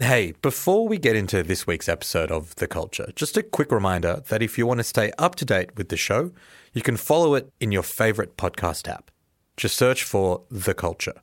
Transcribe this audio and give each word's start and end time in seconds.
Hey, 0.00 0.34
before 0.42 0.86
we 0.86 0.96
get 0.96 1.16
into 1.16 1.42
this 1.42 1.66
week's 1.66 1.88
episode 1.88 2.30
of 2.30 2.54
The 2.54 2.68
Culture, 2.68 3.10
just 3.16 3.36
a 3.36 3.42
quick 3.42 3.72
reminder 3.72 4.22
that 4.28 4.42
if 4.42 4.56
you 4.56 4.64
want 4.64 4.78
to 4.78 4.84
stay 4.84 5.10
up 5.18 5.34
to 5.34 5.44
date 5.44 5.76
with 5.76 5.88
the 5.88 5.96
show, 5.96 6.30
you 6.72 6.82
can 6.82 6.96
follow 6.96 7.34
it 7.34 7.52
in 7.58 7.72
your 7.72 7.82
favorite 7.82 8.36
podcast 8.36 8.86
app. 8.86 9.10
Just 9.56 9.76
search 9.76 10.04
for 10.04 10.44
The 10.52 10.72
Culture. 10.72 11.20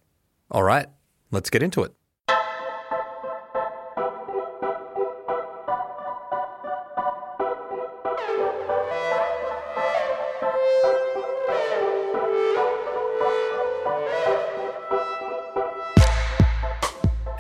All 0.51 0.63
right, 0.63 0.87
let's 1.31 1.49
get 1.49 1.63
into 1.63 1.83
it. 1.83 1.93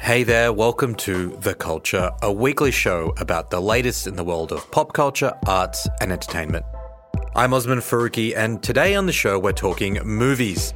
Hey 0.05 0.21
there, 0.21 0.53
welcome 0.53 0.93
to 0.97 1.35
The 1.37 1.55
Culture, 1.55 2.11
a 2.21 2.31
weekly 2.31 2.69
show 2.69 3.11
about 3.17 3.49
the 3.49 3.59
latest 3.59 4.05
in 4.05 4.15
the 4.15 4.23
world 4.23 4.51
of 4.51 4.69
pop 4.69 4.93
culture, 4.93 5.33
arts, 5.47 5.87
and 5.99 6.11
entertainment. 6.11 6.63
I'm 7.35 7.55
Osman 7.55 7.79
Faruqi, 7.79 8.37
and 8.37 8.61
today 8.61 8.93
on 8.93 9.07
the 9.07 9.11
show, 9.11 9.39
we're 9.39 9.51
talking 9.51 9.95
movies. 10.03 10.75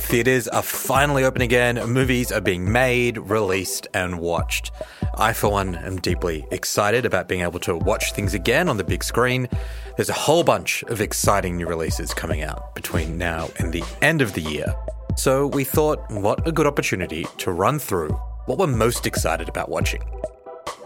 Theatres 0.00 0.48
are 0.48 0.62
finally 0.62 1.22
open 1.22 1.42
again, 1.42 1.86
movies 1.86 2.32
are 2.32 2.40
being 2.40 2.72
made, 2.72 3.18
released, 3.18 3.88
and 3.92 4.18
watched. 4.18 4.70
I, 5.18 5.34
for 5.34 5.50
one, 5.50 5.74
am 5.74 5.98
deeply 5.98 6.46
excited 6.50 7.04
about 7.04 7.28
being 7.28 7.42
able 7.42 7.60
to 7.60 7.76
watch 7.76 8.14
things 8.14 8.32
again 8.32 8.70
on 8.70 8.78
the 8.78 8.84
big 8.84 9.04
screen. 9.04 9.50
There's 9.98 10.08
a 10.08 10.14
whole 10.14 10.44
bunch 10.44 10.82
of 10.84 11.02
exciting 11.02 11.58
new 11.58 11.66
releases 11.66 12.14
coming 12.14 12.40
out 12.40 12.74
between 12.74 13.18
now 13.18 13.50
and 13.58 13.70
the 13.70 13.84
end 14.00 14.22
of 14.22 14.32
the 14.32 14.40
year. 14.40 14.74
So 15.18 15.48
we 15.48 15.62
thought, 15.62 16.10
what 16.10 16.48
a 16.48 16.52
good 16.52 16.66
opportunity 16.66 17.26
to 17.36 17.52
run 17.52 17.78
through 17.78 18.18
what 18.46 18.58
we're 18.58 18.66
most 18.66 19.06
excited 19.06 19.48
about 19.48 19.68
watching. 19.68 20.02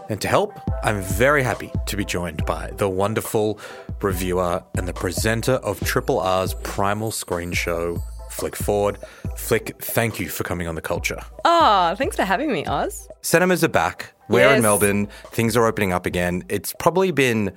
And 0.09 0.21
to 0.21 0.27
help, 0.27 0.57
I'm 0.83 1.01
very 1.01 1.43
happy 1.43 1.71
to 1.87 1.97
be 1.97 2.05
joined 2.05 2.45
by 2.45 2.71
the 2.77 2.87
wonderful 2.87 3.59
reviewer 4.01 4.63
and 4.77 4.87
the 4.87 4.93
presenter 4.93 5.53
of 5.53 5.79
Triple 5.81 6.19
R's 6.19 6.53
Primal 6.63 7.11
Screen 7.11 7.51
Show, 7.51 7.97
Flick 8.29 8.55
Ford. 8.55 8.97
Flick, 9.35 9.75
thank 9.81 10.19
you 10.19 10.29
for 10.29 10.43
coming 10.43 10.67
on 10.67 10.75
the 10.75 10.81
culture. 10.81 11.19
Oh, 11.43 11.93
thanks 11.95 12.15
for 12.15 12.23
having 12.23 12.51
me, 12.51 12.65
Oz. 12.65 13.09
Cinemas 13.21 13.63
are 13.63 13.69
back. 13.69 14.13
We're 14.29 14.53
in 14.55 14.61
Melbourne. 14.61 15.07
Things 15.31 15.57
are 15.57 15.65
opening 15.65 15.93
up 15.93 16.05
again. 16.05 16.43
It's 16.49 16.73
probably 16.79 17.11
been 17.11 17.51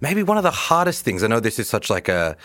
maybe 0.00 0.22
one 0.22 0.36
of 0.36 0.42
the 0.42 0.50
hardest 0.50 1.04
things. 1.04 1.22
I 1.22 1.26
know 1.26 1.40
this 1.40 1.58
is 1.58 1.68
such 1.68 1.90
like 1.90 2.08
a 2.08 2.36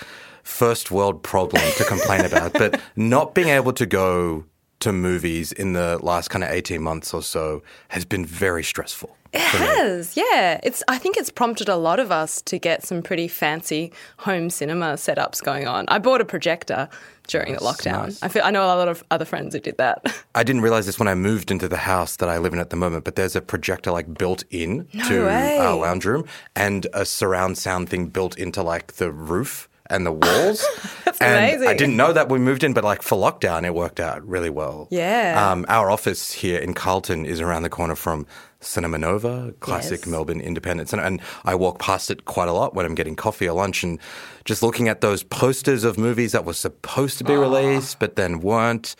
first 0.43 0.91
world 0.91 1.23
problem 1.23 1.63
to 1.77 1.83
complain 1.85 2.21
about, 2.21 2.53
but 2.53 2.79
not 2.95 3.33
being 3.33 3.49
able 3.49 3.73
to 3.73 3.85
go 3.85 4.45
to 4.83 4.93
movies 4.93 5.51
in 5.51 5.73
the 5.73 5.97
last 6.01 6.29
kind 6.29 6.43
of 6.43 6.49
18 6.51 6.81
months 6.81 7.13
or 7.13 7.21
so 7.23 7.63
has 7.89 8.05
been 8.05 8.25
very 8.25 8.63
stressful. 8.63 9.15
It 9.33 9.41
has, 9.41 10.15
yeah. 10.15 10.59
It's. 10.61 10.83
I 10.87 10.99
think 10.99 11.17
it's 11.17 11.31
prompted 11.31 11.67
a 11.67 11.75
lot 11.75 11.99
of 11.99 12.11
us 12.11 12.39
to 12.43 12.59
get 12.59 12.83
some 12.83 13.01
pretty 13.01 13.27
fancy 13.27 13.91
home 14.17 14.51
cinema 14.51 14.93
setups 14.93 15.41
going 15.43 15.67
on. 15.67 15.85
I 15.87 15.97
bought 15.97 16.21
a 16.21 16.25
projector 16.25 16.87
during 17.27 17.53
the 17.53 17.59
lockdown. 17.59 18.03
nice. 18.03 18.21
I 18.21 18.27
feel. 18.27 18.43
I 18.45 18.51
know 18.51 18.63
a 18.63 18.67
lot 18.67 18.87
of 18.87 19.03
other 19.09 19.25
friends 19.25 19.55
who 19.55 19.59
did 19.59 19.77
that. 19.79 20.15
I 20.35 20.43
didn't 20.43 20.61
realize 20.61 20.85
this 20.85 20.99
when 20.99 21.07
I 21.07 21.15
moved 21.15 21.49
into 21.49 21.67
the 21.67 21.77
house 21.77 22.17
that 22.17 22.29
I 22.29 22.37
live 22.37 22.53
in 22.53 22.59
at 22.59 22.69
the 22.69 22.75
moment, 22.75 23.05
but 23.05 23.15
there's 23.15 23.35
a 23.35 23.41
projector 23.41 23.89
like 23.89 24.13
built 24.13 24.43
in 24.51 24.85
to 25.07 25.25
way. 25.25 25.57
our 25.57 25.77
lounge 25.77 26.05
room 26.05 26.25
and 26.55 26.85
a 26.93 27.03
surround 27.03 27.57
sound 27.57 27.89
thing 27.89 28.09
built 28.09 28.37
into 28.37 28.61
like 28.61 28.93
the 28.93 29.11
roof 29.11 29.67
and 29.93 30.05
the 30.05 30.11
walls. 30.11 30.65
That's 31.05 31.21
and 31.21 31.63
I 31.65 31.73
didn't 31.75 31.95
know 31.95 32.13
that 32.13 32.29
we 32.29 32.39
moved 32.39 32.63
in, 32.63 32.73
but 32.73 32.83
like 32.83 33.01
for 33.01 33.17
lockdown, 33.17 33.63
it 33.65 33.73
worked 33.75 33.99
out 33.99 34.25
really 34.27 34.49
well. 34.49 34.87
Yeah. 34.89 35.51
Um, 35.51 35.65
our 35.69 35.91
office 35.91 36.31
here 36.31 36.59
in 36.59 36.73
Carlton 36.73 37.25
is 37.25 37.39
around 37.39 37.63
the 37.63 37.69
corner 37.69 37.95
from 37.95 38.25
Cinema 38.59 38.97
Nova, 38.97 39.53
classic 39.59 40.01
Yes. 40.01 40.07
Melbourne 40.07 40.41
independence. 40.41 40.93
And, 40.93 41.01
and 41.01 41.21
I 41.43 41.55
walk 41.55 41.79
past 41.79 42.09
it 42.09 42.25
quite 42.25 42.47
a 42.47 42.53
lot 42.53 42.73
when 42.73 42.85
I'm 42.85 42.95
getting 42.95 43.15
coffee 43.15 43.47
or 43.47 43.53
lunch 43.53 43.83
and 43.83 43.99
just 44.45 44.63
looking 44.63 44.87
at 44.87 45.01
those 45.01 45.21
posters 45.23 45.83
of 45.83 45.97
movies 45.97 46.31
that 46.31 46.45
were 46.45 46.53
supposed 46.53 47.17
to 47.19 47.23
be 47.23 47.35
released 47.35 47.99
but 47.99 48.15
then 48.15 48.39
weren't. 48.39 48.95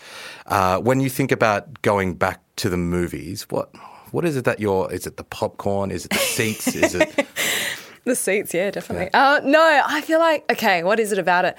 Uh, 0.46 0.80
when 0.80 1.00
you 1.00 1.10
think 1.10 1.32
about 1.32 1.82
going 1.82 2.14
back 2.16 2.42
to 2.58 2.70
the 2.70 2.78
movies, 2.78 3.44
what 3.50 3.70
what 4.12 4.26
is 4.26 4.38
it 4.38 4.46
that 4.46 4.60
you're, 4.60 4.92
is 4.94 5.08
it 5.08 5.18
the 5.18 5.24
popcorn? 5.24 5.90
Is 5.90 6.06
it 6.06 6.12
the 6.12 6.20
seats? 6.20 6.68
is 6.76 6.94
it, 6.94 7.28
the 8.06 8.16
seats, 8.16 8.54
yeah, 8.54 8.72
definitely. 8.72 9.10
Uh, 9.14 9.40
no, 9.44 9.82
I 9.86 10.02
feel 10.02 10.20
like 10.20 10.50
okay. 10.52 10.84
What 10.84 11.00
is 11.00 11.12
it 11.12 11.20
about 11.20 11.46
it? 11.46 11.56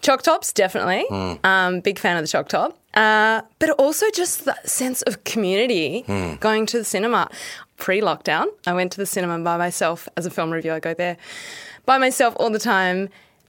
Choc 0.00 0.22
tops, 0.22 0.52
definitely. 0.52 1.04
Hmm. 1.08 1.34
Um, 1.44 1.80
big 1.80 1.98
fan 1.98 2.16
of 2.16 2.22
the 2.22 2.28
choc 2.28 2.48
top. 2.48 2.78
Uh, 2.94 3.42
but 3.58 3.70
also 3.70 4.06
just 4.14 4.44
that 4.44 4.68
sense 4.68 5.02
of 5.02 5.24
community 5.24 6.02
Hmm. 6.06 6.34
going 6.36 6.66
to 6.66 6.78
the 6.78 6.84
cinema. 6.84 7.28
Pre 7.76 8.00
lockdown, 8.00 8.46
I 8.66 8.72
went 8.74 8.90
to 8.92 8.98
the 8.98 9.06
cinema 9.06 9.38
by 9.38 9.56
myself 9.56 10.08
as 10.16 10.26
a 10.26 10.30
film 10.30 10.50
reviewer. 10.50 10.74
I 10.74 10.80
go 10.80 10.94
there 10.94 11.16
by 11.86 11.96
myself 11.98 12.34
all 12.40 12.50
the 12.50 12.58
time. 12.58 13.08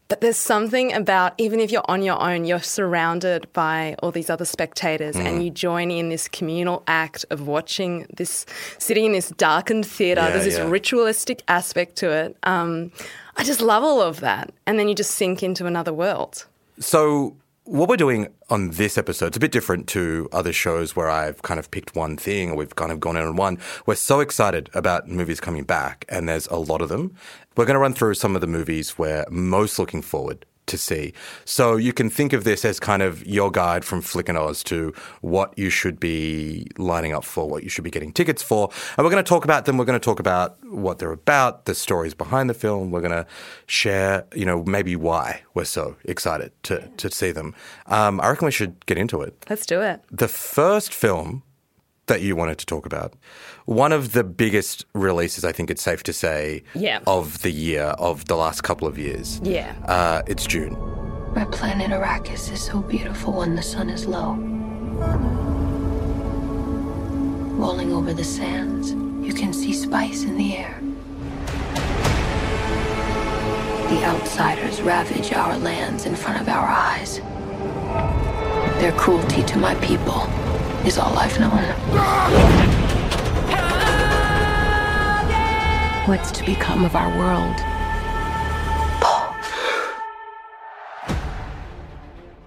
But 0.10 0.22
there's 0.22 0.38
something 0.38 0.92
about 0.92 1.34
even 1.38 1.60
if 1.60 1.72
you're 1.72 1.86
on 1.88 2.02
your 2.02 2.20
own, 2.22 2.44
you're 2.44 2.60
surrounded 2.62 3.48
by 3.54 3.96
all 4.02 4.12
these 4.12 4.30
other 4.30 4.44
spectators 4.44 5.16
Hmm. 5.16 5.26
and 5.26 5.44
you 5.44 5.52
join 5.52 5.92
in 5.92 6.10
this 6.10 6.28
communal 6.28 6.82
act 6.88 7.26
of 7.30 7.48
watching 7.48 8.06
this, 8.18 8.46
sitting 8.80 9.06
in 9.06 9.12
this 9.14 9.30
darkened 9.30 9.86
theatre. 9.86 10.22
Yeah, 10.22 10.32
There's 10.32 10.46
this 10.46 10.58
yeah. 10.58 10.68
ritualistic 10.68 11.44
aspect 11.48 11.96
to 11.98 12.10
it. 12.12 12.36
Um, 12.44 12.92
I 13.38 13.44
just 13.44 13.62
love 13.62 13.84
all 13.84 14.02
of 14.02 14.20
that. 14.22 14.52
And 14.66 14.78
then 14.80 14.88
you 14.90 14.96
just 14.96 15.12
sink 15.12 15.44
into 15.44 15.66
another 15.68 15.94
world. 15.94 16.46
So, 16.80 17.36
what 17.70 17.88
we're 17.88 17.98
doing 17.98 18.30
on 18.50 18.72
this 18.72 18.98
episode, 18.98 19.28
it's 19.28 19.38
a 19.38 19.40
bit 19.40 19.52
different 19.52 19.88
to 19.90 20.28
other 20.32 20.52
shows 20.52 20.96
where 20.96 21.08
I've 21.08 21.44
kind 21.44 21.60
of 21.60 21.70
picked 21.70 21.96
one 21.96 22.18
thing 22.18 22.50
or 22.50 22.56
we've 22.56 22.76
kind 22.76 22.92
of 22.92 23.00
gone 23.00 23.16
in 23.16 23.24
on 23.24 23.36
one. 23.36 23.60
We're 23.86 23.94
so 23.94 24.22
excited 24.22 24.72
about 24.74 25.08
movies 25.08 25.40
coming 25.40 25.66
back, 25.66 26.04
and 26.10 26.28
there's 26.28 26.48
a 26.48 26.56
lot 26.56 26.82
of 26.82 26.90
them. 26.90 27.16
We're 27.56 27.66
going 27.66 27.76
to 27.76 27.80
run 27.80 27.94
through 27.94 28.16
some 28.16 28.34
of 28.34 28.42
the 28.42 28.48
movies 28.48 28.98
we're 28.98 29.24
most 29.30 29.78
looking 29.78 30.02
forward 30.02 30.48
to 30.70 30.78
see. 30.78 31.14
So, 31.46 31.76
you 31.76 31.94
can 31.94 32.10
think 32.10 32.34
of 32.34 32.44
this 32.44 32.66
as 32.66 32.80
kind 32.80 33.02
of 33.02 33.26
your 33.26 33.52
guide 33.52 33.84
from 33.86 34.02
Flick 34.02 34.30
and 34.30 34.38
Oz 34.38 34.64
to 34.66 34.94
what 35.22 35.58
you 35.58 35.70
should 35.70 36.00
be 36.00 36.68
lining 36.78 37.14
up 37.14 37.24
for, 37.24 37.50
what 37.50 37.64
you 37.64 37.70
should 37.70 37.84
be 37.84 37.92
getting 37.92 38.14
tickets 38.14 38.42
for. 38.42 38.70
And 38.98 39.06
we're 39.06 39.12
going 39.12 39.24
to 39.24 39.28
talk 39.30 39.44
about 39.44 39.66
them. 39.66 39.78
We're 39.78 39.86
going 39.86 40.00
to 40.00 40.04
talk 40.04 40.20
about 40.20 40.58
what 40.66 41.00
they're 41.00 41.12
about, 41.12 41.66
the 41.66 41.76
stories 41.76 42.14
behind 42.14 42.50
the 42.50 42.54
film. 42.54 42.92
We're 42.92 43.02
going 43.02 43.12
to 43.12 43.26
share, 43.68 44.26
you 44.34 44.46
know, 44.46 44.64
maybe 44.64 44.96
why 44.96 45.42
we're 45.54 45.66
so 45.66 45.96
excited 46.06 46.52
to, 46.64 46.90
to 46.98 47.12
see 47.12 47.32
them. 47.32 47.56
Um, 47.88 48.22
I 48.22 48.30
reckon 48.30 48.46
we 48.46 48.52
should 48.52 48.86
get 48.86 48.98
into 48.98 49.22
it. 49.22 49.46
Let's 49.50 49.66
do 49.66 49.82
it. 49.82 50.02
The 50.12 50.28
first 50.28 50.94
film 50.94 51.44
that 52.10 52.22
you 52.22 52.36
wanted 52.36 52.58
to 52.58 52.66
talk 52.66 52.86
about, 52.86 53.14
one 53.66 53.92
of 53.94 54.12
the 54.12 54.24
biggest 54.24 54.86
releases, 54.94 55.46
I 55.46 55.52
think 55.54 55.72
it's 55.72 55.82
safe 55.82 56.04
to 56.04 56.14
say, 56.14 56.64
Yeah. 56.76 57.00
of 57.08 57.42
the 57.42 57.52
year, 57.52 57.84
of 57.98 58.26
the 58.26 58.36
last 58.36 58.62
couple 58.62 58.88
of 58.88 58.98
years. 59.00 59.40
Yeah. 59.44 59.74
Uh, 59.88 60.22
it's 60.28 60.46
Dune. 60.46 60.76
My 61.34 61.46
planet 61.46 61.92
Arrakis 61.92 62.52
is 62.52 62.62
so 62.62 62.82
beautiful 62.82 63.34
when 63.34 63.56
the 63.56 63.62
sun 63.62 63.90
is 63.90 64.06
low. 64.06 64.34
Rolling 67.64 67.94
over 67.94 68.14
the 68.14 68.24
sands, 68.24 68.92
you 69.26 69.34
can 69.34 69.54
see 69.54 69.74
spice 69.74 70.24
in 70.24 70.36
the 70.38 70.58
air. 70.58 70.80
The 73.90 74.04
outsiders 74.06 74.82
ravage 74.82 75.34
our 75.34 75.58
lands 75.58 76.06
in 76.06 76.16
front 76.16 76.42
of 76.42 76.48
our 76.48 76.68
eyes. 76.68 77.20
Their 78.80 78.92
cruelty 78.94 79.44
to 79.44 79.58
my 79.58 79.76
people 79.76 80.28
is 80.86 80.98
all 80.98 81.18
I've 81.18 81.40
known. 81.40 81.64
What's 86.08 86.32
to 86.32 86.46
become 86.46 86.86
of 86.86 86.96
our 86.96 87.10
world? 87.18 87.56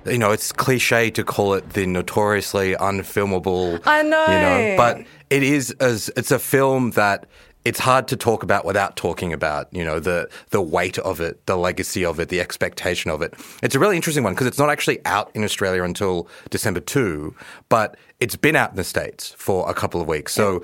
you 0.06 0.18
know, 0.18 0.32
it's 0.32 0.52
cliche 0.52 1.10
to 1.10 1.24
call 1.24 1.54
it 1.54 1.70
the 1.70 1.86
notoriously 1.86 2.74
unfilmable. 2.74 3.80
I 3.84 4.02
know. 4.02 4.26
You 4.26 4.32
know, 4.32 4.74
but 4.76 5.06
it 5.30 5.42
is 5.42 5.70
as 5.80 6.10
it's 6.16 6.30
a 6.30 6.38
film 6.38 6.90
that 6.92 7.26
it's 7.64 7.78
hard 7.78 8.08
to 8.08 8.16
talk 8.16 8.42
about 8.42 8.64
without 8.64 8.96
talking 8.96 9.32
about, 9.32 9.68
you 9.72 9.84
know, 9.84 10.00
the 10.00 10.28
the 10.50 10.60
weight 10.60 10.98
of 10.98 11.20
it, 11.20 11.46
the 11.46 11.56
legacy 11.56 12.04
of 12.04 12.18
it, 12.18 12.28
the 12.28 12.40
expectation 12.40 13.10
of 13.10 13.22
it. 13.22 13.34
It's 13.62 13.74
a 13.74 13.78
really 13.78 13.96
interesting 13.96 14.24
one 14.24 14.34
because 14.34 14.46
it's 14.46 14.58
not 14.58 14.70
actually 14.70 15.04
out 15.06 15.30
in 15.34 15.44
Australia 15.44 15.84
until 15.84 16.28
December 16.50 16.80
2, 16.80 17.34
but 17.68 17.96
it's 18.22 18.36
been 18.36 18.54
out 18.54 18.70
in 18.70 18.76
the 18.76 18.84
states 18.84 19.34
for 19.36 19.68
a 19.68 19.74
couple 19.74 20.00
of 20.00 20.06
weeks. 20.06 20.32
So 20.32 20.62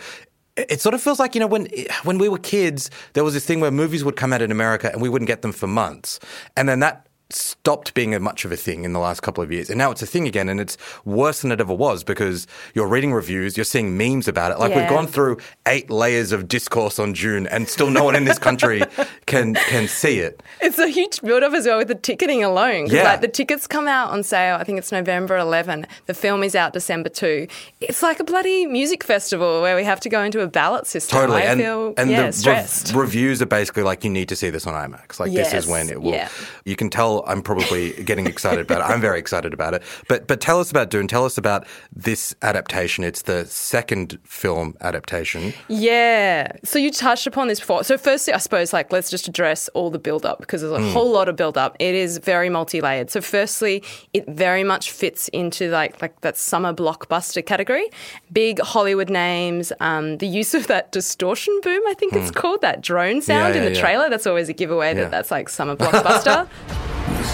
it 0.56 0.72
it 0.75 0.81
sort 0.81 0.94
of 0.94 1.02
feels 1.02 1.19
like 1.19 1.34
you 1.34 1.40
know 1.40 1.49
when 1.49 1.66
when 2.05 2.19
we 2.19 2.28
were 2.28 2.38
kids, 2.38 2.90
there 3.14 3.25
was 3.25 3.34
this 3.34 3.44
thing 3.44 3.60
where 3.60 3.72
movies 3.72 4.05
would 4.05 4.16
come 4.16 4.32
out 4.32 4.43
in 4.43 4.52
America 4.52 4.90
and 4.93 5.02
we 5.02 5.08
wouldn't 5.08 5.26
get 5.26 5.43
them 5.43 5.52
for 5.52 5.66
months, 5.66 6.20
and 6.56 6.69
then 6.69 6.81
that 6.81 7.07
stopped 7.31 7.93
being 7.93 8.15
a 8.15 8.21
much 8.21 8.45
of 8.45 8.53
a 8.53 8.57
thing 8.57 8.85
in 8.85 8.93
the 8.95 8.99
last 8.99 9.21
couple 9.21 9.45
of 9.45 9.53
years. 9.53 9.69
And 9.69 9.77
now 9.77 9.91
it's 9.91 10.01
a 10.01 10.07
thing 10.07 10.27
again 10.27 10.49
and 10.49 10.59
it's 10.59 10.79
worse 11.05 11.43
than 11.43 11.53
it 11.53 11.61
ever 11.61 11.75
was 11.75 12.03
because 12.03 12.47
you're 12.75 12.87
reading 12.87 13.13
reviews, 13.13 13.57
you're 13.57 13.65
seeing 13.65 13.99
memes 13.99 14.27
about 14.29 14.51
it. 14.51 14.59
Like 14.59 14.71
Yeah. 14.71 14.81
we've 14.81 14.89
gone 14.89 15.07
through 15.07 15.37
eight 15.67 15.91
layers 15.91 16.33
of 16.33 16.49
discourse 16.49 16.99
on 16.99 17.13
Dune 17.13 17.47
and 17.47 17.69
still 17.69 17.91
no 17.91 18.03
one 18.05 18.17
in 18.17 18.25
this 18.25 18.39
country 18.39 18.83
can 19.27 19.55
can 19.55 19.89
see 19.89 20.21
it. 20.21 20.43
It's 20.63 20.79
a 20.79 20.89
huge 20.89 21.21
build 21.21 21.43
up 21.43 21.53
as 21.53 21.67
well 21.67 21.77
with 21.79 21.89
the 21.89 21.95
ticketing 21.95 22.43
alone. 22.43 22.87
Yeah. 22.87 23.03
Like 23.05 23.21
the 23.21 23.29
tickets 23.29 23.67
come 23.67 23.87
out 23.89 24.11
on 24.11 24.23
sale, 24.23 24.57
I 24.57 24.65
think 24.65 24.79
it's 24.79 24.91
November 24.91 25.37
11. 25.37 25.87
The 26.07 26.15
film 26.15 26.43
is 26.43 26.55
out 26.55 26.73
December 26.73 27.11
2. 27.11 27.47
It's 27.83 28.03
like 28.03 28.21
a 28.21 28.25
bloody 28.25 28.65
music 28.67 29.05
festival 29.05 29.61
where 29.61 29.77
we 29.77 29.85
have 29.85 30.01
to 30.01 30.09
go 30.09 30.23
into 30.23 30.41
a 30.41 30.47
ballot 30.49 30.87
system. 30.87 31.19
Totally. 31.21 31.43
I 31.43 31.47
and 31.47 31.61
feel 31.61 31.95
and 31.99 32.11
yeah, 32.11 32.17
the 32.17 32.23
rev- 32.25 32.35
stressed. 32.35 32.95
reviews 32.95 33.43
are 33.43 33.47
basically 33.47 33.83
like 33.83 34.03
you 34.03 34.11
need 34.11 34.31
to 34.31 34.37
see 34.37 34.49
this 34.49 34.67
on 34.67 34.73
IMAX. 34.73 35.21
Like 35.21 35.33
this 35.33 35.53
is 35.53 35.67
when 35.67 35.91
it 35.91 36.01
will 36.01 36.13
yeah. 36.13 36.31
you 36.65 36.75
can 36.75 36.89
tell 36.89 37.18
I'm 37.26 37.43
probably 37.43 37.93
getting 38.05 38.26
excited 38.26 38.61
about 38.61 38.81
it. 38.81 38.93
I'm 38.93 39.00
very 39.00 39.19
excited 39.19 39.53
about 39.55 39.75
it. 39.75 39.82
But 40.09 40.26
but 40.26 40.41
tell 40.41 40.61
us 40.61 40.70
about 40.70 40.91
Dune. 40.91 41.09
Tell 41.09 41.25
us 41.25 41.38
about 41.38 41.67
this 41.94 42.35
adaptation. 42.43 43.05
It's 43.05 43.23
the 43.23 43.44
second 43.47 44.19
film 44.25 44.76
adaptation. 44.81 45.53
Yeah. 45.69 46.53
So 46.65 46.79
you 46.79 46.91
touched 46.91 47.26
upon 47.26 47.49
this 47.49 47.61
before. 47.61 47.85
So 47.85 47.99
firstly, 47.99 48.32
I 48.35 48.38
suppose 48.38 48.73
like 48.73 48.93
let's 48.93 49.11
just 49.11 49.29
address 49.29 49.69
all 49.70 49.91
the 49.91 49.99
build 49.99 50.25
up 50.26 50.38
because 50.41 50.62
there's 50.62 50.73
a 50.73 50.91
whole 50.91 51.11
lot 51.11 51.29
of 51.29 51.37
build 51.37 51.56
up. 51.59 51.76
It 51.79 51.94
is 51.94 52.19
very 52.19 52.49
multi-layered. 52.49 53.11
So 53.11 53.20
firstly, 53.20 53.82
it 54.12 54.26
very 54.29 54.65
much 54.65 54.91
fits 54.91 55.29
into 55.29 55.70
like 55.70 56.00
like 56.03 56.20
that 56.20 56.37
summer 56.37 56.73
blockbuster 56.73 57.44
category. 57.44 57.88
Big 58.32 58.61
Hollywood 58.61 59.11
names, 59.11 59.73
um, 59.81 60.19
the 60.19 60.26
use 60.26 60.55
of 60.55 60.67
that 60.69 60.93
distortion 60.93 61.59
boom, 61.62 61.82
I 61.88 61.94
think 61.94 62.12
it's 62.12 62.31
called, 62.31 62.61
that 62.62 62.81
drone 62.81 63.23
sound 63.23 63.55
yeah, 63.55 63.62
in 63.62 63.67
the 63.67 63.75
yeah. 63.75 63.81
trailer. 63.81 64.11
That's 64.11 64.26
always 64.26 64.49
a 64.49 64.53
giveaway 64.53 64.88
Yeah. 64.88 65.03
that 65.03 65.11
that's 65.11 65.31
like 65.31 65.49
summer 65.49 65.76
blockbuster. 65.76 66.49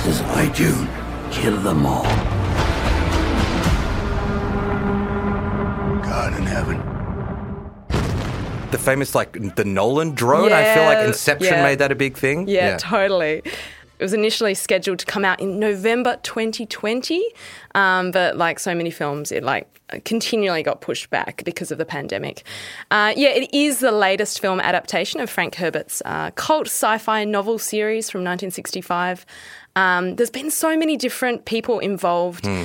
This 0.05 0.21
is 0.21 0.27
my 0.27 0.47
Dune. 0.49 0.87
Kill 1.33 1.57
them 1.57 1.87
all. 1.87 2.03
God 6.03 6.37
in 6.37 6.43
heaven. 6.43 6.77
The 8.71 8.77
famous 8.77 9.15
like 9.15 9.33
the 9.57 9.65
Nolan 9.65 10.11
drone. 10.11 10.53
I 10.53 10.75
feel 10.75 10.85
like 10.85 11.07
Inception 11.07 11.55
yeah. 11.55 11.63
made 11.63 11.79
that 11.79 11.91
a 11.91 11.95
big 11.95 12.19
thing. 12.19 12.47
Yeah, 12.47 12.77
totally. 12.77 13.41
It 13.99 14.03
was 14.03 14.13
initially 14.13 14.53
scheduled 14.53 14.99
to 14.99 15.07
come 15.07 15.25
out 15.25 15.41
in 15.41 15.59
November 15.59 16.19
2020, 16.23 17.25
um, 17.75 18.11
but 18.11 18.37
like 18.37 18.59
so 18.59 18.75
many 18.75 18.91
films, 18.91 19.33
it 19.33 19.43
like 19.43 19.75
continually 20.05 20.63
got 20.63 20.81
pushed 20.81 21.11
back 21.11 21.43
because 21.45 21.71
of 21.71 21.79
the 21.79 21.85
pandemic. 21.85 22.43
Uh, 22.91 23.15
yeah, 23.17 23.29
it 23.29 23.55
is 23.55 23.81
the 23.81 23.93
latest 23.93 24.41
film 24.41 24.61
adaptation 24.61 25.21
of 25.21 25.31
Frank 25.31 25.55
Herbert's 25.55 26.03
uh, 26.05 26.31
cult 26.33 26.67
sci-fi 26.67 27.25
novel 27.25 27.59
series 27.59 28.11
from 28.11 28.21
1965. 28.21 29.25
Um, 29.77 30.17
there's 30.17 30.31
been 30.31 30.51
so 30.51 30.77
many 30.77 30.97
different 30.97 31.45
people 31.45 31.79
involved. 31.79 32.47
Hmm. 32.47 32.65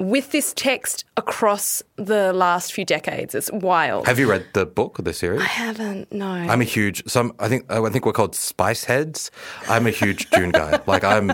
With 0.00 0.30
this 0.30 0.52
text 0.54 1.04
across 1.16 1.82
the 1.96 2.32
last 2.32 2.72
few 2.72 2.84
decades, 2.84 3.34
it's 3.34 3.50
wild. 3.50 4.06
Have 4.06 4.20
you 4.20 4.30
read 4.30 4.46
the 4.52 4.64
book 4.64 5.00
or 5.00 5.02
the 5.02 5.12
series? 5.12 5.40
I 5.40 5.46
haven't, 5.46 6.12
no. 6.12 6.30
I'm 6.30 6.60
a 6.60 6.64
huge. 6.64 7.02
Some 7.08 7.32
I 7.40 7.48
think 7.48 7.68
I 7.68 7.90
think 7.90 8.06
we're 8.06 8.12
called 8.12 8.36
spice 8.36 8.84
heads. 8.84 9.32
I'm 9.68 9.88
a 9.88 9.90
huge 9.90 10.30
Dune 10.30 10.52
guy. 10.52 10.78
Like 10.86 11.02
I'm, 11.02 11.32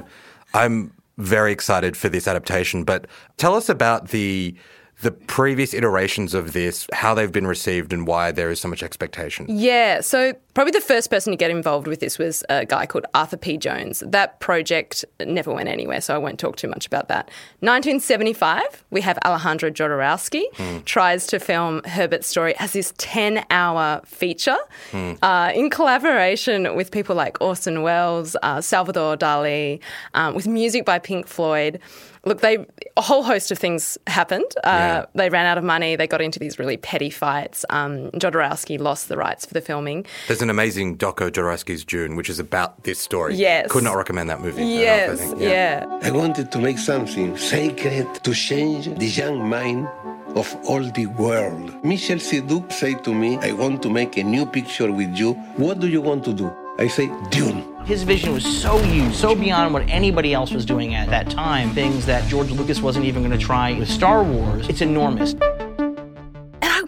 I'm 0.54 0.94
very 1.18 1.52
excited 1.52 1.94
for 1.94 2.08
this 2.08 2.26
adaptation. 2.26 2.84
But 2.84 3.06
tell 3.36 3.54
us 3.54 3.68
about 3.68 4.08
the 4.08 4.54
the 5.02 5.10
previous 5.10 5.74
iterations 5.74 6.34
of 6.34 6.52
this, 6.52 6.86
how 6.92 7.14
they've 7.14 7.32
been 7.32 7.46
received, 7.46 7.92
and 7.92 8.06
why 8.06 8.30
there 8.30 8.50
is 8.50 8.60
so 8.60 8.68
much 8.68 8.82
expectation. 8.82 9.46
Yeah, 9.48 10.00
so 10.00 10.32
probably 10.54 10.70
the 10.70 10.80
first 10.80 11.10
person 11.10 11.32
to 11.32 11.36
get 11.36 11.50
involved 11.50 11.86
with 11.86 12.00
this 12.00 12.18
was 12.18 12.44
a 12.48 12.64
guy 12.64 12.86
called 12.86 13.04
Arthur 13.12 13.36
P. 13.36 13.58
Jones. 13.58 14.02
That 14.06 14.40
project 14.40 15.04
never 15.20 15.52
went 15.52 15.68
anywhere, 15.68 16.00
so 16.00 16.14
I 16.14 16.18
won't 16.18 16.38
talk 16.38 16.56
too 16.56 16.68
much 16.68 16.86
about 16.86 17.08
that. 17.08 17.26
1975, 17.60 18.84
we 18.90 19.00
have 19.00 19.18
Alejandro 19.24 19.70
Jodorowsky 19.70 20.44
tries 20.84 21.26
to 21.26 21.38
film 21.38 21.82
Herbert's 21.84 22.28
story 22.28 22.54
as 22.58 22.72
this 22.72 22.92
10-hour 22.92 24.02
feature 24.06 24.56
uh, 24.92 25.52
in 25.54 25.70
collaboration 25.70 26.76
with 26.76 26.90
people 26.90 27.16
like 27.16 27.40
Orson 27.40 27.82
Welles, 27.82 28.36
uh, 28.42 28.60
Salvador 28.60 29.16
Dali, 29.16 29.80
um, 30.14 30.34
with 30.34 30.46
music 30.46 30.84
by 30.84 30.98
Pink 30.98 31.26
Floyd. 31.26 31.80
Look, 32.24 32.40
they 32.40 32.64
a 32.96 33.02
whole 33.02 33.22
host 33.22 33.50
of 33.50 33.58
things 33.58 33.98
happened. 34.06 34.44
Uh, 34.62 34.68
Yeah. 34.68 35.06
They 35.14 35.28
ran 35.30 35.46
out 35.46 35.58
of 35.58 35.64
money. 35.64 35.96
They 35.96 36.06
got 36.06 36.20
into 36.20 36.38
these 36.38 36.58
really 36.58 36.76
petty 36.76 37.10
fights. 37.10 37.64
Um, 37.70 38.10
Jodorowsky 38.12 38.78
lost 38.78 39.08
the 39.08 39.16
rights 39.16 39.44
for 39.46 39.54
the 39.54 39.60
filming. 39.60 40.06
There's 40.28 40.42
an 40.42 40.50
amazing 40.50 40.96
doco 40.98 41.30
Jodorowsky's 41.30 41.84
Dune, 41.84 42.14
which 42.16 42.28
is 42.30 42.38
about 42.38 42.84
this 42.84 42.98
story. 42.98 43.34
Yes. 43.34 43.70
could 43.70 43.84
not 43.84 43.96
recommend 43.96 44.30
that 44.30 44.40
movie. 44.40 44.62
enough, 44.62 44.70
I 44.70 44.82
Yes, 44.82 45.34
yeah. 45.38 46.00
I 46.02 46.10
wanted 46.10 46.52
to 46.52 46.58
make 46.58 46.78
something 46.78 47.36
sacred 47.36 48.06
to 48.24 48.32
change 48.32 48.86
the 48.98 49.06
young 49.06 49.48
mind 49.48 49.88
of 50.36 50.54
all 50.68 50.82
the 50.82 51.06
world. 51.06 51.84
Michel 51.84 52.18
Seydoux 52.18 52.70
said 52.72 53.04
to 53.04 53.14
me, 53.14 53.38
I 53.38 53.52
want 53.52 53.82
to 53.82 53.90
make 53.90 54.16
a 54.16 54.22
new 54.24 54.46
picture 54.46 54.90
with 54.92 55.16
you. 55.16 55.34
What 55.56 55.80
do 55.80 55.88
you 55.88 56.00
want 56.00 56.24
to 56.24 56.32
do? 56.32 56.50
I 56.76 56.88
say, 56.88 57.06
Dune. 57.30 57.62
His 57.84 58.02
vision 58.02 58.32
was 58.32 58.44
so 58.44 58.78
huge, 58.78 59.14
so 59.14 59.34
beyond 59.36 59.72
what 59.72 59.88
anybody 59.88 60.34
else 60.34 60.50
was 60.50 60.64
doing 60.64 60.94
at 60.94 61.08
that 61.08 61.30
time. 61.30 61.70
Things 61.70 62.04
that 62.06 62.28
George 62.28 62.50
Lucas 62.50 62.80
wasn't 62.80 63.04
even 63.04 63.22
going 63.22 63.38
to 63.38 63.44
try 63.44 63.78
with 63.78 63.88
Star 63.88 64.24
Wars. 64.24 64.68
It's 64.68 64.80
enormous. 64.80 65.36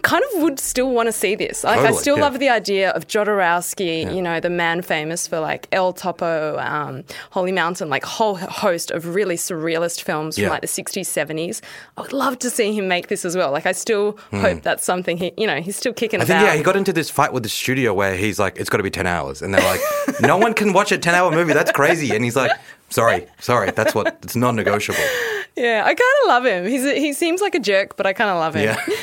Kind 0.07 0.23
of 0.23 0.41
would 0.41 0.57
still 0.57 0.91
want 0.91 1.07
to 1.07 1.11
see 1.11 1.35
this. 1.35 1.65
Like, 1.65 1.81
I 1.81 1.91
still 1.91 2.15
yeah. 2.15 2.23
love 2.23 2.39
the 2.39 2.47
idea 2.47 2.91
of 2.91 3.07
Jodorowsky, 3.07 4.15
you 4.15 4.21
know, 4.21 4.39
the 4.39 4.49
man 4.49 4.81
famous 4.81 5.27
for 5.27 5.41
like 5.41 5.67
El 5.73 5.91
Topo, 5.91 6.57
um, 6.59 7.03
Holy 7.31 7.51
Mountain, 7.51 7.89
like 7.89 8.05
whole 8.05 8.35
host 8.35 8.89
of 8.89 9.05
really 9.13 9.35
surrealist 9.35 10.01
films 10.01 10.37
from 10.37 10.47
like 10.47 10.61
the 10.61 10.67
60s, 10.67 11.01
70s. 11.01 11.59
I 11.97 12.01
would 12.03 12.13
love 12.13 12.39
to 12.39 12.49
see 12.49 12.71
him 12.71 12.87
make 12.87 13.09
this 13.09 13.25
as 13.25 13.35
well. 13.35 13.51
Like, 13.51 13.65
I 13.65 13.73
still 13.73 14.17
hope 14.31 14.61
that's 14.61 14.85
something 14.85 15.17
he, 15.17 15.33
you 15.35 15.45
know, 15.45 15.59
he's 15.59 15.75
still 15.75 15.91
kicking. 15.91 16.21
I 16.21 16.23
think 16.23 16.41
yeah, 16.41 16.55
he 16.55 16.63
got 16.63 16.77
into 16.77 16.93
this 16.93 17.09
fight 17.09 17.33
with 17.33 17.43
the 17.43 17.49
studio 17.49 17.93
where 17.93 18.15
he's 18.15 18.39
like, 18.39 18.57
it's 18.57 18.69
got 18.69 18.77
to 18.77 18.83
be 18.83 18.89
ten 18.89 19.07
hours, 19.07 19.41
and 19.41 19.53
they're 19.53 19.61
like, 19.61 19.81
no 20.21 20.37
one 20.37 20.53
can 20.53 20.71
watch 20.71 20.93
a 20.93 20.97
ten 20.97 21.15
hour 21.15 21.31
movie. 21.31 21.51
That's 21.51 21.73
crazy. 21.73 22.15
And 22.15 22.23
he's 22.23 22.37
like, 22.37 22.51
sorry, 22.89 23.27
sorry, 23.41 23.71
that's 23.71 23.93
what 23.93 24.19
it's 24.23 24.37
non-negotiable. 24.37 25.03
Yeah, 25.57 25.81
I 25.83 25.95
kind 25.95 25.99
of 26.21 26.27
love 26.27 26.45
him. 26.45 26.67
He's 26.67 26.85
a, 26.85 26.93
he 26.93 27.13
seems 27.13 27.41
like 27.41 27.55
a 27.55 27.59
jerk, 27.59 27.97
but 27.97 28.05
I 28.05 28.13
kind 28.13 28.29
of 28.29 28.37
love 28.37 28.55
him. 28.55 28.65
Yeah. 28.65 28.77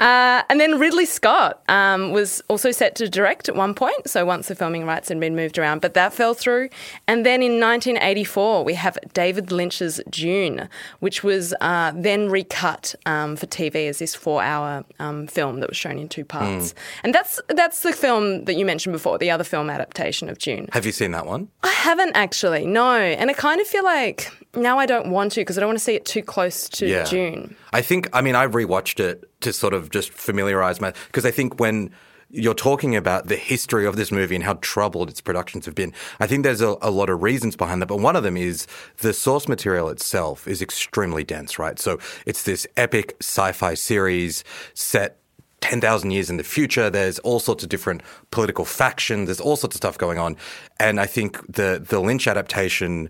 Uh, 0.00 0.42
and 0.48 0.60
then 0.60 0.78
Ridley 0.78 1.06
Scott 1.06 1.60
um, 1.68 2.12
was 2.12 2.40
also 2.48 2.70
set 2.70 2.94
to 2.96 3.08
direct 3.08 3.48
at 3.48 3.56
one 3.56 3.74
point. 3.74 4.08
So 4.08 4.24
once 4.24 4.46
the 4.48 4.54
filming 4.54 4.84
rights 4.86 5.08
had 5.08 5.18
been 5.18 5.34
moved 5.34 5.58
around, 5.58 5.80
but 5.80 5.94
that 5.94 6.12
fell 6.14 6.34
through. 6.34 6.68
And 7.08 7.26
then 7.26 7.42
in 7.42 7.60
1984, 7.60 8.64
we 8.64 8.74
have 8.74 8.96
David 9.12 9.50
Lynch's 9.50 10.00
Dune, 10.10 10.68
which 11.00 11.24
was 11.24 11.52
uh, 11.60 11.92
then 11.96 12.28
recut 12.30 12.94
um, 13.06 13.34
for 13.36 13.46
TV 13.46 13.88
as 13.88 13.98
this 13.98 14.14
four-hour 14.14 14.84
um, 15.00 15.26
film 15.26 15.60
that 15.60 15.68
was 15.68 15.76
shown 15.76 15.98
in 15.98 16.08
two 16.08 16.24
parts. 16.24 16.74
And 17.02 17.12
that's 17.14 17.40
that's 17.48 17.82
the 17.82 17.92
film 17.92 18.44
that 18.44 18.54
you 18.54 18.64
mentioned 18.64 18.92
before, 18.92 19.18
the 19.18 19.30
other 19.30 19.44
film 19.44 19.68
adaptation 19.70 20.28
of 20.28 20.38
Dune. 20.38 20.68
Have 20.72 20.86
you 20.86 20.92
seen 20.92 21.10
that 21.12 21.26
one? 21.26 21.48
I 21.62 21.72
haven't 21.72 22.14
actually, 22.14 22.66
no. 22.66 22.94
And 22.94 23.30
I 23.30 23.32
kind 23.32 23.60
of 23.60 23.66
feel 23.66 23.84
like 23.84 24.30
now 24.54 24.78
I 24.78 24.86
don't 24.86 25.10
want 25.10 25.32
to 25.32 25.40
because 25.40 25.58
I 25.58 25.60
don't 25.60 25.68
want 25.68 25.78
to 25.78 25.84
see 25.84 25.94
it 25.94 26.04
too 26.04 26.22
close 26.22 26.68
to 26.70 26.86
Yeah. 26.86 27.04
Dune. 27.04 27.56
I 27.72 27.82
think, 27.82 28.08
I 28.12 28.22
mean, 28.22 28.34
I 28.34 28.46
rewatched 28.46 29.00
it 29.00 29.27
to 29.40 29.52
sort 29.52 29.74
of 29.74 29.90
just 29.90 30.12
familiarize 30.12 30.80
my, 30.80 30.92
because 31.06 31.24
I 31.24 31.30
think 31.30 31.60
when 31.60 31.90
you're 32.30 32.54
talking 32.54 32.94
about 32.94 33.28
the 33.28 33.36
history 33.36 33.86
of 33.86 33.96
this 33.96 34.12
movie 34.12 34.34
and 34.34 34.44
how 34.44 34.54
troubled 34.60 35.08
its 35.08 35.20
productions 35.20 35.64
have 35.64 35.74
been, 35.74 35.92
I 36.20 36.26
think 36.26 36.44
there's 36.44 36.60
a, 36.60 36.76
a 36.82 36.90
lot 36.90 37.08
of 37.08 37.22
reasons 37.22 37.56
behind 37.56 37.80
that. 37.80 37.86
But 37.86 38.00
one 38.00 38.16
of 38.16 38.22
them 38.22 38.36
is 38.36 38.66
the 38.98 39.12
source 39.12 39.48
material 39.48 39.88
itself 39.88 40.46
is 40.46 40.60
extremely 40.60 41.24
dense, 41.24 41.58
right? 41.58 41.78
So 41.78 41.98
it's 42.26 42.42
this 42.42 42.66
epic 42.76 43.16
sci 43.20 43.52
fi 43.52 43.74
series 43.74 44.44
set 44.74 45.18
10,000 45.60 46.10
years 46.10 46.30
in 46.30 46.36
the 46.36 46.44
future. 46.44 46.90
There's 46.90 47.18
all 47.20 47.40
sorts 47.40 47.62
of 47.62 47.68
different 47.68 48.02
political 48.30 48.64
factions. 48.64 49.26
There's 49.26 49.40
all 49.40 49.56
sorts 49.56 49.74
of 49.74 49.78
stuff 49.78 49.98
going 49.98 50.18
on. 50.18 50.36
And 50.78 51.00
I 51.00 51.06
think 51.06 51.40
the, 51.52 51.82
the 51.84 52.00
Lynch 52.00 52.28
adaptation 52.28 53.08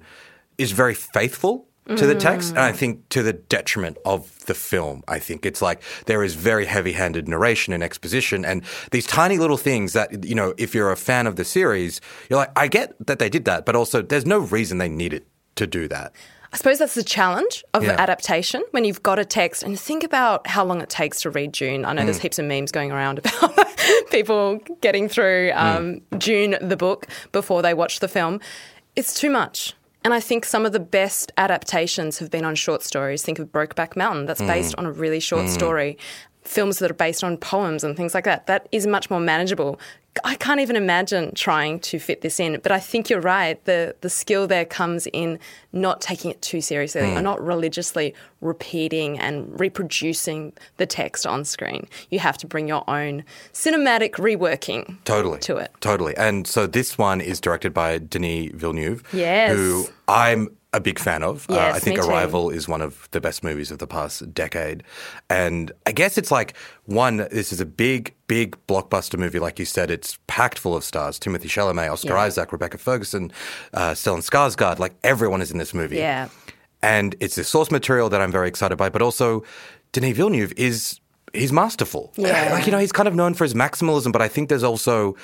is 0.57 0.73
very 0.73 0.95
faithful 0.95 1.67
to 1.97 2.07
the 2.07 2.15
text, 2.15 2.51
and 2.51 2.59
I 2.61 2.73
think 2.73 3.09
to 3.11 3.23
the 3.23 3.33
detriment 3.33 3.97
of 4.05 4.45
the 4.47 4.55
film. 4.55 5.03
I 5.09 5.19
think 5.19 5.47
it's 5.47 5.63
like 5.63 5.81
there 6.07 6.23
is 6.23 6.35
very 6.35 6.67
heavy 6.67 6.93
handed 6.93 7.29
narration 7.29 7.73
and 7.73 7.83
exposition, 7.83 8.45
and 8.45 8.63
these 8.91 9.07
tiny 9.07 9.39
little 9.39 9.57
things 9.57 9.95
that, 9.95 10.25
you 10.25 10.35
know, 10.35 10.53
if 10.59 10.75
you're 10.75 10.91
a 10.93 10.97
fan 10.97 11.27
of 11.27 11.37
the 11.37 11.45
series, 11.45 12.01
you're 12.29 12.39
like, 12.39 12.51
I 12.57 12.69
get 12.69 12.95
that 13.07 13.19
they 13.19 13.29
did 13.31 13.45
that, 13.47 13.65
but 13.65 13.75
also 13.75 14.03
there's 14.03 14.27
no 14.27 14.39
reason 14.39 14.79
they 14.79 14.89
needed 14.89 15.25
to 15.57 15.67
do 15.67 15.89
that. 15.89 16.13
I 16.53 16.57
suppose 16.57 16.79
that's 16.79 16.95
the 16.95 17.03
challenge 17.05 17.63
of 17.75 17.85
Yeah. 17.85 17.97
adaptation 17.99 18.63
when 18.71 18.85
you've 18.87 19.03
got 19.03 19.19
a 19.19 19.25
text 19.25 19.63
and 19.63 19.79
think 19.79 20.03
about 20.03 20.47
how 20.47 20.65
long 20.65 20.81
it 20.81 20.89
takes 20.89 21.21
to 21.23 21.31
read 21.31 21.53
Dune. 21.53 21.85
I 21.85 21.93
know 21.93 22.03
Mm. 22.03 22.07
there's 22.07 22.19
heaps 22.21 22.39
of 22.39 22.47
memes 22.47 22.73
going 22.73 22.91
around 22.91 23.19
about 23.19 23.55
people 24.11 24.59
getting 24.81 25.09
through 25.11 25.53
um, 25.55 26.01
Mm. 26.11 26.19
Dune, 26.19 26.57
the 26.63 26.77
book, 26.77 27.07
before 27.33 27.61
they 27.61 27.75
watch 27.75 28.01
the 28.01 28.09
film. 28.09 28.41
It's 28.97 29.13
too 29.15 29.29
much. 29.31 29.75
And 30.05 30.15
I 30.15 30.21
think 30.21 30.45
some 30.45 30.65
of 30.65 30.73
the 30.73 30.81
best 30.81 31.33
adaptations 31.37 32.19
have 32.19 32.31
been 32.31 32.45
on 32.45 32.55
short 32.55 32.83
stories. 32.83 33.23
Think 33.23 33.39
of 33.39 33.49
Brokeback 33.49 33.97
Mountain, 33.97 34.27
that's 34.27 34.41
based 34.41 34.75
Mm. 34.77 34.79
on 34.79 34.87
a 34.87 34.93
really 34.93 35.21
short 35.21 35.49
story. 35.49 35.99
Films 36.49 36.79
that 36.79 36.91
are 36.91 36.95
based 36.95 37.23
on 37.23 37.37
poems 37.37 37.85
and 37.85 37.97
things 37.97 38.15
like 38.15 38.25
that. 38.25 38.47
That 38.47 38.69
is 38.73 38.87
much 38.87 39.11
more 39.11 39.21
manageable. 39.21 39.79
I 40.25 40.35
can't 40.35 40.59
even 40.61 40.75
imagine 40.75 41.33
trying 41.35 41.79
to 41.81 42.01
fit 42.01 42.23
this 42.23 42.41
in, 42.41 42.59
but 42.63 42.73
I 42.73 42.81
think 42.81 43.09
you're 43.09 43.21
right. 43.21 43.63
The 43.67 43.95
the 44.01 44.11
skill 44.11 44.49
there 44.49 44.65
comes 44.65 45.07
in 45.13 45.39
not 45.73 46.01
taking 46.01 46.31
it 46.33 46.43
too 46.43 46.61
seriously, 46.61 47.03
Hmm. 47.11 47.19
or 47.19 47.23
not 47.23 47.41
religiously 47.41 48.15
repeating 48.41 49.19
and 49.21 49.35
reproducing 49.61 50.53
the 50.79 50.87
text 50.87 51.25
on 51.27 51.45
screen. 51.45 51.87
You 52.11 52.19
have 52.19 52.37
to 52.39 52.47
bring 52.49 52.67
your 52.67 52.83
own 52.89 53.23
cinematic 53.53 54.13
reworking 54.13 54.97
Totally. 55.05 55.39
to 55.41 55.57
it. 55.59 55.71
Totally. 55.81 56.17
And 56.17 56.47
so 56.49 56.67
this 56.67 56.99
one 56.99 57.21
is 57.21 57.41
directed 57.41 57.73
by 57.73 57.99
Denis 57.99 58.51
Villeneuve, 58.55 59.03
Yes. 59.13 59.55
who 59.57 59.89
I'm 60.09 60.49
a 60.75 60.81
big 60.81 60.99
fan 60.99 61.23
of. 61.23 61.47
Yes, 61.49 61.59
Uh, 61.59 61.61
Yes, 61.63 61.77
I 61.77 61.79
think 61.79 61.97
me 61.99 62.03
too. 62.05 62.11
Arrival 62.11 62.51
is 62.51 62.69
one 62.69 62.83
of 62.83 63.09
the 63.13 63.21
best 63.21 63.43
movies 63.43 63.71
of 63.71 63.79
the 63.79 63.87
past 63.87 64.35
decade. 64.35 64.83
And 65.31 65.73
I 65.87 65.93
guess 65.93 66.19
it's 66.19 66.31
like 66.31 66.55
one, 66.85 67.17
this 67.31 67.53
is 67.53 67.61
a 67.61 67.65
big, 67.67 68.15
big 68.27 68.57
blockbuster 68.67 69.19
movie. 69.19 69.39
Like 69.39 69.59
you 69.59 69.65
said, 69.65 69.91
it's 69.91 70.19
packed 70.27 70.59
full 70.59 70.77
of 70.77 70.85
stars. 70.85 71.19
Timothée 71.19 71.49
Chalamet, 71.49 71.91
Oscar 71.91 72.09
Yeah. 72.15 72.21
Isaac, 72.21 72.53
Rebecca 72.53 72.77
Ferguson, 72.79 73.33
uh, 73.73 73.93
Stellan 73.93 74.21
Skarsgård. 74.29 74.79
Like 74.79 74.95
everyone 75.03 75.41
is 75.41 75.51
in 75.51 75.57
this 75.59 75.73
movie. 75.73 75.97
Yeah. 75.97 76.29
And 76.83 77.15
it's 77.19 77.35
the 77.37 77.45
source 77.45 77.71
material 77.71 78.09
that 78.11 78.21
I'm 78.21 78.31
very 78.31 78.47
excited 78.49 78.77
by, 78.77 78.89
but 78.91 79.01
also 79.03 79.43
Denis 79.93 80.17
Villeneuve 80.17 80.53
is 80.57 81.01
he's 81.33 81.53
masterful. 81.53 82.13
Yeah. 82.17 82.51
Like 82.55 82.67
you 82.67 82.73
know, 82.73 82.79
he's 82.79 82.93
kind 82.93 83.09
of 83.09 83.15
known 83.15 83.33
for 83.35 83.45
his 83.45 83.55
maximalism, 83.55 84.13
but 84.13 84.21
I 84.23 84.29
think 84.29 84.49
there's 84.51 84.63
also 84.63 85.17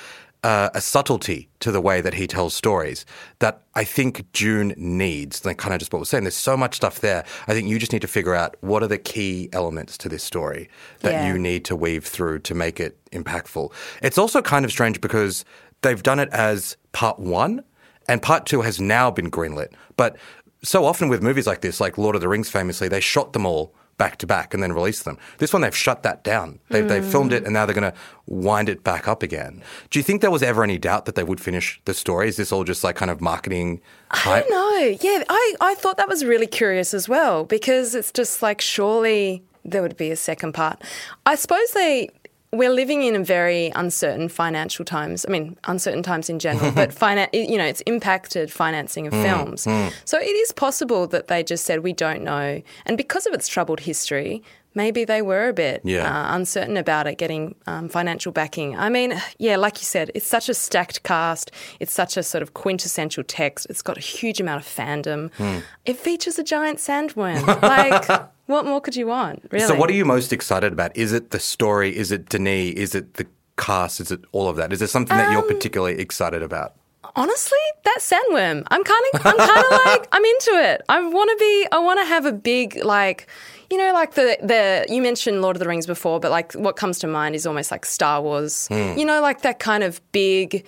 uh, 0.45 0.69
a 0.75 0.81
subtlety 0.81 1.49
to 1.59 1.71
the 1.71 1.81
way 1.81 2.01
that 2.01 2.13
he 2.13 2.27
tells 2.27 2.53
stories 2.53 3.03
that 3.39 3.61
I 3.73 3.83
think 3.83 4.11
Dune 4.31 4.73
needs. 4.77 5.43
Like 5.43 5.57
kind 5.57 5.73
of 5.73 5.79
just 5.79 5.91
what 5.91 5.99
we're 5.99 6.05
saying. 6.13 6.23
There's 6.25 6.35
so 6.51 6.55
much 6.55 6.75
stuff 6.75 6.99
there. 6.99 7.25
I 7.47 7.53
think 7.53 7.67
you 7.67 7.79
just 7.79 7.91
need 7.91 8.03
to 8.03 8.07
figure 8.07 8.35
out 8.35 8.55
what 8.61 8.83
are 8.83 8.87
the 8.87 8.99
key 8.99 9.49
elements 9.53 9.97
to 9.99 10.07
this 10.09 10.23
story 10.23 10.69
that 10.99 11.13
Yeah. 11.13 11.27
you 11.29 11.39
need 11.39 11.65
to 11.65 11.75
weave 11.75 12.05
through 12.05 12.39
to 12.49 12.53
make 12.53 12.79
it 12.79 12.93
impactful. 13.11 13.71
It's 14.03 14.19
also 14.19 14.41
kind 14.43 14.65
of 14.65 14.71
strange 14.71 15.01
because 15.01 15.45
they've 15.81 16.03
done 16.03 16.19
it 16.19 16.29
as 16.31 16.77
part 16.91 17.17
one, 17.19 17.63
and 18.07 18.21
part 18.21 18.45
two 18.45 18.61
has 18.61 18.79
now 18.79 19.09
been 19.09 19.31
greenlit. 19.31 19.69
But 19.97 20.15
so 20.63 20.85
often 20.85 21.09
with 21.09 21.21
movies 21.23 21.47
like 21.47 21.61
this, 21.61 21.79
like 21.81 21.97
Lord 21.97 22.13
of 22.15 22.21
the 22.21 22.27
Rings 22.29 22.49
famously, 22.49 22.87
they 22.87 23.01
shot 23.01 23.33
them 23.33 23.45
all 23.47 23.73
back 23.97 24.17
to 24.17 24.27
back 24.27 24.53
and 24.53 24.61
then 24.61 24.73
release 24.73 25.03
them. 25.03 25.17
This 25.37 25.53
one, 25.53 25.61
they've 25.61 25.75
shut 25.75 26.03
that 26.03 26.23
down. 26.23 26.59
They've, 26.69 26.87
they've 26.87 27.05
filmed 27.05 27.31
it 27.31 27.43
and 27.43 27.53
now 27.53 27.65
they're 27.65 27.75
going 27.75 27.91
to 27.91 27.97
wind 28.25 28.69
it 28.69 28.83
back 28.83 29.07
up 29.07 29.23
again. 29.23 29.63
Do 29.89 29.99
you 29.99 30.03
think 30.03 30.21
there 30.21 30.31
was 30.31 30.43
ever 30.43 30.63
any 30.63 30.77
doubt 30.77 31.05
that 31.05 31.15
they 31.15 31.23
would 31.23 31.39
finish 31.39 31.81
the 31.85 31.93
story? 31.93 32.27
Is 32.27 32.37
this 32.37 32.51
all 32.51 32.63
just 32.63 32.83
like 32.83 32.95
kind 32.95 33.11
of 33.11 33.21
marketing 33.21 33.81
I 34.11 34.41
don't 34.41 34.49
know. 34.49 34.97
Yeah, 35.01 35.23
I, 35.29 35.55
I 35.61 35.75
thought 35.75 35.97
that 35.97 36.07
was 36.07 36.23
really 36.23 36.47
curious 36.47 36.93
as 36.93 37.09
well 37.09 37.43
because 37.43 37.95
it's 37.95 38.11
just 38.11 38.41
like 38.41 38.61
surely 38.61 39.43
there 39.63 39.81
would 39.81 39.97
be 39.97 40.11
a 40.11 40.15
second 40.15 40.53
part. 40.53 40.81
I 41.25 41.35
suppose 41.35 41.71
they 41.71 42.09
we're 42.57 42.71
living 42.71 43.03
in 43.03 43.15
a 43.15 43.23
very 43.23 43.71
uncertain 43.75 44.29
financial 44.29 44.85
times. 44.85 45.25
I 45.27 45.31
mean, 45.31 45.57
uncertain 45.65 46.03
times 46.03 46.29
in 46.29 46.39
general, 46.39 46.71
but 46.71 46.89
finan- 47.01 47.29
you 47.33 47.57
know, 47.57 47.65
it's 47.65 47.81
impacted 47.81 48.51
financing 48.51 49.07
of 49.07 49.13
Hmm, 49.13 49.23
films. 49.23 49.61
So 50.05 50.17
it 50.19 50.23
is 50.43 50.51
possible 50.51 51.07
that 51.07 51.27
they 51.27 51.43
just 51.43 51.65
said 51.65 51.79
we 51.83 51.93
don't 51.93 52.23
know, 52.23 52.61
and 52.85 52.97
because 52.97 53.25
of 53.27 53.33
its 53.33 53.47
troubled 53.47 53.81
history. 53.81 54.41
Maybe 54.77 55.05
they 55.05 55.21
were 55.21 55.47
a 55.47 55.53
bit 55.53 55.79
Yeah. 55.85 56.03
uh, 56.03 56.35
uncertain 56.35 56.75
about 56.75 57.07
it 57.07 57.17
getting 57.17 57.55
um, 57.65 57.87
financial 57.87 58.33
backing. 58.33 58.77
I 58.77 58.89
mean, 58.89 59.13
yeah, 59.37 59.55
like 59.55 59.77
you 59.79 59.85
said, 59.85 60.11
it's 60.13 60.27
such 60.27 60.49
a 60.49 60.53
stacked 60.53 61.01
cast. 61.03 61.49
It's 61.79 61.93
such 61.93 62.17
a 62.17 62.23
sort 62.23 62.41
of 62.41 62.53
quintessential 62.55 63.23
text. 63.23 63.67
It's 63.69 63.81
got 63.81 63.95
a 63.95 64.01
huge 64.01 64.41
amount 64.41 64.59
of 64.65 64.67
fandom. 64.67 65.33
Hmm. 65.35 65.59
It 65.85 65.95
features 65.97 66.37
a 66.39 66.43
giant 66.43 66.79
sandworm. 66.79 67.47
like, 67.61 68.27
what 68.47 68.65
more 68.65 68.81
could 68.81 68.95
you 68.95 69.07
want? 69.07 69.43
Really? 69.51 69.65
So, 69.65 69.75
what 69.75 69.89
are 69.89 69.93
you 69.93 70.05
most 70.05 70.31
excited 70.33 70.71
about? 70.73 70.95
Is 70.95 71.11
it 71.13 71.31
the 71.31 71.39
story? 71.39 71.95
Is 71.95 72.11
it 72.11 72.29
Denis? 72.29 72.73
Is 72.75 72.95
it 72.95 73.15
the 73.15 73.25
cast? 73.57 73.99
Is 73.99 74.11
it 74.11 74.21
all 74.31 74.47
of 74.47 74.55
that? 74.57 74.71
Is 74.73 74.79
there 74.79 74.87
something 74.87 75.17
that 75.17 75.31
you're 75.31 75.41
Um, 75.41 75.47
particularly 75.47 75.99
excited 75.99 76.43
about? 76.43 76.73
Honestly, 77.15 77.57
that 77.85 77.99
sandworm. 78.01 78.63
I'm 78.69 78.83
kind 78.83 79.03
of, 79.13 79.25
I'm 79.25 79.37
kind 79.37 79.65
of 79.65 79.71
like, 79.85 80.07
I'm 80.11 80.25
into 80.25 80.51
it. 80.51 80.81
I 80.89 80.99
want 81.07 81.29
to 81.29 81.37
be, 81.39 81.67
I 81.71 81.79
want 81.79 81.99
to 81.99 82.05
have 82.05 82.25
a 82.25 82.31
big 82.33 82.83
like. 82.83 83.27
You 83.71 83.77
know, 83.79 83.93
like 83.93 84.13
the 84.13 84.37
the 84.43 84.85
you 84.93 85.01
mentioned 85.01 85.41
Lord 85.41 85.55
of 85.55 85.59
the 85.59 85.67
Rings 85.67 85.87
before, 85.87 86.19
but 86.19 86.29
like 86.29 86.53
what 86.53 86.75
comes 86.75 86.99
to 86.99 87.07
mind 87.07 87.33
is 87.33 87.47
almost 87.47 87.71
like 87.71 87.83
Star 87.83 88.21
Wars. 88.21 88.67
Hmm. 88.67 88.93
You 88.95 89.05
know, 89.05 89.21
like 89.21 89.41
that 89.41 89.57
kind 89.57 89.83
of 89.83 89.99
big, 90.11 90.63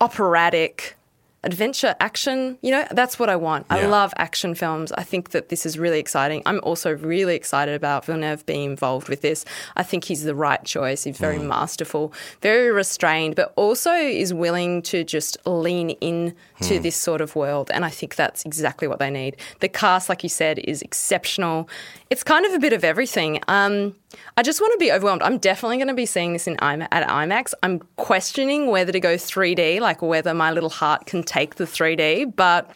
operatic 0.00 0.96
adventure 1.42 1.94
action. 2.00 2.58
You 2.62 2.72
know, 2.72 2.86
that's 2.90 3.18
what 3.18 3.30
I 3.30 3.36
want. 3.36 3.66
I 3.70 3.86
love 3.86 4.12
action 4.16 4.54
films. 4.54 4.92
I 4.92 5.02
think 5.02 5.30
that 5.30 5.48
this 5.48 5.64
is 5.64 5.78
really 5.78 5.98
exciting. 5.98 6.42
I'm 6.46 6.60
also 6.62 6.94
really 6.94 7.34
excited 7.34 7.74
about 7.74 8.04
Villeneuve 8.04 8.44
being 8.46 8.70
involved 8.70 9.08
with 9.08 9.22
this. 9.22 9.44
I 9.76 9.82
think 9.82 10.04
he's 10.04 10.24
the 10.24 10.34
right 10.34 10.62
choice. 10.64 11.04
He's 11.04 11.18
very 11.18 11.38
masterful, 11.38 12.12
very 12.42 12.70
restrained, 12.70 13.36
but 13.36 13.52
also 13.56 13.92
is 13.92 14.34
willing 14.34 14.82
to 14.82 15.04
just 15.04 15.38
lean 15.46 15.90
in 15.90 16.34
to 16.62 16.78
this 16.78 16.96
sort 16.96 17.20
of 17.20 17.34
world. 17.36 17.70
And 17.72 17.84
I 17.84 17.90
think 17.90 18.16
that's 18.16 18.44
exactly 18.44 18.86
what 18.86 18.98
they 18.98 19.10
need. 19.10 19.36
The 19.60 19.68
cast, 19.68 20.08
like 20.08 20.22
you 20.22 20.28
said, 20.28 20.58
is 20.58 20.82
exceptional. 20.82 21.68
It's 22.10 22.22
kind 22.22 22.44
of 22.44 22.52
a 22.52 22.58
bit 22.58 22.72
of 22.72 22.84
everything. 22.84 23.40
Um, 23.48 23.94
I 24.36 24.42
just 24.42 24.60
want 24.60 24.72
to 24.72 24.78
be 24.78 24.90
overwhelmed. 24.90 25.22
I'm 25.22 25.38
definitely 25.38 25.76
going 25.76 25.88
to 25.88 25.94
be 25.94 26.06
seeing 26.06 26.32
this 26.32 26.46
in 26.46 26.56
IMA- 26.62 26.88
at 26.90 27.06
IMAX. 27.08 27.52
I'm 27.62 27.80
questioning 27.96 28.66
whether 28.68 28.92
to 28.92 29.00
go 29.00 29.14
3D, 29.16 29.80
like 29.80 30.02
whether 30.02 30.34
my 30.34 30.50
little 30.50 30.70
heart 30.70 31.06
can 31.06 31.22
take 31.22 31.56
the 31.56 31.64
3D, 31.64 32.34
but 32.36 32.70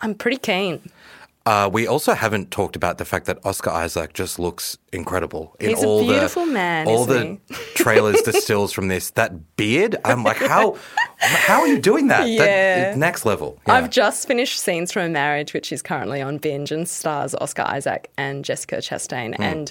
I'm 0.00 0.14
pretty 0.14 0.36
keen. 0.38 0.80
Uh, 1.46 1.68
we 1.70 1.86
also 1.86 2.14
haven't 2.14 2.50
talked 2.50 2.74
about 2.74 2.96
the 2.96 3.04
fact 3.04 3.26
that 3.26 3.38
Oscar 3.44 3.68
Isaac 3.68 4.14
just 4.14 4.38
looks 4.38 4.78
incredible 4.94 5.54
in 5.60 5.70
He's 5.70 5.82
a 5.82 5.86
all 5.86 6.02
beautiful 6.02 6.46
the 6.46 6.52
man, 6.52 6.88
all 6.88 7.04
the 7.04 7.38
trailers, 7.74 8.22
the 8.22 8.32
stills 8.32 8.72
from 8.72 8.88
this. 8.88 9.10
That 9.10 9.56
beard, 9.58 9.94
I'm 10.06 10.24
like, 10.24 10.38
how 10.38 10.78
how 11.18 11.60
are 11.60 11.66
you 11.68 11.80
doing 11.82 12.08
that? 12.08 12.20
That- 12.22 12.28
Yeah. 12.28 12.94
next 12.96 13.26
level. 13.26 13.58
Yeah. 13.66 13.74
I've 13.74 13.90
just 13.90 14.26
finished 14.26 14.58
Scenes 14.58 14.90
from 14.90 15.02
a 15.02 15.08
Marriage, 15.10 15.52
which 15.52 15.70
is 15.70 15.82
currently 15.82 16.22
on 16.22 16.38
binge 16.38 16.72
and 16.72 16.88
stars 16.88 17.34
Oscar 17.34 17.64
Isaac 17.66 18.10
and 18.16 18.42
Jessica 18.42 18.76
Chastain. 18.76 19.36
And 19.38 19.70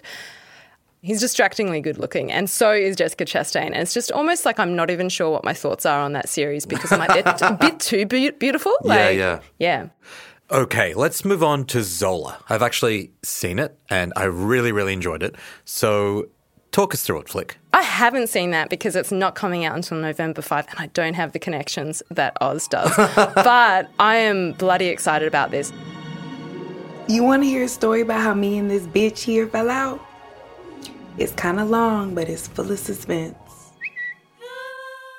he's 1.04 1.20
distractingly 1.20 1.82
good 1.82 2.00
looking, 2.00 2.32
and 2.32 2.50
so 2.50 2.72
is 2.72 2.96
Jessica 2.96 3.26
Chastain. 3.26 3.68
And 3.68 3.76
it's 3.76 3.94
just 3.94 4.12
almost 4.12 4.46
like 4.46 4.58
I'm 4.58 4.76
not 4.76 4.90
even 4.90 5.10
sure 5.10 5.30
what 5.30 5.44
my 5.44 5.54
thoughts 5.54 5.86
are 5.86 6.00
on 6.00 6.14
that 6.14 6.28
series 6.28 6.66
because 6.66 6.92
I'm 6.92 7.00
like, 7.00 7.24
they're 7.24 7.36
a 7.50 7.54
bit 7.54 7.80
too 7.80 8.06
be- 8.08 8.32
beautiful. 8.32 8.76
Yeah, 8.84 9.10
yeah. 9.10 9.40
Yeah. 9.60 9.88
Okay, 10.52 10.94
let's 10.94 11.24
move 11.24 11.44
on 11.44 11.66
to 11.66 11.82
Zola. 11.84 12.38
I've 12.50 12.62
actually 12.62 13.12
seen 13.24 13.60
it 13.60 13.78
and 13.90 14.14
I 14.16 14.26
really, 14.26 14.72
really 14.72 14.94
enjoyed 14.94 15.24
it. 15.24 15.36
So 15.66 16.28
talk 16.72 16.94
us 16.94 17.04
through 17.04 17.22
it, 17.22 17.30
Flick. 17.30 17.58
I 17.72 17.82
haven't 17.82 18.28
seen 18.28 18.52
that 18.52 18.70
because 18.70 18.96
it's 18.96 19.12
not 19.12 19.36
coming 19.36 19.66
out 19.66 19.76
until 19.76 19.98
November 19.98 20.42
5 20.42 20.68
and 20.70 20.80
I 20.80 20.88
don't 20.88 21.16
have 21.16 21.32
the 21.32 21.40
connections 21.40 22.04
that 22.12 22.38
Oz 22.42 22.68
does. 22.68 22.96
but 23.16 23.90
I 24.00 24.18
am 24.18 24.52
bloody 24.54 24.88
excited 24.88 25.28
about 25.28 25.52
this. 25.52 25.72
You 27.08 27.24
want 27.24 27.44
to 27.44 27.48
hear 27.48 27.64
a 27.64 27.68
story 27.68 28.02
about 28.02 28.22
how 28.22 28.34
me 28.34 28.58
and 28.58 28.70
this 28.70 28.86
bitch 28.86 29.20
here 29.20 29.48
fell 29.48 29.70
out? 29.70 30.00
It's 31.18 31.32
kind 31.34 31.60
of 31.60 31.70
long, 31.70 32.16
but 32.16 32.28
it's 32.28 32.48
full 32.48 32.72
of 32.72 32.80
suspense. 32.80 33.36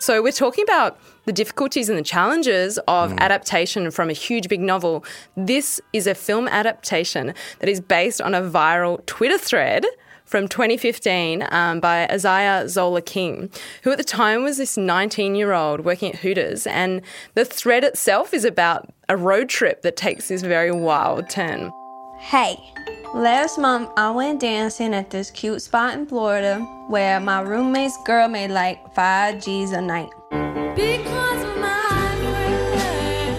So 0.00 0.22
we're 0.22 0.32
talking 0.32 0.64
about 0.64 0.98
the 1.24 1.32
difficulties 1.32 1.88
and 1.88 1.98
the 1.98 2.02
challenges 2.02 2.78
of 2.88 3.12
adaptation 3.18 3.90
from 3.90 4.10
a 4.10 4.12
huge 4.12 4.48
big 4.48 4.60
novel. 4.60 5.04
This 5.36 5.80
is 5.94 6.06
a 6.06 6.14
film 6.14 6.46
adaptation 6.48 7.32
that 7.60 7.68
is 7.70 7.80
based 7.80 8.20
on 8.20 8.34
a 8.34 8.42
viral 8.42 9.06
Twitter 9.06 9.38
thread 9.38 9.86
from 10.26 10.48
2015 10.48 11.46
um, 11.50 11.80
by 11.80 12.06
A'Ziah 12.10 12.68
Zola 12.68 13.00
King, 13.00 13.50
who 13.82 13.92
at 13.92 13.98
the 13.98 14.04
time 14.04 14.42
was 14.42 14.58
this 14.58 14.76
19 14.76 15.34
year 15.34 15.52
old 15.52 15.86
working 15.86 16.12
at 16.12 16.18
Hooters. 16.18 16.66
And 16.66 17.00
the 17.34 17.44
thread 17.44 17.84
itself 17.84 18.34
is 18.34 18.44
about 18.44 18.92
a 19.08 19.16
road 19.16 19.48
trip 19.48 19.82
that 19.82 19.96
takes 19.96 20.28
this 20.28 20.42
very 20.42 20.72
wild 20.72 21.30
turn. 21.30 21.70
Hey, 22.18 22.72
last 23.14 23.58
month 23.58 23.90
I 23.96 24.10
went 24.10 24.40
dancing 24.40 24.94
at 24.94 25.10
this 25.10 25.30
cute 25.30 25.62
spot 25.62 25.94
in 25.94 26.06
Florida 26.06 26.60
where 26.88 27.20
my 27.20 27.40
roommate's 27.40 27.96
girl 28.04 28.28
made 28.28 28.50
like 28.50 28.92
5 28.94 29.42
G's 29.42 29.72
a 29.72 29.80
night. 29.80 30.10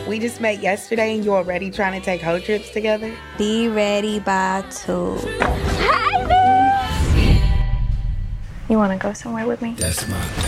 We 0.07 0.19
just 0.19 0.39
met 0.39 0.61
yesterday 0.61 1.15
and 1.15 1.25
you 1.25 1.33
already 1.33 1.71
trying 1.71 1.99
to 1.99 2.05
take 2.05 2.21
hoe 2.21 2.39
trips 2.39 2.69
together? 2.69 3.15
Be 3.37 3.67
ready 3.67 4.19
by 4.19 4.63
2. 4.85 5.19
You 8.69 8.77
want 8.77 8.91
to 8.91 8.97
go 8.97 9.13
somewhere 9.13 9.45
with 9.47 9.61
me? 9.61 9.73
That's 9.77 10.07
my 10.07 10.44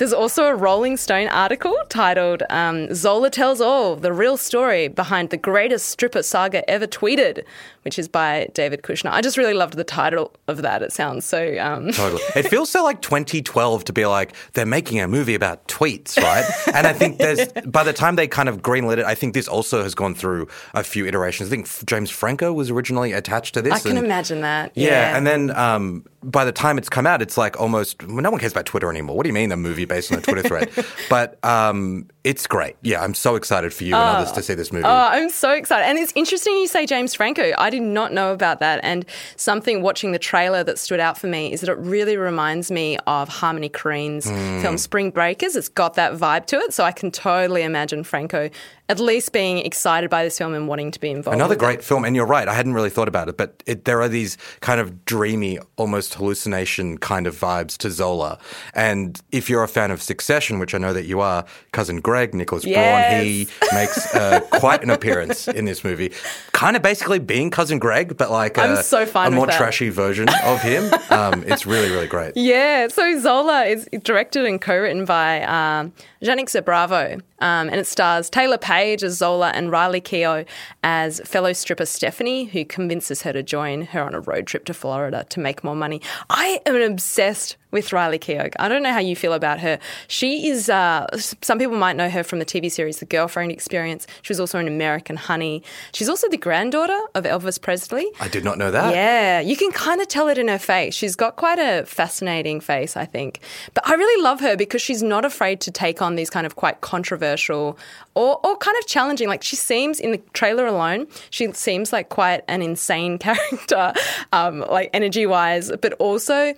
There's 0.00 0.14
also 0.14 0.44
a 0.44 0.54
Rolling 0.54 0.96
Stone 0.96 1.28
article 1.28 1.76
titled 1.90 2.42
um, 2.48 2.94
Zola 2.94 3.28
Tells 3.28 3.60
All 3.60 3.96
The 3.96 4.14
Real 4.14 4.38
Story 4.38 4.88
Behind 4.88 5.28
the 5.28 5.36
Greatest 5.36 5.88
Stripper 5.90 6.22
Saga 6.22 6.68
Ever 6.70 6.86
Tweeted, 6.86 7.44
which 7.82 7.98
is 7.98 8.08
by 8.08 8.48
David 8.54 8.82
Kushner. 8.82 9.10
I 9.10 9.20
just 9.20 9.36
really 9.36 9.54
loved 9.54 9.74
the 9.76 9.84
title 9.84 10.32
of 10.48 10.62
that. 10.62 10.82
It 10.82 10.92
sounds 10.92 11.24
so. 11.24 11.56
Um... 11.58 11.92
Totally. 11.92 12.22
It 12.36 12.48
feels 12.48 12.70
so 12.70 12.82
like 12.84 13.02
2012 13.02 13.84
to 13.84 13.92
be 13.92 14.06
like, 14.06 14.34
they're 14.52 14.64
making 14.64 15.00
a 15.00 15.08
movie 15.08 15.34
about 15.34 15.66
tweets, 15.68 16.16
right? 16.16 16.44
and 16.74 16.86
I 16.86 16.92
think 16.92 17.18
there's, 17.18 17.46
by 17.66 17.82
the 17.84 17.92
time 17.92 18.16
they 18.16 18.28
kind 18.28 18.48
of 18.48 18.62
greenlit 18.62 18.98
it, 18.98 19.04
I 19.04 19.14
think 19.14 19.34
this 19.34 19.48
also 19.48 19.82
has 19.82 19.94
gone 19.94 20.14
through 20.14 20.48
a 20.74 20.82
few 20.84 21.06
iterations. 21.06 21.48
I 21.48 21.50
think 21.50 21.68
James 21.86 22.10
Franco 22.10 22.52
was 22.52 22.70
originally 22.70 23.12
attached 23.12 23.54
to 23.54 23.62
this. 23.62 23.72
I 23.72 23.78
can 23.80 23.96
and- 23.96 24.06
imagine 24.06 24.40
that. 24.42 24.72
Yeah, 24.74 24.88
Yeah. 24.88 25.16
and 25.16 25.26
then 25.26 25.50
um, 25.56 26.04
by 26.22 26.44
the 26.44 26.52
time 26.52 26.78
it's 26.78 26.88
come 26.88 27.06
out, 27.06 27.22
it's 27.22 27.36
like 27.38 27.58
almost 27.60 28.02
well, 28.06 28.16
no 28.16 28.30
one 28.30 28.40
cares 28.40 28.52
about 28.52 28.66
Twitter 28.66 28.90
anymore. 28.90 29.16
What 29.16 29.24
do 29.24 29.28
you 29.28 29.34
mean 29.34 29.52
a 29.52 29.56
movie 29.56 29.84
based 29.84 30.12
on 30.12 30.18
a 30.18 30.22
Twitter 30.22 30.42
thread? 30.42 30.70
but 31.10 31.42
um, 31.44 32.06
it's 32.24 32.46
great. 32.46 32.76
Yeah, 32.82 33.02
I'm 33.02 33.14
so 33.14 33.36
excited 33.36 33.72
for 33.72 33.84
you 33.84 33.94
and 33.94 34.16
others 34.18 34.32
to 34.32 34.42
see 34.42 34.54
this 34.54 34.72
movie. 34.72 34.84
Oh, 34.84 34.90
I'm 34.90 35.30
so 35.30 35.52
excited. 35.52 35.86
And 35.86 35.98
it's 35.98 36.12
interesting 36.14 36.56
you 36.56 36.66
say 36.68 36.86
James 36.86 37.14
Franco. 37.14 37.52
I 37.58 37.69
did 37.70 37.82
not 37.82 38.12
know 38.12 38.32
about 38.32 38.60
that. 38.60 38.80
And 38.82 39.04
something 39.36 39.82
watching 39.82 40.12
the 40.12 40.18
trailer 40.18 40.62
that 40.64 40.78
stood 40.78 41.00
out 41.00 41.16
for 41.18 41.26
me 41.26 41.52
is 41.52 41.60
that 41.62 41.70
it 41.70 41.78
really 41.78 42.16
reminds 42.16 42.70
me 42.70 42.98
of 43.06 43.28
Harmony 43.28 43.68
Korine's 43.68 44.28
Hmm. 44.28 44.60
film 44.60 44.78
Spring 44.78 45.10
Breakers. 45.10 45.56
It's 45.56 45.68
got 45.68 45.94
that 45.94 46.12
vibe 46.14 46.46
to 46.46 46.56
it. 46.56 46.74
So 46.74 46.84
I 46.84 46.92
can 46.92 47.10
totally 47.10 47.62
imagine 47.62 48.04
Franco 48.04 48.50
at 48.88 48.98
least 48.98 49.30
being 49.32 49.58
excited 49.58 50.10
by 50.10 50.24
this 50.24 50.36
film 50.36 50.52
and 50.52 50.66
wanting 50.66 50.90
to 50.90 50.98
be 50.98 51.10
involved. 51.10 51.36
Another 51.36 51.50
with 51.54 51.58
it. 51.62 51.64
great 51.64 51.84
film, 51.84 52.04
and 52.04 52.16
you're 52.16 52.26
right. 52.26 52.48
I 52.48 52.54
hadn't 52.54 52.74
really 52.74 52.90
thought 52.90 53.06
about 53.06 53.28
it, 53.28 53.36
but 53.36 53.62
it, 53.64 53.84
there 53.84 54.00
are 54.02 54.08
these 54.08 54.36
kind 54.62 54.80
of 54.80 55.04
dreamy, 55.04 55.60
almost 55.76 56.14
hallucination 56.14 56.98
kind 56.98 57.28
of 57.28 57.36
vibes 57.38 57.76
to 57.78 57.90
Zola. 57.92 58.38
And 58.74 59.20
if 59.30 59.48
you're 59.48 59.62
a 59.62 59.68
fan 59.68 59.92
of 59.92 60.02
Succession, 60.02 60.58
which 60.58 60.74
I 60.74 60.78
know 60.78 60.92
that 60.92 61.04
you 61.04 61.20
are, 61.20 61.44
cousin 61.70 62.00
Greg, 62.00 62.34
Nicholas 62.34 62.64
Braun, 62.64 63.22
he 63.24 63.46
makes 63.72 64.12
uh, 64.12 64.40
quite 64.54 64.82
an 64.82 64.90
appearance 64.90 65.46
in 65.46 65.66
this 65.66 65.84
movie. 65.84 66.12
Kind 66.50 66.74
of 66.74 66.82
basically 66.82 67.20
being 67.20 67.50
cousin 67.60 67.78
Greg, 67.78 68.16
but 68.16 68.30
like 68.30 68.56
I'm 68.56 68.78
a, 68.78 68.82
so 68.82 69.04
fine 69.04 69.34
a 69.34 69.36
more 69.36 69.46
that. 69.46 69.58
trashy 69.58 69.90
version 69.90 70.28
of 70.44 70.62
him. 70.62 70.90
Um, 71.10 71.42
it's 71.46 71.66
really, 71.66 71.90
really 71.90 72.06
great. 72.06 72.36
Yeah, 72.36 72.86
so 72.86 73.18
Zola 73.18 73.64
is 73.64 73.88
directed 74.04 74.44
and 74.44 74.60
co-written 74.60 75.04
by 75.04 75.42
um, 75.42 75.92
Janicza 76.22 76.64
Bravo, 76.64 77.14
um, 77.40 77.68
and 77.68 77.74
it 77.74 77.86
stars 77.86 78.30
Taylour 78.30 78.60
Paige 78.60 79.02
as 79.02 79.18
Zola 79.18 79.50
and 79.50 79.72
Riley 79.72 80.00
Keough 80.00 80.46
as 80.84 81.20
fellow 81.24 81.52
stripper 81.52 81.84
Stephanie, 81.84 82.44
who 82.44 82.64
convinces 82.64 83.22
her 83.22 83.32
to 83.32 83.42
join 83.42 83.82
her 83.82 84.02
on 84.02 84.14
a 84.14 84.20
road 84.20 84.46
trip 84.46 84.64
to 84.66 84.74
Florida 84.74 85.26
to 85.30 85.40
make 85.40 85.64
more 85.64 85.74
money. 85.74 86.00
I 86.30 86.60
am 86.64 86.76
obsessed 86.76 87.56
with 87.70 87.92
Riley 87.92 88.18
Keough. 88.18 88.52
I 88.58 88.68
don't 88.68 88.82
know 88.82 88.92
how 88.92 88.98
you 88.98 89.16
feel 89.16 89.32
about 89.32 89.60
her. 89.60 89.78
She 90.08 90.48
is. 90.48 90.68
Uh, 90.68 91.06
some 91.16 91.58
people 91.58 91.76
might 91.76 91.96
know 91.96 92.08
her 92.08 92.22
from 92.22 92.38
the 92.38 92.44
TV 92.44 92.70
series 92.70 92.98
The 92.98 93.06
Girlfriend 93.06 93.52
Experience. 93.52 94.06
She 94.22 94.32
was 94.32 94.40
also 94.40 94.58
in 94.58 94.68
American 94.68 95.16
Honey. 95.16 95.62
She's 95.92 96.08
also 96.08 96.28
the 96.28 96.36
granddaughter 96.36 96.98
of 97.14 97.24
Elvis 97.24 97.60
Presley. 97.60 98.10
I 98.20 98.28
did 98.28 98.44
not 98.44 98.58
know 98.58 98.70
that. 98.70 98.94
Yeah, 98.94 99.40
you 99.40 99.56
can 99.56 99.70
kind 99.72 100.00
of 100.00 100.08
tell 100.08 100.28
it 100.28 100.38
in 100.38 100.48
her 100.48 100.58
face. 100.58 100.94
She's 100.94 101.16
got 101.16 101.36
quite 101.36 101.58
a 101.58 101.84
fascinating 101.86 102.60
face, 102.60 102.96
I 102.96 103.04
think. 103.04 103.40
But 103.74 103.86
I 103.86 103.94
really 103.94 104.22
love 104.22 104.40
her 104.40 104.56
because 104.56 104.82
she's 104.82 105.02
not 105.02 105.24
afraid 105.24 105.60
to 105.62 105.70
take 105.70 106.02
on 106.02 106.16
these 106.16 106.30
kind 106.30 106.46
of 106.46 106.56
quite 106.56 106.80
controversial 106.80 107.78
or, 108.14 108.40
or 108.44 108.56
kind 108.56 108.76
of 108.78 108.86
challenging. 108.86 109.28
Like 109.28 109.42
she 109.42 109.56
seems 109.56 110.00
in 110.00 110.10
the 110.12 110.18
trailer 110.32 110.66
alone, 110.66 111.06
she 111.30 111.52
seems 111.52 111.92
like 111.92 112.08
quite 112.08 112.42
an 112.48 112.62
insane 112.62 113.18
character, 113.26 113.92
um, 114.32 114.60
like 114.60 114.90
energy 114.92 115.26
wise, 115.26 115.70
but 115.80 115.92
also 115.94 116.54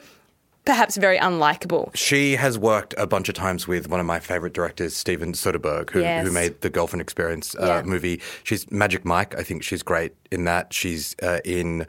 perhaps 0.65 0.97
very 0.97 1.19
unlikable. 1.19 1.91
She 1.97 2.37
has 2.37 2.59
worked 2.59 2.95
a 2.97 3.07
bunch 3.07 3.29
of 3.29 3.35
times 3.35 3.67
with 3.67 3.89
one 3.89 3.99
of 4.01 4.07
my 4.07 4.21
favorite 4.21 4.53
directors, 4.53 4.95
Steven 4.95 5.33
Soderbergh, 5.33 5.91
who, 5.91 6.01
Yes. 6.01 6.27
who 6.27 6.33
made 6.33 6.61
the 6.61 6.71
Girlfriend 6.71 7.01
Experience 7.01 7.55
uh, 7.57 7.67
Yeah. 7.67 7.83
movie. 7.83 8.21
She's 8.45 8.71
Magic 8.71 9.05
Mike. 9.05 9.35
I 9.37 9.43
think 9.43 9.63
she's 9.63 9.83
great 9.83 10.13
in 10.31 10.45
that. 10.45 10.73
She's 10.73 11.17
uh, 11.23 11.41
in 11.45 11.87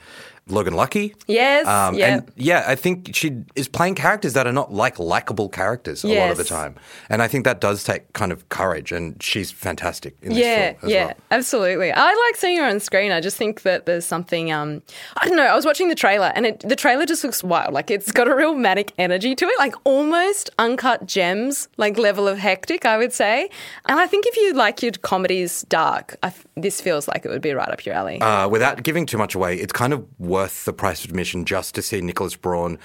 Logan 0.48 0.74
Lucky. 0.74 1.16
Yes, 1.28 1.66
yeah. 1.66 2.06
And 2.06 2.32
yeah, 2.36 2.66
I 2.68 2.76
think 2.76 3.16
she 3.16 3.44
is 3.56 3.68
playing 3.68 3.96
characters 3.96 4.34
that 4.34 4.46
are 4.46 4.52
not 4.52 4.74
like 4.74 5.00
likable 5.00 5.50
characters 5.50 6.04
a 6.04 6.08
lot 6.08 6.32
of 6.32 6.38
the 6.38 6.44
time. 6.44 6.76
And 7.10 7.22
I 7.22 7.28
think 7.28 7.46
that 7.46 7.62
does 7.62 7.84
take 7.84 8.12
kind 8.14 8.32
of 8.32 8.50
courage, 8.50 8.92
and 8.92 9.22
she's 9.22 9.52
fantastic 9.52 10.16
in 10.22 10.30
this 10.30 10.40
yeah, 10.40 10.74
yeah, 10.86 11.06
well. 11.06 11.16
absolutely. 11.32 11.92
I 11.92 12.06
like 12.06 12.36
seeing 12.36 12.58
her 12.58 12.66
on 12.66 12.80
screen. 12.80 13.12
I 13.12 13.22
just 13.22 13.38
think 13.38 13.62
that 13.62 13.86
there's 13.86 14.06
something. 14.06 14.52
Um, 14.52 14.82
I 15.18 15.28
don't 15.28 15.38
know. 15.38 15.46
I 15.46 15.56
was 15.56 15.66
watching 15.66 15.88
the 15.88 15.96
trailer, 15.96 16.32
and 16.36 16.46
it, 16.46 16.60
the 16.60 16.76
trailer 16.76 17.06
just 17.06 17.24
looks 17.24 17.44
wild. 17.44 17.74
Like 17.74 17.90
it's 17.90 18.12
got 18.12 18.28
a 18.28 18.36
real 18.36 18.56
manic 18.56 18.92
energy 18.98 19.36
to 19.36 19.46
it, 19.46 19.58
like 19.58 19.76
almost 19.86 20.50
uncut 20.60 21.06
gems, 21.06 21.70
like 21.78 21.98
level 21.98 22.28
of 22.28 22.38
hectic. 22.38 22.86
I 22.86 22.98
would 22.98 23.14
say. 23.14 23.50
And 23.86 24.00
I 24.00 24.08
think 24.08 24.26
if 24.28 24.36
you 24.36 24.54
like 24.54 24.82
your 24.84 24.92
comedies 24.92 25.64
dark, 25.70 26.18
I 26.22 26.34
this 26.56 26.82
feels 26.82 27.08
like 27.08 27.26
it 27.26 27.30
would 27.30 27.42
be 27.42 27.54
right 27.54 27.70
up 27.70 27.86
your 27.86 27.96
alley. 27.96 28.20
Uh, 28.22 28.48
without 28.48 28.84
giving 28.84 29.06
too 29.06 29.18
much 29.18 29.36
away, 29.36 29.56
it's 29.58 29.74
kind 29.74 29.94
of 29.94 30.06
worth 30.34 30.66
the 30.66 30.74
price 30.74 31.04
of 31.04 31.12
admission 31.12 31.46
just 31.46 31.76
to 31.76 31.82
see 31.84 32.02
Nicholas 32.02 32.36
Braun 32.36 32.80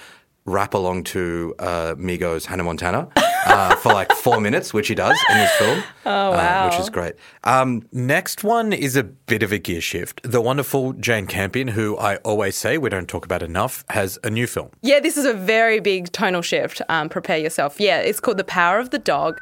rap 0.45 0.73
along 0.75 1.03
to 1.03 1.55
uh, 1.57 1.95
Migos 1.95 2.45
Hannah 2.45 2.63
Montana 2.63 3.07
uh, 3.47 3.75
for 3.81 3.91
like 3.91 4.11
four 4.11 4.39
minutes, 4.39 4.71
which 4.71 4.87
he 4.87 4.93
does 4.95 5.17
in 5.31 5.37
this 5.37 5.51
film. 5.55 5.83
Oh, 6.05 6.31
wow. 6.31 6.69
which 6.69 6.79
is 6.79 6.89
great. 6.91 7.15
Um, 7.43 7.87
next 7.91 8.43
one 8.43 8.71
is 8.71 8.95
a 8.95 9.03
bit 9.03 9.41
of 9.41 9.51
a 9.51 9.57
gear 9.57 9.81
shift. 9.81 10.21
The 10.23 10.41
wonderful 10.41 10.93
Jane 10.93 11.25
Campion, 11.25 11.69
who 11.69 11.97
I 11.97 12.17
always 12.17 12.55
say 12.55 12.77
we 12.77 12.89
don't 12.89 13.07
talk 13.07 13.25
about 13.25 13.41
enough, 13.41 13.83
has 13.89 14.19
a 14.23 14.29
new 14.29 14.45
film. 14.45 14.69
yeah, 14.81 14.99
this 14.99 15.17
is 15.17 15.25
a 15.25 15.33
very 15.33 15.79
big 15.79 16.11
tonal 16.11 16.43
shift. 16.43 16.81
Um, 16.87 17.09
prepare 17.09 17.39
yourself. 17.39 17.79
Yeah, 17.79 17.99
it's 17.99 18.19
called 18.19 18.37
The 18.37 18.43
Power 18.43 18.79
of 18.79 18.91
the 18.91 18.99
Dog. 18.99 19.39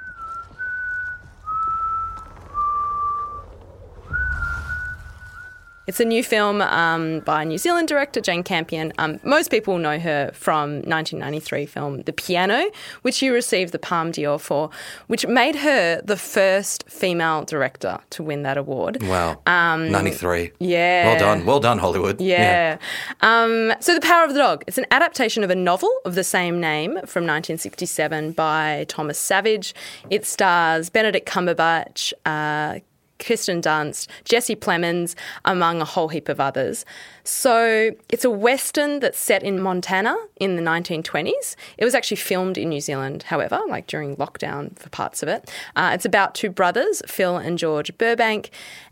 It's 5.88 6.02
a 6.02 6.06
new 6.06 6.22
film 6.22 6.62
um, 6.62 7.22
by 7.22 7.46
New 7.46 7.58
Zealand 7.58 7.88
director 7.88 8.20
Jane 8.20 8.44
Campion. 8.44 8.92
Um, 8.98 9.22
most 9.24 9.50
people 9.50 9.78
know 9.78 9.98
her 9.98 10.32
from 10.34 10.82
1993 10.82 11.66
film 11.66 12.02
The 12.02 12.12
Piano, 12.12 12.70
which 13.04 13.16
she 13.16 13.30
received 13.30 13.72
the 13.72 13.80
Palme 13.80 14.12
d'Or 14.12 14.38
for, 14.38 14.70
which 15.08 15.26
made 15.26 15.56
her 15.56 16.02
the 16.02 16.18
first 16.18 16.84
female 16.90 17.46
director 17.46 18.00
to 18.10 18.22
win 18.22 18.44
that 18.44 18.58
award. 18.58 19.02
Wow. 19.02 19.42
93. 19.48 20.48
Um, 20.48 20.52
yeah. 20.60 21.08
Well 21.08 21.20
done. 21.20 21.46
Well 21.46 21.60
done, 21.62 21.80
Hollywood. 21.80 22.20
Yeah. 22.20 22.80
Um, 23.22 23.74
so, 23.80 23.96
The 23.96 24.02
Power 24.02 24.26
of 24.26 24.34
the 24.34 24.40
Dog. 24.40 24.66
It's 24.68 24.78
an 24.78 24.88
adaptation 24.92 25.42
of 25.46 25.50
a 25.50 25.56
novel 25.56 26.02
of 26.04 26.16
the 26.16 26.24
same 26.26 26.60
name 26.60 26.92
from 27.06 27.24
1967 27.24 28.34
by 28.34 28.86
Thomas 28.90 29.18
Savage. 29.18 29.74
It 30.10 30.26
stars 30.26 30.90
Benedict 30.90 31.30
Cumberbatch, 31.30 32.12
uh, 32.26 32.80
Kirsten 33.20 33.62
Dunst, 33.62 34.08
Jesse 34.26 34.56
Plemons, 34.56 35.16
among 35.46 35.82
a 35.82 35.86
whole 35.86 36.08
heap 36.08 36.30
of 36.30 36.40
others. 36.40 36.86
So 37.24 37.92
it's 38.10 38.26
a 38.26 38.30
western 38.30 39.00
that's 39.00 39.20
set 39.20 39.44
in 39.44 39.62
Montana 39.62 40.16
in 40.40 40.56
the 40.56 40.62
1920s. 40.62 41.56
It 41.78 41.86
was 41.86 41.96
actually 41.96 42.18
filmed 42.18 42.58
in 42.58 42.70
New 42.70 42.82
Zealand, 42.82 43.24
however, 43.24 43.60
like 43.68 43.88
during 43.88 44.16
lockdown 44.16 44.78
for 44.78 44.90
parts 44.90 45.24
of 45.24 45.30
it. 45.30 45.52
Uh, 45.76 45.92
it's 45.94 46.06
about 46.06 46.36
two 46.36 46.50
brothers, 46.50 47.02
Phil 47.08 47.38
and 47.38 47.58
George 47.58 47.98
Burbank, 47.98 48.50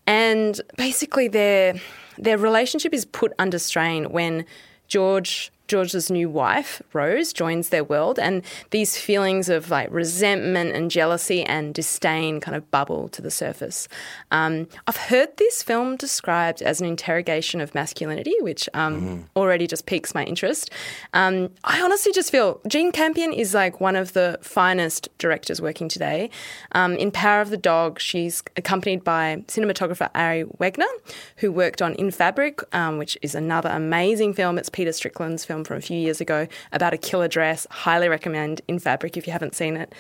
and 0.08 0.62
basically 0.78 1.28
their 1.28 1.76
their 2.18 2.38
relationship 2.38 2.94
is 2.94 3.04
put 3.04 3.34
under 3.38 3.60
strain 3.60 4.06
when 4.12 4.46
George 4.88 5.52
George's 5.68 6.12
new 6.12 6.30
wife, 6.30 6.82
Rose, 6.94 7.34
joins 7.34 7.70
their 7.70 7.84
world, 7.84 8.20
and 8.20 8.44
these 8.72 8.98
feelings 8.98 9.50
of 9.50 9.70
like 9.70 9.90
resentment 9.92 10.76
and 10.76 10.92
jealousy 10.92 11.44
and 11.44 11.74
disdain 11.74 12.40
kind 12.40 12.56
of 12.56 12.70
bubble 12.72 13.10
to 13.10 13.22
the 13.22 13.32
surface. 13.32 13.88
Um, 14.32 14.68
I've 14.88 14.98
heard 14.98 15.38
this 15.38 15.64
film 15.64 15.96
described 15.96 16.62
as 16.62 16.82
an 16.82 16.88
interrogation 16.88 17.62
of 17.62 17.74
masculinity, 17.74 18.36
which 18.42 18.70
um, 18.74 19.28
already 19.36 19.68
just 19.68 19.86
piques 19.86 20.14
my 20.14 20.24
interest. 20.24 20.70
Um, 21.14 21.50
I 21.64 21.82
honestly 21.82 22.12
just 22.12 22.32
feel 22.32 22.62
Jane 22.68 22.92
Campion 22.92 23.34
is 23.34 23.54
like 23.54 23.82
one 23.82 23.96
of 23.96 24.14
the 24.14 24.38
finest 24.42 25.10
directors 25.18 25.62
working 25.62 25.88
today. 25.88 26.30
Um, 26.74 26.96
in 26.96 27.12
Power 27.12 27.42
of 27.42 27.50
the 27.50 27.58
Dog, 27.58 28.00
she's 28.00 28.44
accompanied 28.58 29.04
by 29.04 29.44
cinematographer 29.48 30.10
Ari 30.14 30.44
Wegner, 30.60 30.92
who 31.38 31.52
worked 31.52 31.82
on 31.82 31.96
In 31.96 32.12
Fabric, 32.12 32.62
um, 32.74 32.98
which 32.98 33.18
is 33.22 33.36
another 33.36 33.70
amazing 33.70 34.34
film. 34.34 34.58
It's 34.58 34.70
Peter 34.70 34.92
Strickland's 34.92 35.46
film 35.46 35.55
from 35.64 35.78
a 35.78 35.82
few 35.82 35.98
years 35.98 36.20
ago 36.20 36.48
about 36.72 36.94
a 36.94 36.98
killer 36.98 37.28
dress. 37.28 37.66
Highly 37.70 38.10
recommend 38.10 38.62
In 38.68 38.80
Fabric 38.80 39.18
if 39.18 39.26
you 39.28 39.34
haven't 39.34 39.56
seen 39.56 39.78
it. 39.78 39.94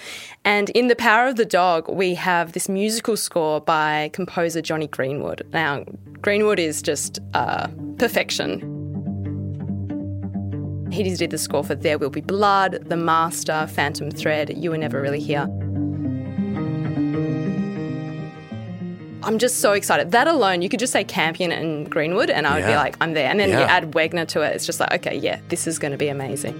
And 0.43 0.69
in 0.71 0.87
The 0.87 0.95
Power 0.95 1.27
of 1.27 1.35
the 1.35 1.45
Dog, 1.45 1.89
we 1.89 2.15
have 2.15 2.51
this 2.51 2.67
musical 2.67 3.17
score 3.17 3.61
by 3.61 4.09
composer 4.13 4.61
Jonny 4.61 4.87
Greenwood. 4.87 5.47
Now, 5.53 5.85
Greenwood 6.21 6.59
is 6.59 6.81
just 6.81 7.19
uh, 7.33 7.67
perfection. 7.97 8.81
He 10.91 11.03
did 11.03 11.31
the 11.31 11.37
score 11.37 11.63
for 11.63 11.75
There 11.75 11.97
Will 11.97 12.09
Be 12.09 12.21
Blood, 12.21 12.85
The 12.85 12.97
Master, 12.97 13.67
Phantom 13.67 14.11
Thread, 14.11 14.57
You 14.57 14.71
Were 14.71 14.77
Never 14.77 15.01
Really 15.01 15.19
Here. 15.19 15.47
I'm 19.25 19.39
just 19.39 19.59
so 19.59 19.73
excited. 19.73 20.11
That 20.11 20.27
alone, 20.27 20.61
you 20.61 20.69
could 20.69 20.79
just 20.79 20.93
say 20.93 21.03
Campion 21.03 21.51
and 21.51 21.89
Greenwood, 21.89 22.29
and 22.29 22.45
I 22.45 22.59
would 22.59 22.67
be 22.67 22.75
like, 22.75 22.95
I'm 23.01 23.13
there. 23.13 23.27
And 23.27 23.39
then 23.39 23.49
you 23.49 23.55
add 23.55 23.93
Wegner 23.93 24.27
to 24.29 24.41
it, 24.41 24.55
it's 24.55 24.67
just 24.67 24.79
like, 24.79 24.93
okay, 24.93 25.17
yeah, 25.17 25.39
this 25.49 25.65
is 25.65 25.79
going 25.79 25.91
to 25.91 25.97
be 25.97 26.09
amazing. 26.09 26.53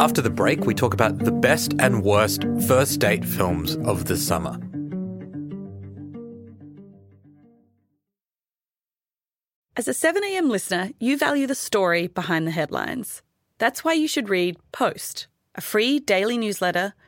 After 0.00 0.22
the 0.22 0.30
break, 0.30 0.64
we 0.64 0.74
talk 0.74 0.94
about 0.94 1.18
the 1.18 1.30
best 1.30 1.74
and 1.78 2.02
worst 2.02 2.44
first 2.66 2.98
date 2.98 3.24
films 3.24 3.76
of 3.76 4.06
the 4.06 4.16
summer. 4.16 4.58
As 9.76 9.86
a 9.86 9.92
7am 9.92 10.48
listener, 10.48 10.90
you 10.98 11.18
value 11.18 11.46
the 11.46 11.54
story 11.54 12.06
behind 12.06 12.46
the 12.46 12.52
headlines. 12.52 13.22
That's 13.58 13.84
why 13.84 13.92
you 13.92 14.08
should 14.08 14.30
read 14.30 14.56
Post, 14.72 15.26
a 15.54 15.60
free 15.60 16.00
daily 16.00 16.38
newsletter 16.38 16.94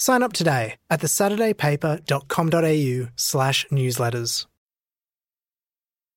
Sign 0.00 0.22
up 0.22 0.32
today 0.32 0.76
at 0.88 1.00
thesaturdaypaper.com.au 1.00 3.08
slash 3.16 3.66
newsletters. 3.70 4.46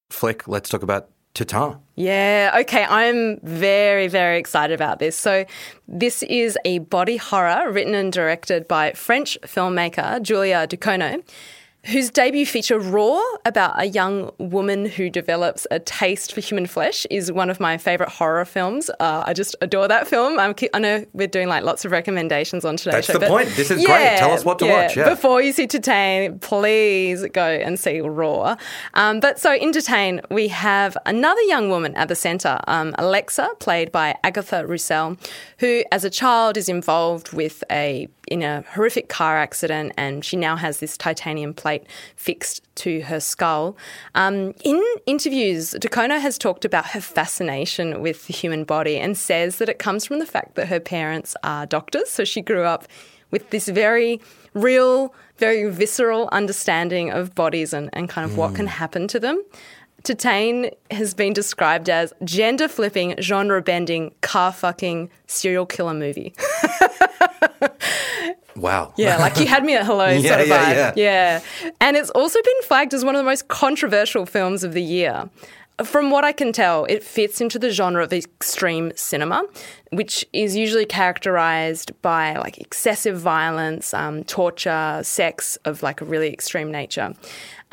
Flick, 0.09 0.47
let's 0.47 0.69
talk 0.69 0.83
about 0.83 1.09
Titane. 1.35 1.81
Yeah, 1.95 2.59
okay, 2.61 2.85
I'm 2.85 3.41
very, 3.43 4.07
very 4.07 4.37
excited 4.37 4.73
about 4.73 4.99
this. 4.99 5.17
So, 5.17 5.43
this 5.85 6.23
is 6.23 6.57
a 6.63 6.79
body 6.79 7.17
horror 7.17 7.69
written 7.73 7.93
and 7.93 8.13
directed 8.13 8.69
by 8.69 8.93
French 8.93 9.37
filmmaker 9.41 10.21
Julia 10.21 10.65
Ducournau 10.65 11.21
whose 11.85 12.09
debut 12.09 12.45
feature 12.45 12.79
Raw, 12.79 13.21
about 13.45 13.73
a 13.77 13.85
young 13.85 14.31
woman 14.37 14.85
who 14.85 15.09
develops 15.09 15.67
a 15.69 15.79
taste 15.79 16.33
for 16.33 16.39
human 16.39 16.65
flesh, 16.65 17.05
is 17.09 17.31
one 17.31 17.49
of 17.49 17.59
my 17.59 17.77
favourite 17.77 18.11
horror 18.11 18.45
films. 18.45 18.89
Uh, 19.01 19.23
I 19.25 19.33
just 19.33 19.55
adore 19.59 19.89
that 19.89 20.07
film. 20.07 20.39
I'm, 20.39 20.55
i 20.73 20.79
know 20.79 21.05
we're 21.11 21.27
doing 21.27 21.49
like 21.49 21.63
lots 21.63 21.83
of 21.83 21.91
recommendations 21.91 22.63
on 22.63 22.77
today's 22.77 22.93
That's 22.93 23.07
show. 23.07 23.17
the 23.17 23.27
point. 23.27 23.49
This 23.49 23.69
is 23.69 23.81
yeah, 23.81 23.87
great. 23.87 24.19
Tell 24.19 24.31
us 24.31 24.45
what 24.45 24.59
to 24.59 24.65
yeah, 24.65 24.83
watch. 24.83 24.95
Yeah. 24.95 25.09
Before 25.09 25.41
you 25.41 25.51
see 25.51 25.67
Titane, 25.67 26.39
please 26.39 27.25
go 27.33 27.45
and 27.45 27.77
see 27.77 27.99
Raw. 27.99 28.55
Um, 28.93 29.19
but 29.19 29.37
so 29.39 29.53
in 29.53 29.71
Titane, 29.71 30.21
we 30.29 30.47
have 30.47 30.97
another 31.05 31.41
young 31.41 31.69
woman 31.69 31.95
at 31.95 32.07
the 32.07 32.15
centre, 32.15 32.59
um, 32.67 32.95
Alexa, 32.97 33.49
played 33.59 33.91
by 33.91 34.15
Agathe 34.23 34.67
Rousselle, 34.67 35.17
who 35.59 35.83
as 35.91 36.05
a 36.05 36.09
child 36.09 36.55
is 36.55 36.69
involved 36.69 37.33
with 37.33 37.63
a 37.69 38.07
in 38.27 38.41
a 38.41 38.63
horrific 38.73 39.09
car 39.09 39.37
accident, 39.37 39.91
and 39.97 40.23
she 40.23 40.37
now 40.37 40.55
has 40.55 40.79
this 40.79 40.97
titanium 40.97 41.53
plate 41.53 41.72
fixed 42.15 42.61
to 42.75 43.01
her 43.01 43.19
skull. 43.19 43.77
Um, 44.15 44.53
in 44.63 44.83
interviews, 45.05 45.71
Ducournau 45.79 46.19
has 46.19 46.37
talked 46.37 46.65
about 46.65 46.87
her 46.87 47.01
fascination 47.01 48.01
with 48.01 48.27
the 48.27 48.33
human 48.33 48.63
body 48.63 48.97
and 48.97 49.17
says 49.17 49.57
that 49.57 49.69
it 49.69 49.79
comes 49.79 50.05
from 50.05 50.19
the 50.19 50.25
fact 50.25 50.55
that 50.55 50.67
her 50.67 50.79
parents 50.79 51.35
are 51.43 51.65
doctors. 51.65 52.09
So 52.09 52.23
she 52.23 52.41
grew 52.41 52.63
up 52.63 52.87
with 53.31 53.49
this 53.49 53.67
very 53.67 54.21
real, 54.53 55.13
very 55.37 55.69
visceral 55.69 56.29
understanding 56.31 57.11
of 57.11 57.33
bodies 57.35 57.73
and, 57.73 57.89
and 57.93 58.07
kind 58.07 58.29
of 58.29 58.35
mm. 58.35 58.39
what 58.39 58.55
can 58.55 58.67
happen 58.67 59.07
to 59.09 59.19
them. 59.19 59.43
Titane 60.03 60.71
has 60.91 61.13
been 61.13 61.31
described 61.31 61.89
as 61.89 62.13
gender 62.25 62.67
flipping, 62.67 63.15
genre 63.21 63.61
bending, 63.61 64.13
car 64.21 64.51
fucking 64.51 65.09
serial 65.27 65.65
killer 65.65 65.93
movie. 65.93 66.33
Wow. 68.55 68.93
Yeah, 68.97 69.17
like 69.19 69.37
you 69.37 69.47
had 69.47 69.63
me 69.63 69.75
at 69.75 69.85
hello 69.85 70.09
yeah, 70.09 70.29
sort 70.29 70.41
of 70.41 70.47
yeah, 70.47 70.91
vibe. 70.91 70.95
Yeah. 70.95 71.41
yeah. 71.63 71.71
And 71.81 71.97
it's 71.97 72.09
also 72.11 72.39
been 72.41 72.61
flagged 72.63 72.93
as 72.93 73.03
one 73.03 73.15
of 73.15 73.19
the 73.19 73.25
most 73.25 73.47
controversial 73.47 74.25
films 74.25 74.63
of 74.63 74.73
the 74.73 74.83
year. 74.83 75.29
From 75.83 76.11
what 76.11 76.23
I 76.23 76.33
can 76.33 76.53
tell, 76.53 76.85
it 76.85 77.03
fits 77.03 77.41
into 77.41 77.57
the 77.57 77.71
genre 77.71 78.03
of 78.03 78.13
extreme 78.13 78.91
cinema, 78.95 79.43
which 79.91 80.23
is 80.31 80.55
usually 80.55 80.85
characterized 80.85 81.99
by 82.03 82.35
like 82.37 82.59
excessive 82.59 83.19
violence, 83.19 83.91
um, 83.91 84.23
torture, 84.23 84.99
sex 85.03 85.57
of 85.65 85.81
like 85.81 85.99
a 85.99 86.05
really 86.05 86.31
extreme 86.31 86.71
nature. 86.71 87.15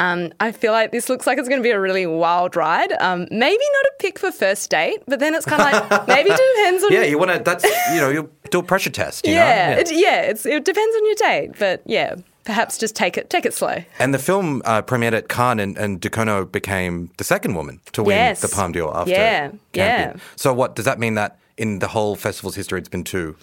Um, 0.01 0.33
I 0.41 0.51
feel 0.51 0.73
like 0.73 0.91
this 0.93 1.09
looks 1.09 1.27
like 1.27 1.39
it's 1.39 1.49
going 1.49 1.61
to 1.61 1.63
be 1.63 1.71
a 1.71 1.79
really 1.79 2.07
wild 2.07 2.57
ride. 2.57 2.93
Um, 3.01 3.29
maybe 3.31 3.63
not 3.75 3.85
a 3.85 3.93
pick 4.01 4.19
for 4.19 4.33
first 4.33 4.71
date, 4.71 5.03
but 5.07 5.21
then 5.21 5.35
it's 5.35 5.45
kind 5.45 5.63
of 5.63 5.91
like 5.91 6.09
maybe 6.09 6.31
it 6.33 6.41
depends 6.57 6.83
on. 6.85 6.93
Yeah, 6.93 7.03
you 7.03 7.19
want 7.19 7.31
to. 7.33 7.39
That's 7.39 7.65
you 7.95 8.01
know 8.01 8.09
you 8.09 8.31
do 8.51 8.59
a 8.61 8.63
pressure 8.63 8.91
test. 8.91 9.27
yeah, 9.27 9.33
know? 9.35 9.39
yeah, 9.41 9.71
it, 9.79 9.91
yeah 9.93 10.21
it's, 10.23 10.47
it 10.47 10.65
depends 10.65 10.97
on 10.97 11.07
your 11.07 11.15
date, 11.17 11.51
but 11.59 11.83
yeah, 11.85 12.17
perhaps 12.45 12.79
just 12.79 12.97
take 12.97 13.19
it 13.19 13.29
take 13.29 13.45
it 13.45 13.53
slow. 13.55 13.85
And 13.99 14.15
the 14.15 14.19
film 14.19 14.63
uh, 14.65 14.81
premiered 14.83 15.13
at 15.13 15.29
Cannes, 15.29 15.61
and, 15.61 15.77
and 15.77 16.01
Ducournau 16.01 16.51
became 16.51 17.11
the 17.19 17.25
second 17.25 17.55
woman 17.55 17.81
to 17.93 18.03
win 18.03 18.17
Yes. 18.17 18.41
the 18.41 18.49
Palme 18.49 18.73
d'Or 18.73 18.97
after 18.97 19.11
Yeah, 19.11 19.49
Campion. 19.73 20.17
yeah. 20.17 20.17
So 20.37 20.55
what 20.55 20.75
does 20.77 20.87
that 20.87 20.99
mean 20.99 21.15
that 21.15 21.37
in 21.59 21.79
the 21.81 21.89
whole 21.89 22.17
festival's 22.17 22.55
history, 22.57 22.79
it's 22.81 22.89
been 22.89 23.05
two? 23.05 23.37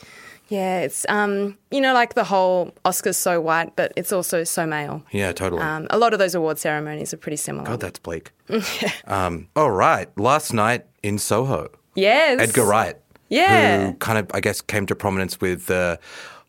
Yeah, 0.50 0.80
it's 0.80 1.06
um, 1.10 1.58
you 1.72 1.82
know, 1.82 1.94
like 1.94 2.14
the 2.14 2.24
whole 2.24 2.72
Oscars 2.86 3.16
so 3.16 3.42
white, 3.42 3.76
but 3.76 3.92
it's 3.96 4.12
also 4.12 4.44
so 4.44 4.66
male. 4.66 5.04
Yeah, 5.12 5.32
totally. 5.34 5.62
Um, 5.62 5.88
a 5.90 5.98
lot 5.98 6.14
of 6.14 6.20
those 6.20 6.36
award 6.36 6.58
ceremonies 6.58 7.14
are 7.14 7.18
pretty 7.18 7.38
similar. 7.38 7.66
God, 7.66 7.82
that's 7.82 8.00
bleak. 8.00 8.32
um, 9.08 9.48
all 9.56 9.72
right, 9.72 10.08
last 10.18 10.54
night 10.54 10.86
in 11.04 11.18
Soho, 11.18 11.70
yes, 11.96 12.40
Edgar 12.40 12.66
Wright, 12.66 12.96
Yeah, 13.30 13.88
who 13.88 13.94
kind 13.96 14.18
of 14.18 14.32
I 14.34 14.40
guess 14.40 14.62
came 14.62 14.86
to 14.86 14.96
prominence 14.96 15.42
with 15.42 15.70
uh, 15.70 15.98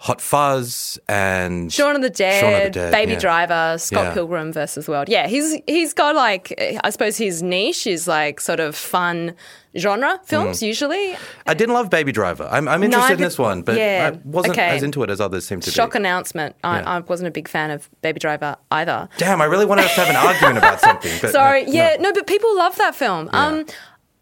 Hot 0.00 0.20
Fuzz 0.20 0.96
and 1.08 1.72
Shaun 1.72 1.96
of 1.96 2.02
the 2.02 2.11
Dead, 2.11 2.66
of 2.68 2.72
the 2.72 2.78
Dead, 2.80 2.92
Baby 2.92 3.12
yeah. 3.12 3.18
Driver, 3.18 3.78
Scott 3.78 4.04
Yeah. 4.06 4.14
Pilgrim 4.14 4.52
versus 4.52 4.87
World. 4.87 5.08
Yeah, 5.08 5.26
he's 5.26 5.61
he's 5.66 5.92
got 5.92 6.14
like 6.14 6.54
I 6.84 6.90
suppose 6.90 7.16
his 7.16 7.42
niche 7.42 7.84
is 7.84 8.06
like 8.06 8.40
sort 8.40 8.61
of 8.61 8.76
fun 8.76 9.34
genre 9.76 10.20
films 10.24 10.62
usually. 10.62 11.16
I 11.48 11.54
didn't 11.54 11.74
love 11.74 11.90
Baby 11.90 12.12
Driver. 12.12 12.48
I'm, 12.50 12.68
I'm 12.68 12.84
interested 12.84 13.14
in 13.14 13.20
this 13.20 13.38
one, 13.38 13.62
but 13.62 13.76
yeah, 13.76 14.12
I 14.14 14.20
wasn't 14.24 14.52
okay. 14.54 14.68
as 14.68 14.84
into 14.84 15.02
it 15.02 15.11
as 15.11 15.20
others 15.20 15.46
seem 15.46 15.58
to 15.62 15.70
Shock 15.72 15.92
be. 15.94 15.98
announcement. 15.98 16.54
I, 16.62 16.78
Yeah. 16.78 16.96
I 16.96 16.98
wasn't 17.00 17.26
a 17.26 17.32
big 17.32 17.48
fan 17.48 17.72
of 17.72 17.90
Baby 18.00 18.20
Driver 18.20 18.56
either. 18.70 19.08
Damn, 19.18 19.42
I 19.42 19.46
really 19.46 19.66
wanted 19.66 19.87
us 19.87 19.94
to 19.96 20.02
have 20.02 20.11
an 20.11 20.16
argument 20.16 20.58
about 20.58 20.80
something. 20.80 21.11
Sorry, 21.30 21.64
no, 21.66 21.72
yeah, 21.72 21.96
no. 21.98 22.11
no. 22.11 22.12
but 22.12 22.28
people 22.28 22.56
love 22.56 22.76
that 22.76 22.94
film. 22.94 23.30
Um, 23.32 23.66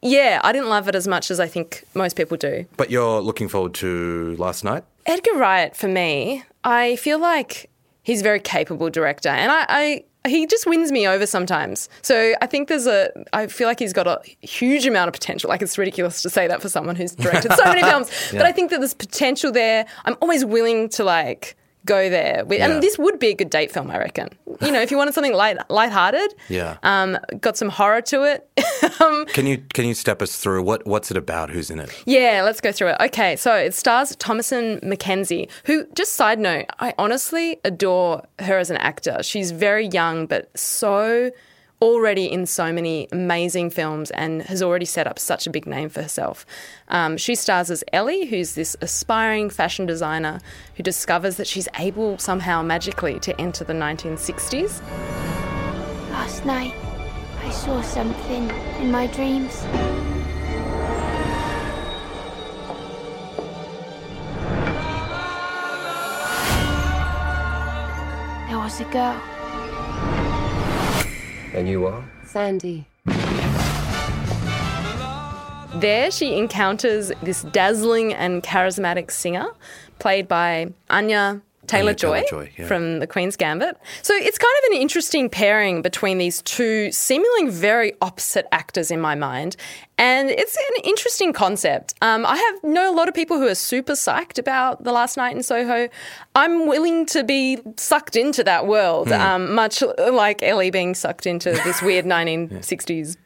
yeah, 0.00 0.40
I 0.42 0.52
didn't 0.52 0.68
love 0.70 0.88
it 0.88 0.94
as 0.94 1.06
much 1.06 1.30
as 1.30 1.38
I 1.38 1.46
think 1.48 1.84
most 1.94 2.16
people 2.16 2.38
do. 2.38 2.64
But 2.78 2.90
you're 2.90 3.20
looking 3.20 3.48
forward 3.48 3.74
to 3.74 4.36
last 4.38 4.64
night? 4.64 4.84
Edgar 5.06 5.36
Wright, 5.36 5.74
for 5.74 5.88
me, 5.88 6.42
I 6.64 6.96
feel 6.96 7.18
like 7.18 7.70
he's 8.02 8.20
a 8.20 8.24
very 8.24 8.40
capable 8.40 8.90
director, 8.90 9.28
and 9.28 9.50
I, 9.52 9.66
I 9.68 10.04
he 10.28 10.46
just 10.46 10.66
wins 10.66 10.90
me 10.90 11.06
over 11.06 11.24
sometimes. 11.26 11.88
So 12.02 12.34
I 12.42 12.46
think 12.46 12.68
there's 12.68 12.86
a, 12.88 13.10
I 13.32 13.46
feel 13.46 13.68
like 13.68 13.78
he's 13.78 13.92
got 13.92 14.08
a 14.08 14.20
huge 14.40 14.84
amount 14.84 15.08
of 15.08 15.12
potential. 15.12 15.48
Like 15.48 15.62
it's 15.62 15.78
ridiculous 15.78 16.22
to 16.22 16.30
say 16.30 16.48
that 16.48 16.60
for 16.60 16.68
someone 16.68 16.96
who's 16.96 17.14
directed 17.14 17.52
so 17.52 17.64
many 17.64 17.82
films, 17.90 18.10
but 18.32 18.42
I 18.42 18.50
think 18.50 18.70
that 18.70 18.80
there's 18.80 18.94
potential 18.94 19.52
there. 19.52 19.86
I'm 20.04 20.16
always 20.20 20.44
willing 20.44 20.88
to 20.90 21.04
like 21.04 21.56
go 21.86 22.10
there, 22.10 22.44
Yeah. 22.50 22.66
and 22.68 22.82
this 22.82 22.98
would 22.98 23.18
be 23.18 23.28
a 23.28 23.34
good 23.34 23.48
date 23.50 23.72
film, 23.72 23.90
I 23.90 23.98
reckon. 23.98 24.28
You 24.60 24.70
know, 24.72 24.80
if 24.82 24.90
you 24.90 24.96
wanted 24.98 25.14
something 25.14 25.32
light, 25.32 25.56
lighthearted, 25.70 26.34
Yeah. 26.48 26.76
um, 26.82 27.16
got 27.40 27.56
some 27.56 27.68
horror 27.70 28.02
to 28.02 28.24
it. 28.24 28.48
um, 29.00 29.24
Can 29.26 29.46
you 29.46 29.58
can 29.72 29.84
you 29.86 29.94
step 29.94 30.20
us 30.22 30.36
through 30.36 30.62
what 30.62 30.86
what's 30.86 31.10
it 31.10 31.16
about? 31.16 31.50
Who's 31.50 31.70
in 31.70 31.78
it? 31.80 31.90
yeah, 32.06 32.42
let's 32.44 32.60
go 32.60 32.72
through 32.72 32.88
it. 32.88 32.96
Okay, 33.00 33.36
so 33.36 33.54
it 33.54 33.74
stars 33.74 34.14
Thomasin 34.16 34.80
McKenzie, 34.82 35.48
who, 35.64 35.86
just 35.94 36.12
side 36.12 36.38
note, 36.38 36.66
I 36.80 36.92
honestly 36.98 37.58
adore 37.64 38.22
her 38.40 38.58
as 38.58 38.70
an 38.70 38.76
actor. 38.78 39.22
She's 39.22 39.50
very 39.52 39.86
young, 39.86 40.26
but 40.26 40.50
so 40.58 41.30
already 41.82 42.24
in 42.24 42.46
so 42.46 42.72
many 42.72 43.06
amazing 43.12 43.70
films 43.70 44.10
and 44.12 44.42
has 44.42 44.62
already 44.62 44.86
set 44.86 45.06
up 45.06 45.18
such 45.18 45.46
a 45.46 45.50
big 45.50 45.66
name 45.66 45.88
for 45.88 46.02
herself. 46.02 46.46
Um, 46.88 47.16
she 47.16 47.34
stars 47.34 47.70
as 47.70 47.84
Ellie, 47.92 48.26
who's 48.26 48.54
this 48.54 48.76
aspiring 48.80 49.50
fashion 49.50 49.84
designer 49.84 50.40
who 50.76 50.82
discovers 50.82 51.36
that 51.36 51.46
she's 51.46 51.68
able 51.78 52.18
somehow 52.18 52.62
magically 52.62 53.20
to 53.20 53.38
enter 53.40 53.64
the 53.64 53.74
1960s. 53.74 54.80
Last 56.10 56.44
night, 56.46 56.74
I 57.42 57.50
saw 57.50 57.82
something 57.82 58.50
in 58.80 58.90
my 58.90 59.06
dreams. 59.08 59.62
There 68.48 68.58
was 68.58 68.80
a 68.80 68.84
girl. 68.84 69.35
And 71.56 71.66
you 71.66 71.86
are? 71.86 72.04
Sandy. 72.26 72.86
There, 75.76 76.10
she 76.10 76.36
encounters 76.36 77.12
this 77.22 77.44
dazzling 77.44 78.12
and 78.12 78.42
charismatic 78.42 79.10
singer, 79.10 79.46
played 79.98 80.28
by 80.28 80.74
Anya 80.90 81.40
Taylor 81.66 81.94
Joy 81.94 82.22
Taylor-Joy, 82.28 82.52
yeah. 82.58 82.66
from 82.66 82.98
The 83.00 83.06
Queen's 83.06 83.36
Gambit. 83.36 83.76
So 84.02 84.14
it's 84.14 84.38
kind 84.38 84.52
of 84.64 84.72
an 84.72 84.78
interesting 84.80 85.28
pairing 85.28 85.82
between 85.82 86.18
these 86.18 86.42
two 86.42 86.90
seemingly 86.92 87.50
very 87.50 87.92
opposite 88.00 88.46
actors 88.52 88.90
in 88.90 89.00
my 89.00 89.14
mind. 89.14 89.56
And 89.98 90.28
it's 90.28 90.56
an 90.56 90.82
interesting 90.84 91.32
concept. 91.32 91.94
Um, 92.02 92.26
I 92.26 92.36
have 92.36 92.64
know 92.70 92.92
a 92.92 92.94
lot 92.94 93.08
of 93.08 93.14
people 93.14 93.38
who 93.38 93.46
are 93.48 93.54
super 93.54 93.94
psyched 93.94 94.38
about 94.38 94.84
the 94.84 94.92
last 94.92 95.16
night 95.16 95.34
in 95.34 95.42
Soho. 95.42 95.88
I'm 96.34 96.66
willing 96.66 97.06
to 97.06 97.24
be 97.24 97.58
sucked 97.78 98.14
into 98.16 98.44
that 98.44 98.66
world, 98.66 99.08
Hmm. 99.08 99.14
um, 99.14 99.54
much 99.54 99.82
like 99.98 100.42
Ellie 100.42 100.70
being 100.70 100.94
sucked 100.94 101.26
into 101.26 101.50
this 101.64 101.80
weird 101.80 102.04
1960s 102.50 103.16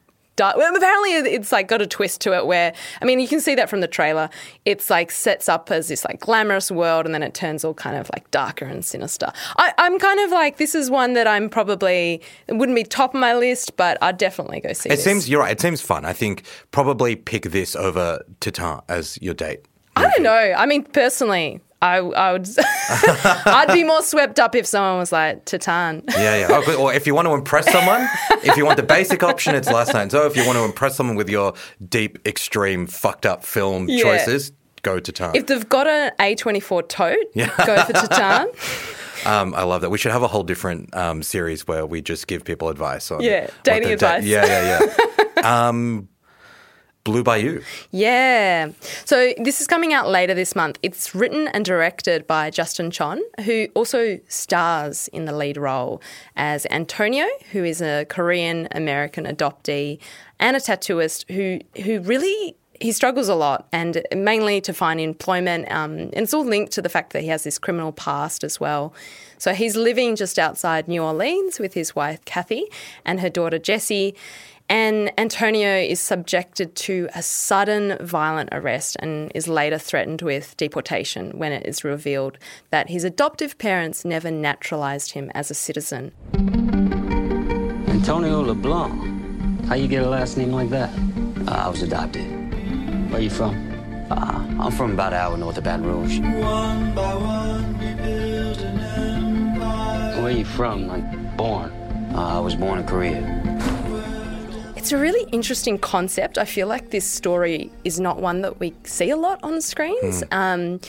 Well, 0.40 0.74
apparently, 0.74 1.12
it's 1.12 1.52
like 1.52 1.68
got 1.68 1.82
a 1.82 1.86
twist 1.86 2.20
to 2.22 2.36
it 2.36 2.46
where 2.46 2.72
I 3.00 3.04
mean, 3.04 3.20
you 3.20 3.28
can 3.28 3.40
see 3.40 3.54
that 3.54 3.68
from 3.68 3.80
the 3.80 3.88
trailer. 3.88 4.30
It's 4.64 4.90
like 4.90 5.10
sets 5.10 5.48
up 5.48 5.70
as 5.70 5.88
this 5.88 6.04
like 6.04 6.20
glamorous 6.20 6.70
world, 6.70 7.06
and 7.06 7.14
then 7.14 7.22
it 7.22 7.34
turns 7.34 7.64
all 7.64 7.74
kind 7.74 7.96
of 7.96 8.10
like 8.14 8.30
darker 8.30 8.64
and 8.64 8.84
sinister. 8.84 9.30
I, 9.56 9.72
I'm 9.78 9.98
kind 9.98 10.20
of 10.20 10.30
like 10.30 10.56
this 10.56 10.74
is 10.74 10.90
one 10.90 11.14
that 11.14 11.26
I'm 11.26 11.48
probably 11.48 12.22
it 12.46 12.54
wouldn't 12.54 12.76
be 12.76 12.84
top 12.84 13.14
of 13.14 13.20
my 13.20 13.34
list, 13.34 13.76
but 13.76 13.98
I'd 14.02 14.18
definitely 14.18 14.60
go 14.60 14.72
see. 14.72 14.88
It 14.88 14.96
this. 14.96 15.04
seems 15.04 15.28
you're 15.28 15.40
right. 15.40 15.52
It 15.52 15.60
seems 15.60 15.80
fun. 15.80 16.04
I 16.04 16.12
think 16.12 16.44
probably 16.70 17.16
pick 17.16 17.44
this 17.44 17.76
over 17.76 18.24
Titane 18.40 18.82
as 18.88 19.18
your 19.20 19.34
date. 19.34 19.64
I 19.96 20.02
don't 20.02 20.22
know. 20.22 20.54
I 20.56 20.66
mean, 20.66 20.84
personally, 20.84 21.60
I, 21.82 21.96
I 21.98 22.32
would. 22.32 22.46
I'd 22.58 23.72
be 23.72 23.84
more 23.84 24.02
swept 24.02 24.38
up 24.38 24.54
if 24.54 24.66
someone 24.66 24.98
was 24.98 25.12
like 25.12 25.46
Titane. 25.46 26.02
Yeah, 26.10 26.36
yeah. 26.36 26.46
Oh, 26.50 26.76
or 26.76 26.92
if 26.92 27.06
you 27.06 27.14
want 27.14 27.26
to 27.26 27.32
impress 27.34 27.70
someone, 27.72 28.06
if 28.42 28.56
you 28.56 28.64
want 28.66 28.76
the 28.76 28.82
basic 28.82 29.22
option, 29.22 29.54
it's 29.54 29.68
Last 29.70 29.94
Night 29.94 30.02
in 30.04 30.10
Soho. 30.10 30.26
If 30.26 30.36
you 30.36 30.44
want 30.46 30.58
to 30.58 30.64
impress 30.64 30.96
someone 30.96 31.16
with 31.16 31.30
your 31.30 31.54
deep, 31.88 32.18
extreme, 32.26 32.86
fucked 32.86 33.24
up 33.24 33.44
film 33.44 33.86
Yeah. 33.88 34.02
choices, 34.02 34.52
go 34.82 35.00
Titane. 35.00 35.34
If 35.36 35.46
they've 35.46 35.68
got 35.68 35.86
an 35.86 36.12
A24 36.18 36.88
tote, 36.88 37.16
Yeah. 37.34 37.50
go 37.66 37.82
for 37.84 37.92
Titane. 37.92 38.96
Um, 39.26 39.54
I 39.54 39.64
love 39.64 39.82
that. 39.82 39.90
We 39.90 39.98
should 39.98 40.12
have 40.12 40.22
a 40.22 40.26
whole 40.28 40.44
different 40.44 40.96
um, 40.96 41.22
series 41.22 41.68
where 41.68 41.84
we 41.84 42.00
just 42.00 42.26
give 42.26 42.42
people 42.42 42.70
advice 42.70 43.10
on 43.10 43.20
Yeah, 43.22 43.50
dating 43.64 43.88
their 43.88 43.96
da- 43.98 44.14
advice. 44.16 44.24
yeah, 44.24 44.46
yeah, 44.46 44.94
yeah. 45.36 45.68
um, 45.68 46.08
Blue 47.04 47.22
Bayou. 47.22 47.62
Yeah. 47.90 48.70
So 49.04 49.32
this 49.38 49.60
is 49.60 49.66
coming 49.66 49.92
out 49.92 50.08
later 50.08 50.34
this 50.34 50.54
month. 50.54 50.78
It's 50.82 51.14
written 51.14 51.48
and 51.48 51.64
directed 51.64 52.26
by 52.26 52.50
Justin 52.50 52.90
Chon, 52.90 53.20
who 53.44 53.68
also 53.74 54.20
stars 54.28 55.08
in 55.08 55.24
the 55.24 55.32
lead 55.34 55.56
role 55.56 56.02
as 56.36 56.66
Antonio, 56.70 57.26
who 57.52 57.64
is 57.64 57.80
a 57.80 58.04
Korean 58.08 58.68
American 58.72 59.24
adoptee 59.24 59.98
and 60.38 60.56
a 60.56 60.60
tattooist 60.60 61.30
who 61.30 61.60
who 61.82 62.00
really 62.00 62.56
he 62.80 62.92
struggles 62.92 63.28
a 63.28 63.34
lot 63.34 63.68
and 63.72 64.02
mainly 64.14 64.60
to 64.62 64.72
find 64.72 65.00
employment. 65.00 65.70
Um, 65.70 65.98
and 65.98 66.14
it's 66.14 66.32
all 66.32 66.44
linked 66.44 66.72
to 66.72 66.82
the 66.82 66.88
fact 66.88 67.12
that 67.12 67.20
he 67.22 67.28
has 67.28 67.44
this 67.44 67.58
criminal 67.58 67.92
past 67.92 68.42
as 68.42 68.58
well. 68.58 68.94
So 69.36 69.52
he's 69.52 69.76
living 69.76 70.16
just 70.16 70.38
outside 70.38 70.88
New 70.88 71.02
Orleans 71.02 71.58
with 71.58 71.74
his 71.74 71.94
wife 71.94 72.24
Kathy 72.24 72.64
and 73.04 73.20
her 73.20 73.28
daughter 73.28 73.58
Jessie. 73.58 74.14
And 74.70 75.10
Antonio 75.18 75.76
is 75.76 75.98
subjected 75.98 76.76
to 76.76 77.08
a 77.12 77.22
sudden 77.22 77.98
violent 78.00 78.50
arrest 78.52 78.96
and 79.00 79.32
is 79.34 79.48
later 79.48 79.78
threatened 79.78 80.22
with 80.22 80.56
deportation 80.56 81.36
when 81.36 81.50
it 81.50 81.66
is 81.66 81.82
revealed 81.82 82.38
that 82.70 82.88
his 82.88 83.02
adoptive 83.02 83.58
parents 83.58 84.04
never 84.04 84.30
naturalized 84.30 85.10
him 85.10 85.28
as 85.34 85.50
a 85.50 85.54
citizen. 85.54 86.12
Antonio 87.88 88.42
LeBlanc. 88.42 89.66
How 89.66 89.74
you 89.74 89.88
get 89.88 90.04
a 90.04 90.08
last 90.08 90.36
name 90.36 90.52
like 90.52 90.70
that? 90.70 90.90
Uh, 91.48 91.64
I 91.66 91.68
was 91.68 91.82
adopted. 91.82 92.30
Where 93.10 93.20
you 93.20 93.30
from? 93.30 93.56
Uh, 94.08 94.46
I'm 94.60 94.70
from 94.70 94.92
about 94.92 95.12
an 95.12 95.18
hour 95.18 95.36
north 95.36 95.58
of 95.58 95.64
Baton 95.64 95.84
Rouge. 95.84 96.20
Where 100.22 100.30
you 100.30 100.44
from? 100.44 100.86
Like, 100.86 101.36
born? 101.36 101.72
Uh, 102.14 102.36
I 102.36 102.38
was 102.38 102.54
born 102.54 102.78
in 102.78 102.86
Korea. 102.86 103.39
It's 104.80 104.92
a 104.92 104.96
really 104.96 105.28
interesting 105.30 105.76
concept. 105.76 106.38
I 106.38 106.46
feel 106.46 106.66
like 106.66 106.88
this 106.88 107.04
story 107.06 107.70
is 107.84 108.00
not 108.00 108.18
one 108.18 108.40
that 108.40 108.60
we 108.60 108.72
see 108.84 109.10
a 109.10 109.16
lot 109.16 109.38
on 109.42 109.60
screens. 109.60 110.22
Hmm. 110.22 110.32
Um, 110.32 110.80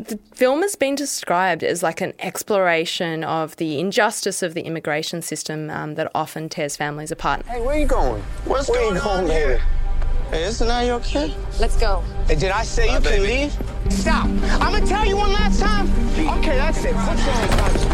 the 0.00 0.18
film 0.34 0.62
has 0.62 0.74
been 0.74 0.96
described 0.96 1.62
as 1.62 1.80
like 1.80 2.00
an 2.00 2.12
exploration 2.18 3.22
of 3.22 3.54
the 3.54 3.78
injustice 3.78 4.42
of 4.42 4.54
the 4.54 4.62
immigration 4.62 5.22
system 5.22 5.70
um, 5.70 5.94
that 5.94 6.10
often 6.12 6.48
tears 6.48 6.76
families 6.76 7.12
apart. 7.12 7.46
Hey, 7.46 7.60
where 7.60 7.76
are 7.76 7.78
you 7.78 7.86
going? 7.86 8.20
What's 8.46 8.68
where 8.68 8.80
going 8.80 8.96
you 8.96 9.00
going, 9.00 9.26
here? 9.28 9.62
Hey, 10.30 10.46
listen, 10.46 10.66
now 10.66 10.80
your 10.80 10.98
kid. 10.98 11.32
Let's 11.60 11.76
go. 11.76 12.02
Hey, 12.26 12.34
did 12.34 12.50
I 12.50 12.64
say 12.64 12.92
you 12.92 13.00
can 13.00 13.22
leave? 13.22 13.56
Stop! 13.90 14.26
I'm 14.26 14.72
gonna 14.72 14.84
tell 14.84 15.06
you 15.06 15.16
one 15.16 15.32
last 15.32 15.60
time. 15.60 15.88
Okay, 16.38 16.56
that's 16.56 16.84
it. 16.84 17.89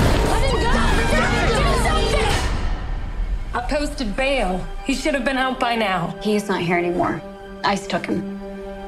I 3.57 3.61
posted 3.61 4.15
bail. 4.15 4.63
He 4.85 4.93
should 4.93 5.15
have 5.15 5.25
been 5.25 5.39
out 5.39 5.59
by 5.59 5.77
now. 5.77 6.15
He's 6.21 6.47
not 6.47 6.61
here 6.61 6.77
anymore. 6.77 7.23
ICE 7.65 7.87
took 7.87 8.05
him. 8.05 8.39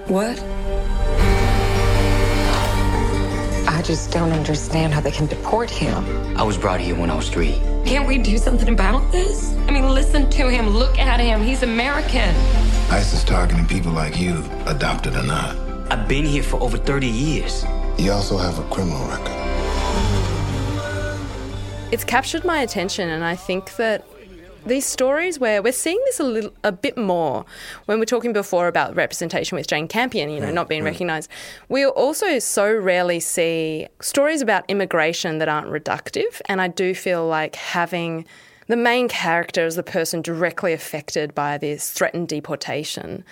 What? 0.09 0.39
I 3.67 3.81
just 3.83 4.13
don't 4.13 4.31
understand 4.31 4.93
how 4.93 5.01
they 5.01 5.11
can 5.11 5.25
deport 5.25 5.71
him. 5.71 6.05
I 6.37 6.43
was 6.43 6.59
brought 6.59 6.81
here 6.81 6.95
when 6.95 7.09
I 7.09 7.15
was 7.15 7.31
three. 7.31 7.55
Can't 7.87 8.07
we 8.07 8.19
do 8.19 8.37
something 8.37 8.69
about 8.69 9.11
this? 9.11 9.55
I 9.69 9.71
mean, 9.71 9.89
listen 9.89 10.29
to 10.29 10.51
him. 10.51 10.69
Look 10.69 10.99
at 10.99 11.19
him. 11.19 11.43
He's 11.43 11.63
American. 11.63 12.37
ICE 12.91 13.15
is 13.15 13.25
targeting 13.25 13.65
people 13.65 13.93
like 13.93 14.21
you, 14.21 14.45
adopted 14.67 15.17
or 15.17 15.23
not. 15.23 15.57
I've 15.91 16.07
been 16.07 16.27
here 16.27 16.43
for 16.43 16.61
over 16.61 16.77
30 16.77 17.07
years. 17.07 17.65
You 17.97 18.13
also 18.13 18.37
have 18.37 18.59
a 18.59 18.69
criminal 18.69 19.09
record. 19.09 19.33
It's 21.91 22.05
captured 22.05 22.45
my 22.45 22.61
attention, 22.61 23.09
and 23.09 23.25
I 23.25 23.35
think 23.35 23.77
that 23.77 24.05
these 24.67 24.87
stories 24.87 25.39
where 25.39 25.63
we're 25.63 25.73
seeing 25.73 26.01
this 26.07 26.21
a 26.21 26.25
little 26.25 26.53
a 26.65 26.73
bit 26.73 26.97
more 26.97 27.45
when 27.87 27.99
we're 27.99 28.05
talking 28.05 28.33
before 28.33 28.69
about 28.69 28.95
representation 28.95 29.57
with 29.57 29.67
Jane 29.67 29.89
Campion, 29.89 30.31
you 30.31 30.41
know, 30.41 30.49
mm, 30.49 30.55
not 30.55 30.69
being 30.69 30.83
mm. 30.83 30.87
recognised. 30.87 31.31
We 31.69 31.87
also 31.87 32.39
so 32.39 32.73
rarely 32.73 33.21
see 33.21 33.89
stories 34.01 34.43
about 34.43 34.65
immigration 34.69 35.39
that 35.39 35.49
aren't 35.49 35.69
reductive, 35.69 36.41
and 36.47 36.61
I 36.61 36.69
do 36.69 36.95
feel 36.95 37.27
like 37.27 37.57
having 37.57 38.27
the 38.67 38.77
main 38.77 39.09
character 39.09 39.65
as 39.65 39.77
the 39.77 39.83
person 39.83 40.23
directly 40.23 40.73
affected 40.73 41.35
by 41.35 41.59
this 41.59 41.91
threatened 41.91 42.29
deportation 42.29 43.25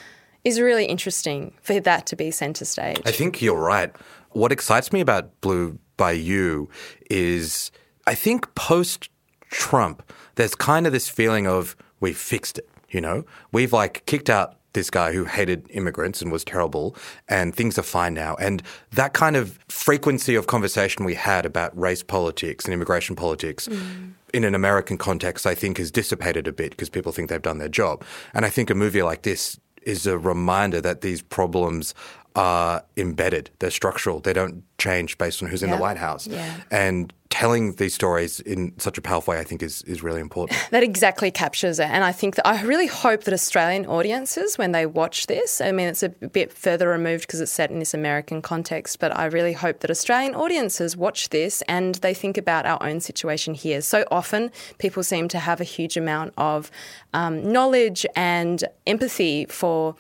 is 0.45 0.61
really 0.61 0.87
interesting 0.87 1.53
for 1.61 1.81
that 1.81 2.07
to 2.07 2.17
be 2.17 2.31
centre 2.31 2.65
stage. 2.65 3.03
I 3.05 3.11
think 3.11 3.43
you're 3.43 3.61
right. 3.61 3.95
What 4.31 4.53
excites 4.53 4.93
me 4.93 5.01
about 5.01 5.41
Blue 5.41 5.79
Bayou 5.97 6.69
is 7.11 7.71
I 8.07 8.15
think 8.15 8.55
post 8.55 9.09
Trump, 9.51 10.03
there's 10.35 10.55
kind 10.55 10.87
of 10.87 10.93
this 10.93 11.09
feeling 11.09 11.47
of 11.47 11.77
we've 12.01 12.19
fixed 12.19 12.59
it, 12.59 12.69
you 12.89 13.01
know? 13.01 13.25
We've 13.53 13.73
like 13.73 14.05
kicked 14.07 14.31
out 14.31 14.57
this 14.77 14.91
guy 14.91 15.13
who 15.13 15.25
hated 15.25 15.67
immigrants 15.71 16.23
and 16.23 16.31
was 16.31 16.45
terrible, 16.45 16.95
and 17.29 17.55
things 17.55 17.79
are 17.79 17.83
fine 17.83 18.15
now. 18.15 18.37
And 18.37 18.63
that 18.93 19.13
kind 19.15 19.35
of 19.35 19.59
frequency 19.69 20.37
of 20.37 20.47
conversation 20.47 21.05
we 21.05 21.15
had 21.15 21.45
about 21.45 21.77
race 21.77 22.03
politics 22.03 22.65
and 22.65 22.75
immigration 22.75 23.17
politics 23.17 23.67
mm. 23.67 24.13
in 24.33 24.45
an 24.45 24.55
American 24.55 24.99
context, 24.99 25.47
I 25.47 25.55
think, 25.55 25.79
has 25.79 25.91
dissipated 25.91 26.47
a 26.47 26.53
bit 26.53 26.71
because 26.71 26.91
people 26.91 27.11
think 27.11 27.29
they've 27.29 27.43
done 27.43 27.59
their 27.59 27.71
job. 27.71 28.05
And 28.35 28.45
I 28.45 28.51
think 28.51 28.71
a 28.71 28.75
movie 28.75 29.03
like 29.03 29.23
this 29.23 29.59
is 29.83 30.07
a 30.07 30.19
reminder 30.19 30.81
that 30.81 31.01
these 31.01 31.23
problems 31.23 31.95
are 32.37 32.85
embedded, 32.97 33.51
they're 33.59 33.71
structural, 33.71 34.21
they 34.21 34.35
don't 34.35 34.63
change 34.79 35.17
based 35.17 35.43
on 35.43 35.49
who's 35.49 35.63
in 35.63 35.71
the 35.71 35.77
White 35.77 35.97
House. 35.97 36.27
Yeah. 36.27 36.55
And 36.71 37.13
telling 37.31 37.73
these 37.75 37.95
stories 37.95 38.41
in 38.41 38.73
such 38.79 38.99
a 38.99 39.03
powerful 39.03 39.33
way, 39.33 39.41
I 39.41 39.45
think, 39.45 39.63
is, 39.63 39.83
is 39.83 40.03
really 40.03 40.21
important. 40.21 40.59
That 40.71 40.83
exactly 40.83 41.31
captures 41.31 41.79
it. 41.79 41.89
And 41.89 42.05
I 42.05 42.13
think 42.13 42.35
that 42.35 42.47
I 42.47 42.63
really 42.63 42.87
hope 42.87 43.25
that 43.25 43.33
Australian 43.33 43.87
audiences, 43.87 44.59
when 44.59 44.73
they 44.73 44.85
watch 44.85 45.27
this, 45.27 45.61
I 45.61 45.73
mean, 45.73 45.89
it's 45.89 46.03
a 46.03 46.11
bit 46.11 46.53
further 46.53 46.89
removed 46.89 47.27
because 47.27 47.41
it's 47.41 47.53
set 47.53 47.71
in 47.71 47.79
this 47.79 47.95
American 47.95 48.43
context, 48.43 48.99
but 48.99 49.17
I 49.17 49.27
really 49.27 49.55
hope 49.55 49.81
that 49.81 49.91
Australian 49.91 50.35
audiences 50.35 50.97
watch 50.97 51.31
this 51.31 51.63
and 51.63 51.95
they 51.97 52.13
think 52.13 52.37
about 52.37 52.67
our 52.67 52.83
own 52.83 53.01
situation 53.01 53.55
here. 53.55 53.81
So 53.81 54.05
often, 54.11 54.51
people 54.79 55.03
seem 55.03 55.29
to 55.29 55.39
have 55.39 55.61
a 55.61 55.65
huge 55.65 55.97
amount 55.97 56.35
of 56.37 56.71
um, 57.15 57.51
knowledge 57.51 58.05
and 58.15 58.63
empathy 58.87 59.47
for. 59.47 59.97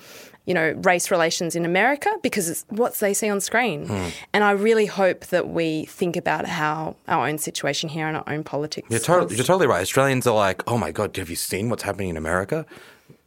You 0.46 0.54
know, 0.54 0.72
race 0.82 1.10
relations 1.10 1.56
in 1.56 1.64
America 1.64 2.08
because 2.22 2.48
it's 2.48 2.64
what 2.68 2.94
they 3.00 3.12
see 3.14 3.28
on 3.28 3.40
screen. 3.40 3.88
Hmm. 3.88 4.08
And 4.32 4.44
I 4.44 4.52
really 4.52 4.86
hope 4.86 5.26
that 5.26 5.48
we 5.48 5.86
think 5.86 6.16
about 6.16 6.46
how 6.46 6.94
our 7.08 7.26
own 7.26 7.38
situation 7.38 7.88
here 7.88 8.06
and 8.06 8.16
our 8.16 8.24
own 8.28 8.44
politics. 8.44 8.86
You're, 8.88 9.00
totally, 9.00 9.34
you're 9.34 9.44
totally 9.44 9.66
right. 9.66 9.80
Australians 9.82 10.24
are 10.26 10.34
like, 10.34 10.62
oh 10.68 10.78
my 10.78 10.92
God, 10.92 11.16
have 11.16 11.28
you 11.30 11.36
seen 11.36 11.68
what's 11.68 11.82
happening 11.82 12.10
in 12.10 12.16
America? 12.16 12.64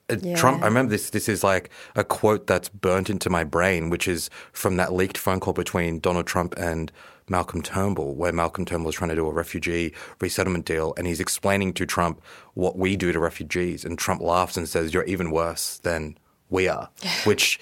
Uh, 0.09 0.15
Yeah. 0.21 0.35
Trump, 0.37 0.63
I 0.63 0.65
remember 0.67 0.91
this. 0.91 1.09
This 1.09 1.27
is 1.27 1.43
like 1.43 1.69
a 1.95 2.03
quote 2.03 2.47
that's 2.47 2.69
burnt 2.69 3.09
into 3.09 3.29
my 3.29 3.43
brain, 3.43 3.89
which 3.89 4.07
is 4.07 4.29
from 4.53 4.77
that 4.77 4.93
leaked 4.93 5.17
phone 5.17 5.39
call 5.41 5.53
between 5.53 5.99
Donald 5.99 6.25
Trump 6.25 6.55
and 6.57 6.89
Malcolm 7.27 7.61
Turnbull, 7.61 8.15
where 8.15 8.31
Malcolm 8.31 8.65
Turnbull 8.65 8.89
is 8.89 8.95
trying 8.95 9.09
to 9.09 9.15
do 9.15 9.27
a 9.27 9.31
refugee 9.33 9.93
resettlement 10.19 10.65
deal, 10.65 10.93
and 10.97 11.05
he's 11.05 11.19
explaining 11.19 11.73
to 11.73 11.85
Trump 11.85 12.21
what 12.53 12.77
we 12.77 12.95
do 12.95 13.11
to 13.11 13.19
refugees, 13.19 13.85
and 13.85 13.99
Trump 13.99 14.21
laughs 14.21 14.57
and 14.57 14.67
says, 14.67 14.93
"You're 14.93 15.03
even 15.03 15.29
worse 15.31 15.79
than 15.83 16.17
we 16.49 16.67
are," 16.67 16.89
which. 17.25 17.59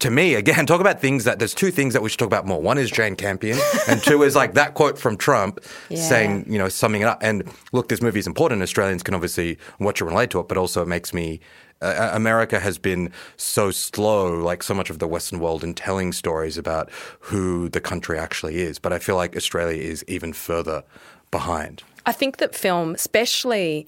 To 0.00 0.10
me, 0.10 0.34
again, 0.34 0.66
talk 0.72 0.80
about 0.80 1.00
things 1.00 1.24
that 1.24 1.38
there's 1.38 1.54
two 1.54 1.70
things 1.70 1.94
that 1.94 2.02
we 2.02 2.08
should 2.10 2.18
talk 2.18 2.26
about 2.26 2.44
more. 2.46 2.60
One 2.60 2.76
is 2.76 2.90
Jane 2.90 3.14
Campion, 3.14 3.58
and 3.88 4.02
two 4.02 4.22
is 4.24 4.34
like 4.34 4.54
that 4.54 4.74
quote 4.74 4.98
from 4.98 5.16
Trump 5.16 5.60
Yeah. 5.88 6.00
saying, 6.08 6.44
you 6.48 6.58
know, 6.58 6.68
summing 6.68 7.02
it 7.02 7.04
up. 7.06 7.18
And 7.22 7.44
look, 7.72 7.88
this 7.88 8.02
movie 8.02 8.18
is 8.18 8.26
important. 8.26 8.62
Australians 8.62 9.02
can 9.02 9.14
obviously 9.14 9.58
watch 9.78 10.00
it 10.00 10.04
and 10.04 10.10
relate 10.10 10.30
to 10.30 10.40
it, 10.40 10.48
but 10.48 10.58
also 10.58 10.82
it 10.82 10.88
makes 10.88 11.14
me. 11.14 11.40
Uh, 11.80 12.10
America 12.14 12.58
has 12.58 12.78
been 12.78 13.10
so 13.36 13.70
slow, 13.70 14.34
like 14.34 14.62
so 14.62 14.74
much 14.74 14.90
of 14.90 14.98
the 14.98 15.06
Western 15.06 15.38
world, 15.40 15.62
in 15.62 15.72
telling 15.72 16.12
stories 16.12 16.58
about 16.58 16.90
who 17.20 17.68
the 17.68 17.80
country 17.80 18.18
actually 18.18 18.56
is. 18.58 18.78
But 18.78 18.92
I 18.92 18.98
feel 18.98 19.16
like 19.16 19.36
Australia 19.36 19.80
is 19.80 20.04
even 20.08 20.32
further 20.32 20.82
behind. 21.30 21.82
I 22.06 22.12
think 22.12 22.38
that 22.38 22.54
film, 22.54 22.94
especially 22.94 23.86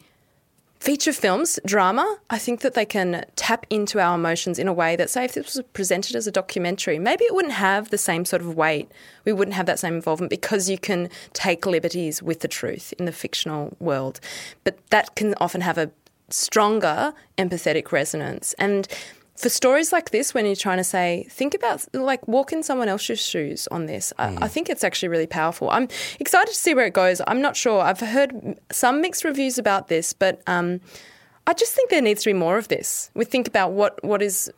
feature 0.80 1.12
films, 1.12 1.58
drama, 1.64 2.18
I 2.30 2.38
think 2.38 2.60
that 2.60 2.74
they 2.74 2.84
can 2.84 3.24
tap 3.36 3.66
into 3.70 4.00
our 4.00 4.14
emotions 4.14 4.58
in 4.58 4.68
a 4.68 4.72
way 4.72 4.96
that, 4.96 5.10
say, 5.10 5.24
if 5.24 5.34
this 5.34 5.54
was 5.56 5.64
presented 5.72 6.16
as 6.16 6.26
a 6.26 6.32
documentary, 6.32 6.98
maybe 6.98 7.24
it 7.24 7.34
wouldn't 7.34 7.54
have 7.54 7.90
the 7.90 7.98
same 7.98 8.24
sort 8.24 8.42
of 8.42 8.54
weight. 8.54 8.90
We 9.24 9.32
wouldn't 9.32 9.54
have 9.54 9.66
that 9.66 9.78
same 9.78 9.94
involvement 9.94 10.30
because 10.30 10.70
you 10.70 10.78
can 10.78 11.10
take 11.32 11.66
liberties 11.66 12.22
with 12.22 12.40
the 12.40 12.48
truth 12.48 12.94
in 12.98 13.04
the 13.06 13.12
fictional 13.12 13.76
world. 13.80 14.20
But 14.64 14.78
that 14.90 15.14
can 15.14 15.34
often 15.40 15.60
have 15.62 15.78
a 15.78 15.90
stronger 16.30 17.12
empathetic 17.38 17.90
resonance. 17.92 18.54
And 18.54 18.86
for 19.38 19.48
stories 19.48 19.92
like 19.92 20.10
this, 20.10 20.34
when 20.34 20.44
you're 20.46 20.56
trying 20.56 20.78
to 20.78 20.84
say, 20.84 21.26
think 21.30 21.54
about, 21.54 21.86
like, 21.94 22.26
walk 22.26 22.52
in 22.52 22.62
someone 22.64 22.88
else's 22.88 23.20
shoes 23.20 23.68
on 23.68 23.86
this, 23.86 24.12
I, 24.18 24.36
I 24.42 24.48
think 24.48 24.68
it's 24.68 24.82
actually 24.82 25.10
really 25.10 25.28
powerful. 25.28 25.70
I'm 25.70 25.86
excited 26.18 26.50
to 26.52 26.58
see 26.58 26.74
where 26.74 26.86
it 26.86 26.92
goes. 26.92 27.20
I'm 27.26 27.40
not 27.40 27.56
sure. 27.56 27.80
I've 27.80 28.00
heard 28.00 28.58
some 28.72 29.00
mixed 29.00 29.24
reviews 29.24 29.56
about 29.56 29.86
this, 29.86 30.12
but 30.12 30.42
um, 30.48 30.80
I 31.46 31.54
just 31.54 31.72
think 31.72 31.90
there 31.90 32.02
needs 32.02 32.22
to 32.24 32.30
be 32.30 32.34
more 32.34 32.58
of 32.58 32.66
this. 32.66 33.12
We 33.14 33.24
think 33.24 33.46
about 33.46 33.72
what, 33.72 34.02
what 34.02 34.22
is 34.22 34.50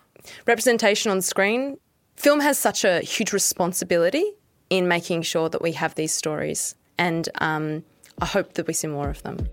representation 0.47 1.11
on 1.11 1.21
screen. 1.21 1.77
Film 2.17 2.41
has 2.41 2.59
such 2.59 2.83
a 2.85 3.01
huge 3.01 3.33
responsibility 3.35 4.25
in 4.71 4.89
making 4.89 5.23
sure 5.23 5.51
that 5.51 5.61
we 5.61 5.73
have 5.73 5.95
these 5.95 6.15
stories, 6.15 6.75
and 6.97 7.29
um, 7.39 7.85
I 8.21 8.27
hope 8.27 8.55
that 8.55 8.67
we 8.67 8.73
see 8.73 8.87
more 8.89 9.11
of 9.11 9.23
them. 9.25 9.47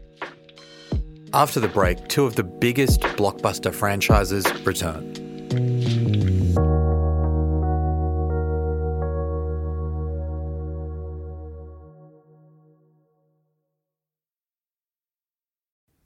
After 1.33 1.59
the 1.59 1.67
break, 1.67 2.07
two 2.07 2.25
of 2.25 2.35
the 2.35 2.43
biggest 2.43 3.01
blockbuster 3.01 3.73
franchises 3.73 4.45
return. 4.65 5.13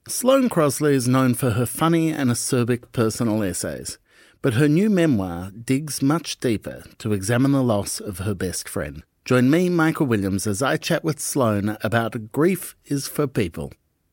Sloane 0.07 0.49
Crosley 0.49 0.93
is 0.93 1.07
known 1.07 1.36
for 1.36 1.51
her 1.51 1.65
funny 1.65 2.12
and 2.12 2.29
acerbic 2.29 2.91
personal 2.91 3.43
essays, 3.43 3.97
but 4.41 4.55
her 4.55 4.67
new 4.67 4.89
memoir 4.89 5.51
digs 5.51 6.01
much 6.01 6.39
deeper 6.39 6.84
to 6.97 7.13
examine 7.13 7.51
the 7.51 7.63
loss 7.63 7.99
of 7.99 8.19
her 8.19 8.34
best 8.34 8.67
friend. 8.67 9.03
Join 9.23 9.49
me, 9.49 9.69
Michael 9.69 10.07
Williams, 10.07 10.47
as 10.47 10.62
I 10.63 10.77
chat 10.77 11.03
with 11.03 11.19
Sloane 11.19 11.77
about 11.81 12.31
Grief 12.31 12.75
is 12.86 13.07
for 13.07 13.27
People. 13.27 13.71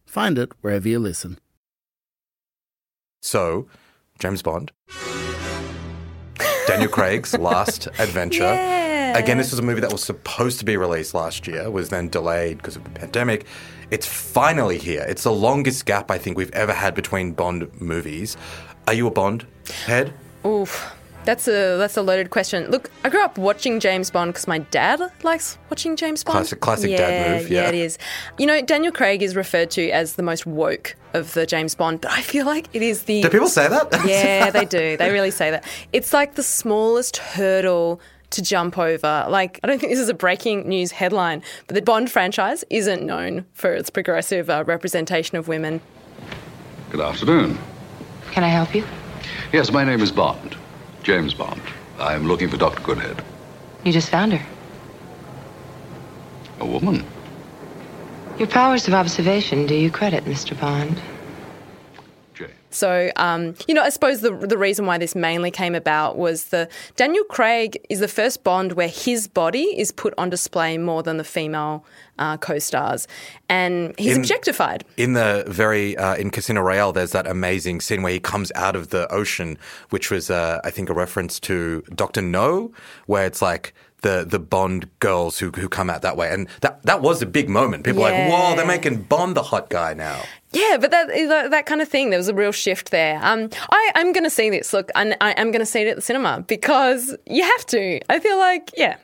Find 0.08 0.38
it 0.38 0.52
wherever 0.62 0.88
you 0.88 0.98
listen. 0.98 1.38
So, 3.20 3.68
James 4.18 4.40
Bond, 4.40 4.72
Daniel 6.66 6.88
Craig's 6.88 7.36
last 7.38 7.88
adventure. 7.98 8.44
Yeah. 8.44 9.18
Again, 9.18 9.36
this 9.36 9.50
was 9.50 9.58
a 9.58 9.62
movie 9.62 9.82
that 9.82 9.92
was 9.92 10.02
supposed 10.02 10.58
to 10.60 10.64
be 10.64 10.78
released 10.78 11.12
last 11.12 11.46
year, 11.46 11.70
was 11.70 11.90
then 11.90 12.08
delayed 12.08 12.56
because 12.56 12.76
of 12.76 12.84
the 12.84 12.90
pandemic. 12.90 13.46
It's 13.90 14.06
finally 14.06 14.78
here. 14.78 15.04
It's 15.06 15.24
the 15.24 15.32
longest 15.32 15.84
gap 15.84 16.10
I 16.10 16.16
think 16.16 16.38
we've 16.38 16.52
ever 16.52 16.72
had 16.72 16.94
between 16.94 17.32
Bond 17.32 17.70
movies. 17.78 18.38
Are 18.86 18.94
you 18.94 19.06
a 19.08 19.10
Bond 19.10 19.46
head? 19.84 20.14
Oof. 20.46 20.90
That's 21.28 21.46
a 21.46 21.76
that's 21.76 21.98
a 21.98 22.00
loaded 22.00 22.30
question. 22.30 22.70
Look, 22.70 22.90
I 23.04 23.10
grew 23.10 23.22
up 23.22 23.36
watching 23.36 23.80
James 23.80 24.10
Bond 24.10 24.32
because 24.32 24.48
my 24.48 24.60
dad 24.60 24.98
likes 25.22 25.58
watching 25.68 25.94
James 25.94 26.24
Bond. 26.24 26.36
Classic- 26.36 26.60
classic 26.60 26.90
yeah, 26.92 26.96
dad 26.96 27.42
move, 27.42 27.50
yeah. 27.50 27.68
it 27.68 27.74
is. 27.74 27.98
You 28.38 28.46
know, 28.46 28.62
Daniel 28.62 28.90
Craig 28.90 29.22
is 29.22 29.36
referred 29.36 29.70
to 29.72 29.90
as 29.90 30.14
the 30.14 30.22
most 30.22 30.46
woke 30.46 30.96
of 31.12 31.34
the 31.34 31.44
James 31.44 31.74
Bond, 31.74 32.00
but 32.00 32.12
I 32.12 32.22
feel 32.22 32.46
like 32.46 32.68
it 32.72 32.80
is 32.80 33.02
the. 33.02 33.20
Do 33.20 33.28
people 33.28 33.48
say 33.48 33.68
that? 33.68 34.06
yeah, 34.06 34.48
they 34.58 34.64
do. 34.64 34.96
They 34.96 35.10
really 35.10 35.30
say 35.30 35.50
that. 35.50 35.66
It's 35.92 36.14
like 36.14 36.34
the 36.34 36.42
smallest 36.42 37.18
hurdle 37.18 38.00
to 38.30 38.40
jump 38.40 38.78
over. 38.78 39.26
Like, 39.28 39.60
I 39.62 39.66
don't 39.66 39.78
think 39.78 39.92
this 39.92 40.00
is 40.00 40.08
a 40.08 40.14
breaking 40.14 40.66
news 40.66 40.92
headline, 40.92 41.42
but 41.66 41.74
the 41.74 41.82
Bond 41.82 42.10
franchise 42.10 42.64
isn't 42.70 43.02
known 43.02 43.44
for 43.52 43.74
its 43.74 43.90
progressive 43.90 44.48
uh, 44.48 44.64
representation 44.66 45.36
of 45.36 45.46
women. 45.46 45.82
Good 46.88 47.02
afternoon. 47.02 47.58
Can 48.30 48.44
I 48.44 48.48
help 48.48 48.74
you? 48.74 48.86
Yes, 49.52 49.70
my 49.70 49.84
name 49.84 50.00
is 50.00 50.10
Bond. 50.10 50.56
James 51.08 51.32
Bond. 51.32 51.62
I'm 51.98 52.26
looking 52.26 52.50
for 52.50 52.58
Dr. 52.58 52.82
Goodhead. 52.82 53.24
You 53.82 53.92
just 53.94 54.10
found 54.10 54.34
her. 54.34 54.46
A 56.60 56.66
woman. 56.66 57.02
Your 58.38 58.46
powers 58.46 58.86
of 58.86 58.92
observation 58.92 59.64
do 59.64 59.74
you 59.74 59.90
credit, 59.90 60.26
Mr. 60.26 60.60
Bond? 60.60 61.00
So, 62.70 63.10
um, 63.16 63.54
you 63.66 63.72
know, 63.72 63.82
I 63.82 63.88
suppose 63.88 64.20
the 64.20 64.36
the 64.36 64.58
reason 64.58 64.84
why 64.84 64.98
this 64.98 65.14
mainly 65.14 65.50
came 65.50 65.74
about 65.74 66.18
was 66.18 66.44
the 66.44 66.68
Daniel 66.96 67.24
Craig 67.24 67.78
is 67.88 68.00
the 68.00 68.08
first 68.08 68.44
Bond 68.44 68.72
where 68.72 68.88
his 68.88 69.26
body 69.26 69.78
is 69.80 69.90
put 69.90 70.12
on 70.18 70.28
display 70.28 70.76
more 70.76 71.02
than 71.02 71.16
the 71.16 71.24
female 71.24 71.84
uh, 72.18 72.36
co-stars, 72.36 73.06
and 73.48 73.94
he's 73.98 74.16
In- 74.16 74.22
objectified. 74.22 74.84
In 74.96 75.12
the 75.12 75.44
very 75.46 75.96
uh, 75.96 76.14
in 76.16 76.30
Casino 76.30 76.60
Royale, 76.60 76.92
there's 76.92 77.12
that 77.12 77.26
amazing 77.26 77.80
scene 77.80 78.02
where 78.02 78.12
he 78.12 78.20
comes 78.20 78.52
out 78.54 78.76
of 78.76 78.88
the 78.88 79.10
ocean, 79.12 79.58
which 79.90 80.10
was 80.10 80.30
uh, 80.30 80.60
I 80.64 80.70
think 80.70 80.90
a 80.90 80.94
reference 80.94 81.40
to 81.40 81.82
Doctor 81.94 82.22
No, 82.22 82.72
where 83.06 83.26
it's 83.26 83.42
like 83.42 83.74
the 84.02 84.24
the 84.28 84.38
Bond 84.38 84.88
girls 85.00 85.38
who 85.38 85.50
who 85.50 85.68
come 85.68 85.90
out 85.90 86.02
that 86.02 86.16
way, 86.16 86.30
and 86.32 86.48
that 86.60 86.82
that 86.84 87.02
was 87.02 87.20
a 87.22 87.26
big 87.26 87.48
moment. 87.48 87.84
People 87.84 88.02
were 88.02 88.10
like, 88.10 88.30
whoa, 88.30 88.54
they're 88.56 88.66
making 88.66 89.02
Bond 89.02 89.36
the 89.36 89.42
hot 89.42 89.70
guy 89.70 89.94
now. 89.94 90.22
Yeah, 90.52 90.78
but 90.80 90.90
that, 90.92 91.08
that 91.08 91.50
that 91.50 91.66
kind 91.66 91.82
of 91.82 91.88
thing, 91.88 92.10
there 92.10 92.18
was 92.18 92.28
a 92.28 92.34
real 92.34 92.52
shift 92.52 92.90
there. 92.90 93.18
Um, 93.22 93.50
I, 93.70 93.92
I'm 93.96 94.12
going 94.12 94.24
to 94.24 94.30
see 94.30 94.48
this. 94.50 94.72
Look, 94.72 94.90
and 94.94 95.16
I 95.20 95.32
am 95.32 95.50
going 95.50 95.60
to 95.60 95.66
see 95.66 95.82
it 95.82 95.88
at 95.88 95.96
the 95.96 96.02
cinema 96.02 96.42
because 96.46 97.14
you 97.26 97.42
have 97.42 97.66
to. 97.66 98.00
I 98.08 98.18
feel 98.18 98.38
like, 98.38 98.70
yeah, 98.76 98.96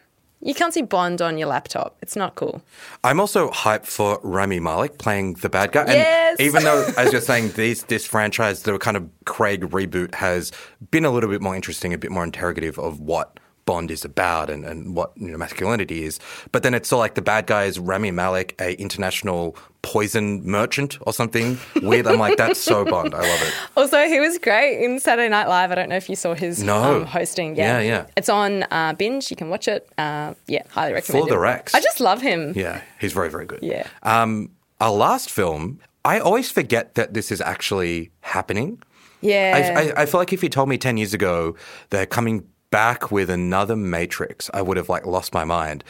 you 0.44 0.54
can't 0.54 0.74
see 0.74 0.82
Bond 0.82 1.22
on 1.22 1.38
your 1.38 1.48
laptop. 1.48 1.96
It's 2.02 2.16
not 2.16 2.34
cool. 2.34 2.62
I'm 3.02 3.18
also 3.18 3.50
hyped 3.50 3.86
for 3.86 4.20
Rami 4.22 4.60
Malek 4.60 4.98
playing 4.98 5.34
the 5.34 5.48
bad 5.48 5.72
guy. 5.72 5.82
And 5.82 5.92
Yes! 5.92 6.38
even 6.38 6.62
though, 6.62 6.86
as 6.98 7.12
you're 7.12 7.22
saying, 7.22 7.52
these, 7.52 7.82
this 7.84 8.06
franchise, 8.06 8.62
the 8.62 8.76
kind 8.78 8.96
of 8.96 9.08
Craig 9.24 9.62
reboot 9.70 10.14
has 10.16 10.52
been 10.90 11.06
a 11.06 11.10
little 11.10 11.30
bit 11.30 11.40
more 11.40 11.56
interesting, 11.56 11.94
a 11.94 11.98
bit 11.98 12.10
more 12.10 12.24
interrogative 12.24 12.78
of 12.78 13.00
what 13.00 13.40
Bond 13.66 13.90
is 13.90 14.04
about 14.04 14.50
and, 14.50 14.64
and 14.64 14.94
what 14.94 15.12
you 15.16 15.28
know, 15.28 15.38
masculinity 15.38 16.04
is. 16.04 16.20
But 16.52 16.62
then 16.62 16.74
it's 16.74 16.92
all 16.92 16.98
like 16.98 17.14
the 17.14 17.22
bad 17.22 17.46
guy 17.46 17.64
is 17.64 17.78
Rami 17.78 18.10
Malek, 18.10 18.54
a 18.60 18.74
international 18.80 19.56
poison 19.82 20.44
merchant 20.46 20.98
or 21.06 21.12
something 21.12 21.58
weird. 21.82 22.06
I'm 22.06 22.18
like, 22.18 22.36
that's 22.36 22.60
so 22.60 22.84
Bond. 22.84 23.14
I 23.14 23.20
love 23.20 23.42
it. 23.42 23.54
Also, 23.76 24.06
he 24.06 24.20
was 24.20 24.38
great 24.38 24.82
in 24.82 24.98
Saturday 25.00 25.28
Night 25.28 25.48
Live. 25.48 25.70
I 25.70 25.74
don't 25.74 25.88
know 25.88 25.96
if 25.96 26.08
you 26.08 26.16
saw 26.16 26.34
his 26.34 26.62
No. 26.62 26.96
um, 26.98 27.04
hosting. 27.06 27.56
Yeah, 27.56 27.80
Yeah, 27.80 27.86
yeah. 27.86 28.06
It's 28.16 28.28
on 28.28 28.64
uh, 28.70 28.94
Binge. 28.94 29.30
You 29.30 29.36
can 29.36 29.48
watch 29.50 29.68
it. 29.68 29.88
Uh, 29.98 30.34
yeah, 30.46 30.62
highly 30.70 30.92
recommend 30.94 31.24
For 31.24 31.28
the. 31.30 31.38
Rex. 31.38 31.74
I 31.74 31.80
just 31.80 32.00
love 32.00 32.20
him. 32.22 32.52
Yeah, 32.56 32.80
he's 32.98 33.12
very, 33.12 33.30
very 33.30 33.46
good. 33.46 33.60
Yeah. 33.62 33.86
Um, 34.02 34.50
our 34.80 34.92
last 34.92 35.30
film, 35.30 35.80
I 36.04 36.18
always 36.18 36.50
forget 36.50 36.94
that 36.96 37.14
this 37.14 37.30
is 37.30 37.40
actually 37.40 38.10
happening. 38.20 38.82
Yeah. 39.20 39.72
I, 39.76 39.80
I, 40.00 40.02
I 40.02 40.06
feel 40.06 40.20
like 40.20 40.32
if 40.34 40.42
you 40.42 40.48
told 40.50 40.68
me 40.68 40.76
10 40.76 40.98
years 40.98 41.14
ago 41.14 41.56
they're 41.88 42.04
coming 42.04 42.46
back 42.74 43.12
with 43.12 43.30
another 43.30 43.76
Matrix, 43.76 44.50
I 44.52 44.60
would 44.60 44.76
have 44.76 44.88
like 44.88 45.06
lost 45.06 45.32
my 45.32 45.44
mind. 45.44 45.84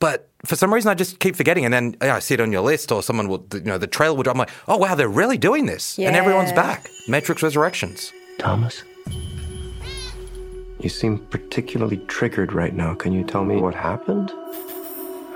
But 0.00 0.28
for 0.44 0.56
some 0.56 0.74
reason, 0.74 0.90
I 0.90 0.94
just 0.94 1.20
keep 1.20 1.36
forgetting. 1.36 1.64
And 1.64 1.72
then 1.72 1.96
yeah, 2.02 2.16
I 2.16 2.18
see 2.18 2.34
it 2.34 2.40
on 2.40 2.50
your 2.50 2.62
list 2.62 2.90
or 2.90 3.04
someone 3.04 3.28
will, 3.28 3.46
you 3.54 3.60
know, 3.60 3.78
the 3.78 3.86
trailer 3.86 4.16
will 4.16 4.24
drop. 4.24 4.34
I'm 4.34 4.40
like, 4.40 4.50
oh, 4.66 4.78
wow, 4.78 4.96
they're 4.96 5.08
really 5.08 5.38
doing 5.38 5.66
this. 5.66 5.96
And 5.96 6.16
everyone's 6.16 6.50
back. 6.50 6.88
Matrix 7.06 7.40
Resurrections. 7.40 8.12
Thomas? 8.40 8.82
You 10.80 10.88
seem 10.88 11.20
particularly 11.26 11.98
triggered 12.08 12.52
right 12.52 12.74
now. 12.74 12.94
Can 12.94 13.12
you 13.12 13.22
tell 13.22 13.44
me 13.44 13.54
what 13.54 13.76
happened? 13.76 14.32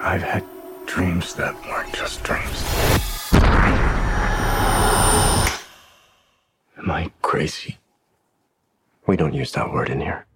I've 0.00 0.22
had 0.22 0.44
dreams 0.86 1.34
that 1.34 1.54
weren't 1.66 1.94
just 1.94 2.24
dreams. 2.24 2.64
Am 6.76 6.90
I 6.90 7.12
crazy? 7.22 7.78
We 9.06 9.16
don't 9.16 9.32
use 9.32 9.52
that 9.52 9.72
word 9.72 9.88
in 9.88 10.00
here. 10.00 10.26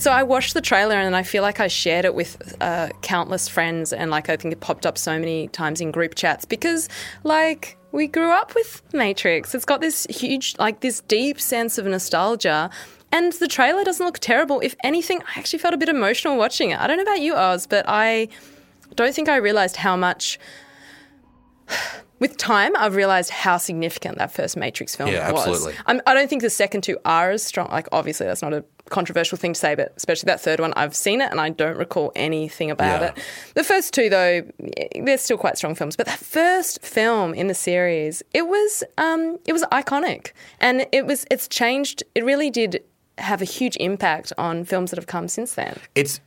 So 0.00 0.10
I 0.10 0.22
watched 0.22 0.54
the 0.54 0.62
trailer 0.62 0.94
and 0.94 1.14
I 1.14 1.22
feel 1.22 1.42
like 1.42 1.60
I 1.60 1.68
shared 1.68 2.06
it 2.06 2.14
with 2.14 2.56
uh, 2.62 2.88
countless 3.02 3.48
friends 3.48 3.92
and 3.92 4.10
like 4.10 4.30
I 4.30 4.36
think 4.38 4.50
it 4.52 4.60
popped 4.60 4.86
up 4.86 4.96
so 4.96 5.18
many 5.18 5.48
times 5.48 5.78
in 5.82 5.90
group 5.90 6.14
chats 6.14 6.46
because 6.46 6.88
like 7.22 7.76
we 7.92 8.06
grew 8.06 8.30
up 8.30 8.54
with 8.54 8.82
Matrix. 8.94 9.54
It's 9.54 9.66
got 9.66 9.82
this 9.82 10.06
huge 10.08 10.56
like 10.58 10.80
this 10.80 11.00
deep 11.02 11.38
sense 11.38 11.76
of 11.76 11.84
nostalgia. 11.84 12.70
And 13.12 13.34
the 13.34 13.46
trailer 13.46 13.84
doesn't 13.84 14.06
look 14.06 14.20
terrible. 14.20 14.60
If 14.60 14.74
anything, 14.82 15.20
I 15.36 15.38
actually 15.38 15.58
felt 15.58 15.74
a 15.74 15.76
bit 15.76 15.90
emotional 15.90 16.38
watching 16.38 16.70
it. 16.70 16.80
I 16.80 16.86
don't 16.86 16.96
know 16.96 17.02
about 17.02 17.20
you, 17.20 17.34
Oz, 17.34 17.66
but 17.66 17.84
I 17.86 18.28
don't 18.94 19.14
think 19.14 19.28
I 19.28 19.36
realized 19.36 19.76
how 19.76 19.96
much 19.96 20.38
with 22.20 22.38
time, 22.38 22.74
I've 22.76 22.94
realized 22.94 23.30
how 23.30 23.58
significant 23.58 24.16
that 24.18 24.32
first 24.32 24.56
Matrix 24.56 24.94
film 24.94 25.10
Yeah, 25.10 25.30
was. 25.32 25.46
absolutely. 25.46 25.74
I'm, 25.86 26.00
I 26.06 26.14
don't 26.14 26.30
think 26.30 26.42
the 26.42 26.50
second 26.50 26.82
two 26.84 26.98
are 27.04 27.32
as 27.32 27.42
strong. 27.42 27.68
Like, 27.70 27.88
obviously, 27.92 28.26
that's 28.26 28.42
not 28.42 28.52
a 28.54 28.64
controversial 28.90 29.38
thing 29.38 29.54
to 29.54 29.58
say, 29.58 29.74
but 29.74 29.92
especially 29.96 30.26
that 30.26 30.40
third 30.40 30.60
one, 30.60 30.72
I've 30.76 30.94
seen 30.94 31.20
it 31.22 31.30
and 31.30 31.40
I 31.40 31.48
don't 31.48 31.76
recall 31.78 32.12
anything 32.14 32.70
about 32.70 33.00
Yeah. 33.00 33.08
it. 33.08 33.18
The 33.54 33.64
first 33.64 33.94
two, 33.94 34.10
though, 34.10 34.42
they're 35.02 35.16
still 35.18 35.38
quite 35.38 35.56
strong 35.56 35.74
films. 35.74 35.96
But 35.96 36.06
that 36.06 36.18
first 36.18 36.82
film 36.82 37.32
in 37.34 37.46
the 37.46 37.54
series, 37.54 38.22
it 38.34 38.46
was 38.48 38.84
um, 38.98 39.38
it 39.46 39.52
was 39.52 39.62
iconic, 39.72 40.32
and 40.60 40.86
it 40.92 41.06
was 41.06 41.24
it's 41.30 41.48
changed. 41.48 42.02
It 42.14 42.24
really 42.24 42.50
did 42.50 42.82
have 43.18 43.40
a 43.40 43.46
huge 43.46 43.76
impact 43.80 44.32
on 44.38 44.64
films 44.64 44.90
that 44.90 44.96
have 44.98 45.06
come 45.06 45.28
since 45.28 45.54
then. 45.54 45.78
It's 45.94 46.20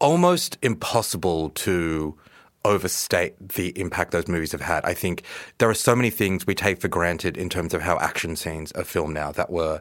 almost 0.00 0.58
impossible 0.62 1.50
to 1.50 2.16
overstate 2.64 3.34
the 3.54 3.68
impact 3.80 4.10
those 4.10 4.28
movies 4.28 4.52
have 4.52 4.60
had. 4.60 4.84
I 4.84 4.92
think 4.92 5.22
there 5.58 5.70
are 5.70 5.74
so 5.74 5.94
many 5.96 6.10
things 6.10 6.46
we 6.46 6.54
take 6.54 6.80
for 6.80 6.88
granted 6.88 7.36
in 7.36 7.48
terms 7.48 7.72
of 7.72 7.82
how 7.82 7.98
action 7.98 8.36
scenes 8.36 8.72
are 8.72 8.84
filmed 8.84 9.14
now 9.14 9.32
that 9.32 9.48
were 9.50 9.80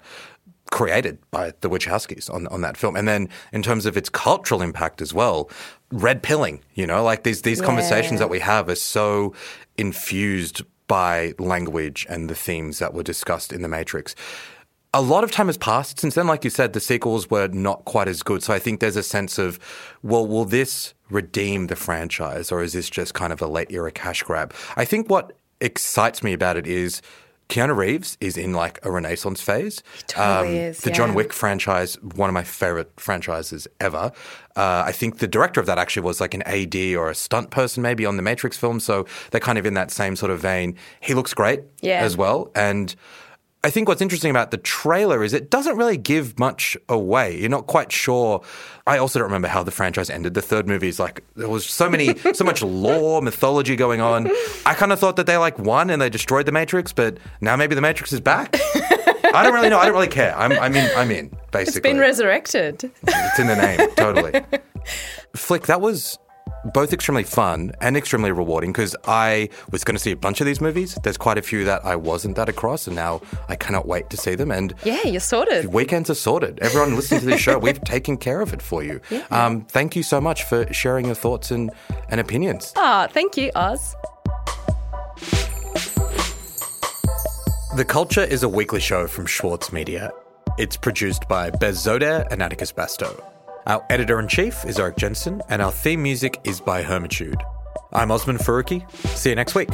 created 0.72 1.18
by 1.32 1.54
the 1.62 1.70
Wachowskis 1.70 2.34
on, 2.34 2.48
on 2.48 2.62
that 2.62 2.78
film. 2.78 2.96
And 2.96 3.08
then 3.08 3.30
in 3.52 3.64
terms 3.64 3.86
of 3.86 3.98
its 3.98 4.10
cultural 4.10 4.62
impact 4.62 5.02
as 5.02 5.14
well, 5.14 5.50
red 5.92 6.22
pilling, 6.24 6.62
you 6.74 6.86
know, 6.88 7.04
like 7.04 7.24
these, 7.24 7.42
these 7.42 7.60
Yeah. 7.60 7.66
conversations 7.66 8.20
that 8.20 8.30
we 8.30 8.40
have 8.40 8.70
are 8.70 8.76
so 8.76 9.34
infused 9.78 10.64
by 10.88 11.34
language 11.38 12.06
and 12.10 12.30
the 12.30 12.36
themes 12.36 12.80
that 12.80 12.94
were 12.94 13.04
discussed 13.04 13.52
in 13.52 13.62
The 13.62 13.68
Matrix. 13.68 14.16
A 14.94 15.02
lot 15.02 15.24
of 15.24 15.32
time 15.32 15.48
has 15.48 15.58
passed 15.58 16.00
since 16.00 16.16
then. 16.16 16.28
Like 16.28 16.44
you 16.44 16.50
said, 16.50 16.74
the 16.74 16.80
sequels 16.80 17.30
were 17.30 17.48
not 17.50 17.86
quite 17.86 18.08
as 18.08 18.24
good. 18.24 18.42
So 18.42 18.54
I 18.54 18.60
think 18.60 18.80
there's 18.80 18.96
a 18.96 19.04
sense 19.04 19.38
of, 19.38 19.60
well, 20.02 20.26
will 20.26 20.46
this 20.46 20.94
redeem 21.10 21.68
the 21.68 21.76
franchise 21.76 22.52
or 22.52 22.64
is 22.64 22.74
this 22.74 22.90
just 22.90 23.14
kind 23.14 23.32
of 23.34 23.42
a 23.42 23.48
late 23.48 23.72
era 23.72 23.92
cash 23.92 24.24
grab? 24.24 24.54
I 24.76 24.86
think 24.86 25.10
what 25.10 25.34
excites 25.60 26.24
me 26.24 26.34
about 26.34 26.56
it 26.58 26.66
is 26.68 27.02
Keanu 27.50 27.76
Reeves 27.76 28.18
is 28.20 28.36
in 28.38 28.54
like 28.54 28.78
a 28.84 28.92
renaissance 28.92 29.42
phase. 29.42 29.82
Um, 30.16 30.46
totally 30.46 30.58
is, 30.60 30.80
The 30.82 30.92
John. 30.92 31.14
Wick 31.14 31.32
franchise, 31.32 31.96
one 32.02 32.30
of 32.30 32.34
my 32.34 32.44
favorite 32.44 32.92
franchises 33.00 33.68
ever. 33.80 34.12
Uh, 34.56 34.84
I 34.86 34.92
think 34.92 35.20
the 35.20 35.28
director 35.28 35.60
of 35.62 35.66
that 35.68 35.78
actually 35.78 36.04
was 36.04 36.20
like 36.20 36.34
an 36.34 36.42
AD 36.44 36.76
or 36.96 37.10
a 37.10 37.16
stunt 37.16 37.50
person 37.52 37.82
maybe 37.84 38.06
on 38.06 38.18
the 38.18 38.24
Matrix 38.24 38.58
film. 38.58 38.80
So 38.82 39.06
they're 39.32 39.40
kind 39.40 39.58
of 39.58 39.66
in 39.66 39.76
that 39.76 39.92
same 39.92 40.16
sort 40.16 40.32
of 40.32 40.40
vein. 40.40 40.76
He 41.00 41.14
looks 41.14 41.34
great 41.34 41.62
Yeah. 41.82 42.02
as 42.02 42.18
well. 42.18 42.52
And 42.54 42.94
I 43.64 43.70
think 43.70 43.88
what's 43.90 44.02
interesting 44.02 44.30
about 44.30 44.52
the 44.52 44.58
trailer 44.58 45.24
is 45.24 45.34
it 45.34 45.50
doesn't 45.50 45.78
really 45.78 45.98
give 45.98 46.38
much 46.40 46.78
away. 46.88 47.38
You're 47.40 47.50
not 47.50 47.68
quite 47.68 47.92
sure. 47.92 48.42
I 48.86 48.98
also 49.00 49.20
don't 49.20 49.26
remember 49.28 49.48
how 49.48 49.64
the 49.64 49.72
franchise 49.72 50.10
ended. 50.10 50.36
The 50.36 50.42
third 50.42 50.68
movie 50.68 50.88
is 50.88 51.00
like 51.00 51.24
there 51.36 51.50
was 51.50 51.66
so 51.66 51.90
many, 51.90 52.16
so 52.34 52.44
much 52.46 52.62
lore, 52.64 53.22
mythology 53.22 53.76
going 53.76 54.00
on. 54.00 54.30
I 54.66 54.74
kind 54.76 54.94
of 54.94 55.00
thought 55.00 55.16
that 55.18 55.26
they 55.26 55.38
like 55.38 55.58
won 55.60 55.90
and 55.90 56.02
they 56.02 56.10
destroyed 56.10 56.46
the 56.46 56.52
Matrix, 56.52 56.94
but 56.94 57.18
now 57.42 57.56
maybe 57.56 57.74
the 57.76 57.82
Matrix 57.82 58.14
is 58.14 58.22
back. 58.22 58.56
I 59.34 59.44
don't 59.44 59.54
really 59.54 59.70
know. 59.70 59.80
I 59.80 59.86
don't 59.86 59.94
really 59.94 60.08
care. 60.08 60.38
I'm, 60.38 60.52
I'm 60.54 60.76
in. 60.76 60.90
I'm 60.96 61.12
in. 61.12 61.26
It's 61.26 61.52
Basically, 61.52 61.90
been 61.92 62.00
resurrected. 62.00 62.90
it's 63.04 63.40
in 63.40 63.48
the 63.48 63.56
name. 63.56 63.90
Totally. 63.96 64.40
Flick, 65.36 65.64
that 65.66 65.82
was 65.82 66.18
both 66.74 66.94
extremely 66.94 67.24
fun 67.24 67.72
and 67.82 67.96
extremely 67.98 68.32
rewarding 68.32 68.72
because 68.72 68.96
I 69.06 69.50
was 69.72 69.84
going 69.84 69.96
to 69.96 70.02
see 70.02 70.12
a 70.12 70.16
bunch 70.16 70.42
of 70.42 70.46
these 70.46 70.60
movies. 70.62 70.98
There's 71.04 71.18
quite 71.18 71.38
a 71.38 71.42
few 71.42 71.64
that 71.66 71.86
I 71.86 71.96
wasn't 71.96 72.36
that 72.36 72.50
across, 72.50 72.88
and 72.88 72.96
now 72.96 73.22
I 73.50 73.56
cannot 73.56 73.88
wait 73.88 74.10
to 74.12 74.18
see 74.18 74.36
them. 74.36 74.52
And 74.52 74.74
Yeah, 74.84 75.04
you're 75.04 75.20
sorted. 75.20 75.66
weekends 75.74 76.10
are 76.10 76.16
sorted. 76.16 76.60
Everyone 76.62 76.96
listening 76.96 77.22
to 77.22 77.26
this 77.28 77.40
show, 77.42 77.58
we've 77.58 77.82
taken 77.86 78.18
care 78.18 78.42
of 78.42 78.54
it 78.54 78.62
for 78.62 78.84
you. 78.84 79.00
Um, 79.32 79.62
thank 79.66 79.96
you 79.96 80.04
so 80.04 80.20
much 80.22 80.44
for 80.44 80.72
sharing 80.74 81.06
your 81.06 81.16
thoughts 81.16 81.52
and, 81.52 81.72
and 82.10 82.20
opinions. 82.20 82.74
Ah, 82.76 83.08
thank 83.12 83.38
you, 83.38 83.52
Oz. 83.56 83.96
The 87.76 87.86
Culture 87.88 88.24
is 88.24 88.42
a 88.44 88.50
weekly 88.50 88.80
show 88.80 89.08
from 89.08 89.26
Schwartz 89.28 89.72
Media. 89.72 90.12
It's 90.58 90.76
produced 90.76 91.28
by 91.28 91.52
Bez 91.52 91.78
Zoder 91.86 92.26
and 92.32 92.42
Atticus 92.42 92.72
Bastow. 92.72 93.24
Our 93.68 93.86
editor 93.90 94.18
in 94.22 94.30
chief 94.30 94.64
is 94.64 94.80
Eric 94.80 94.96
Jensen, 94.96 95.42
and 95.50 95.62
our 95.62 95.74
theme 95.74 96.02
music 96.02 96.40
is 96.46 96.62
by 96.62 96.84
Hermitude. 96.84 97.36
I'm 97.92 98.12
Osman 98.12 98.38
Faruqi. 98.38 98.90
See 99.10 99.32
you 99.32 99.36
next 99.36 99.56
week. 99.56 99.68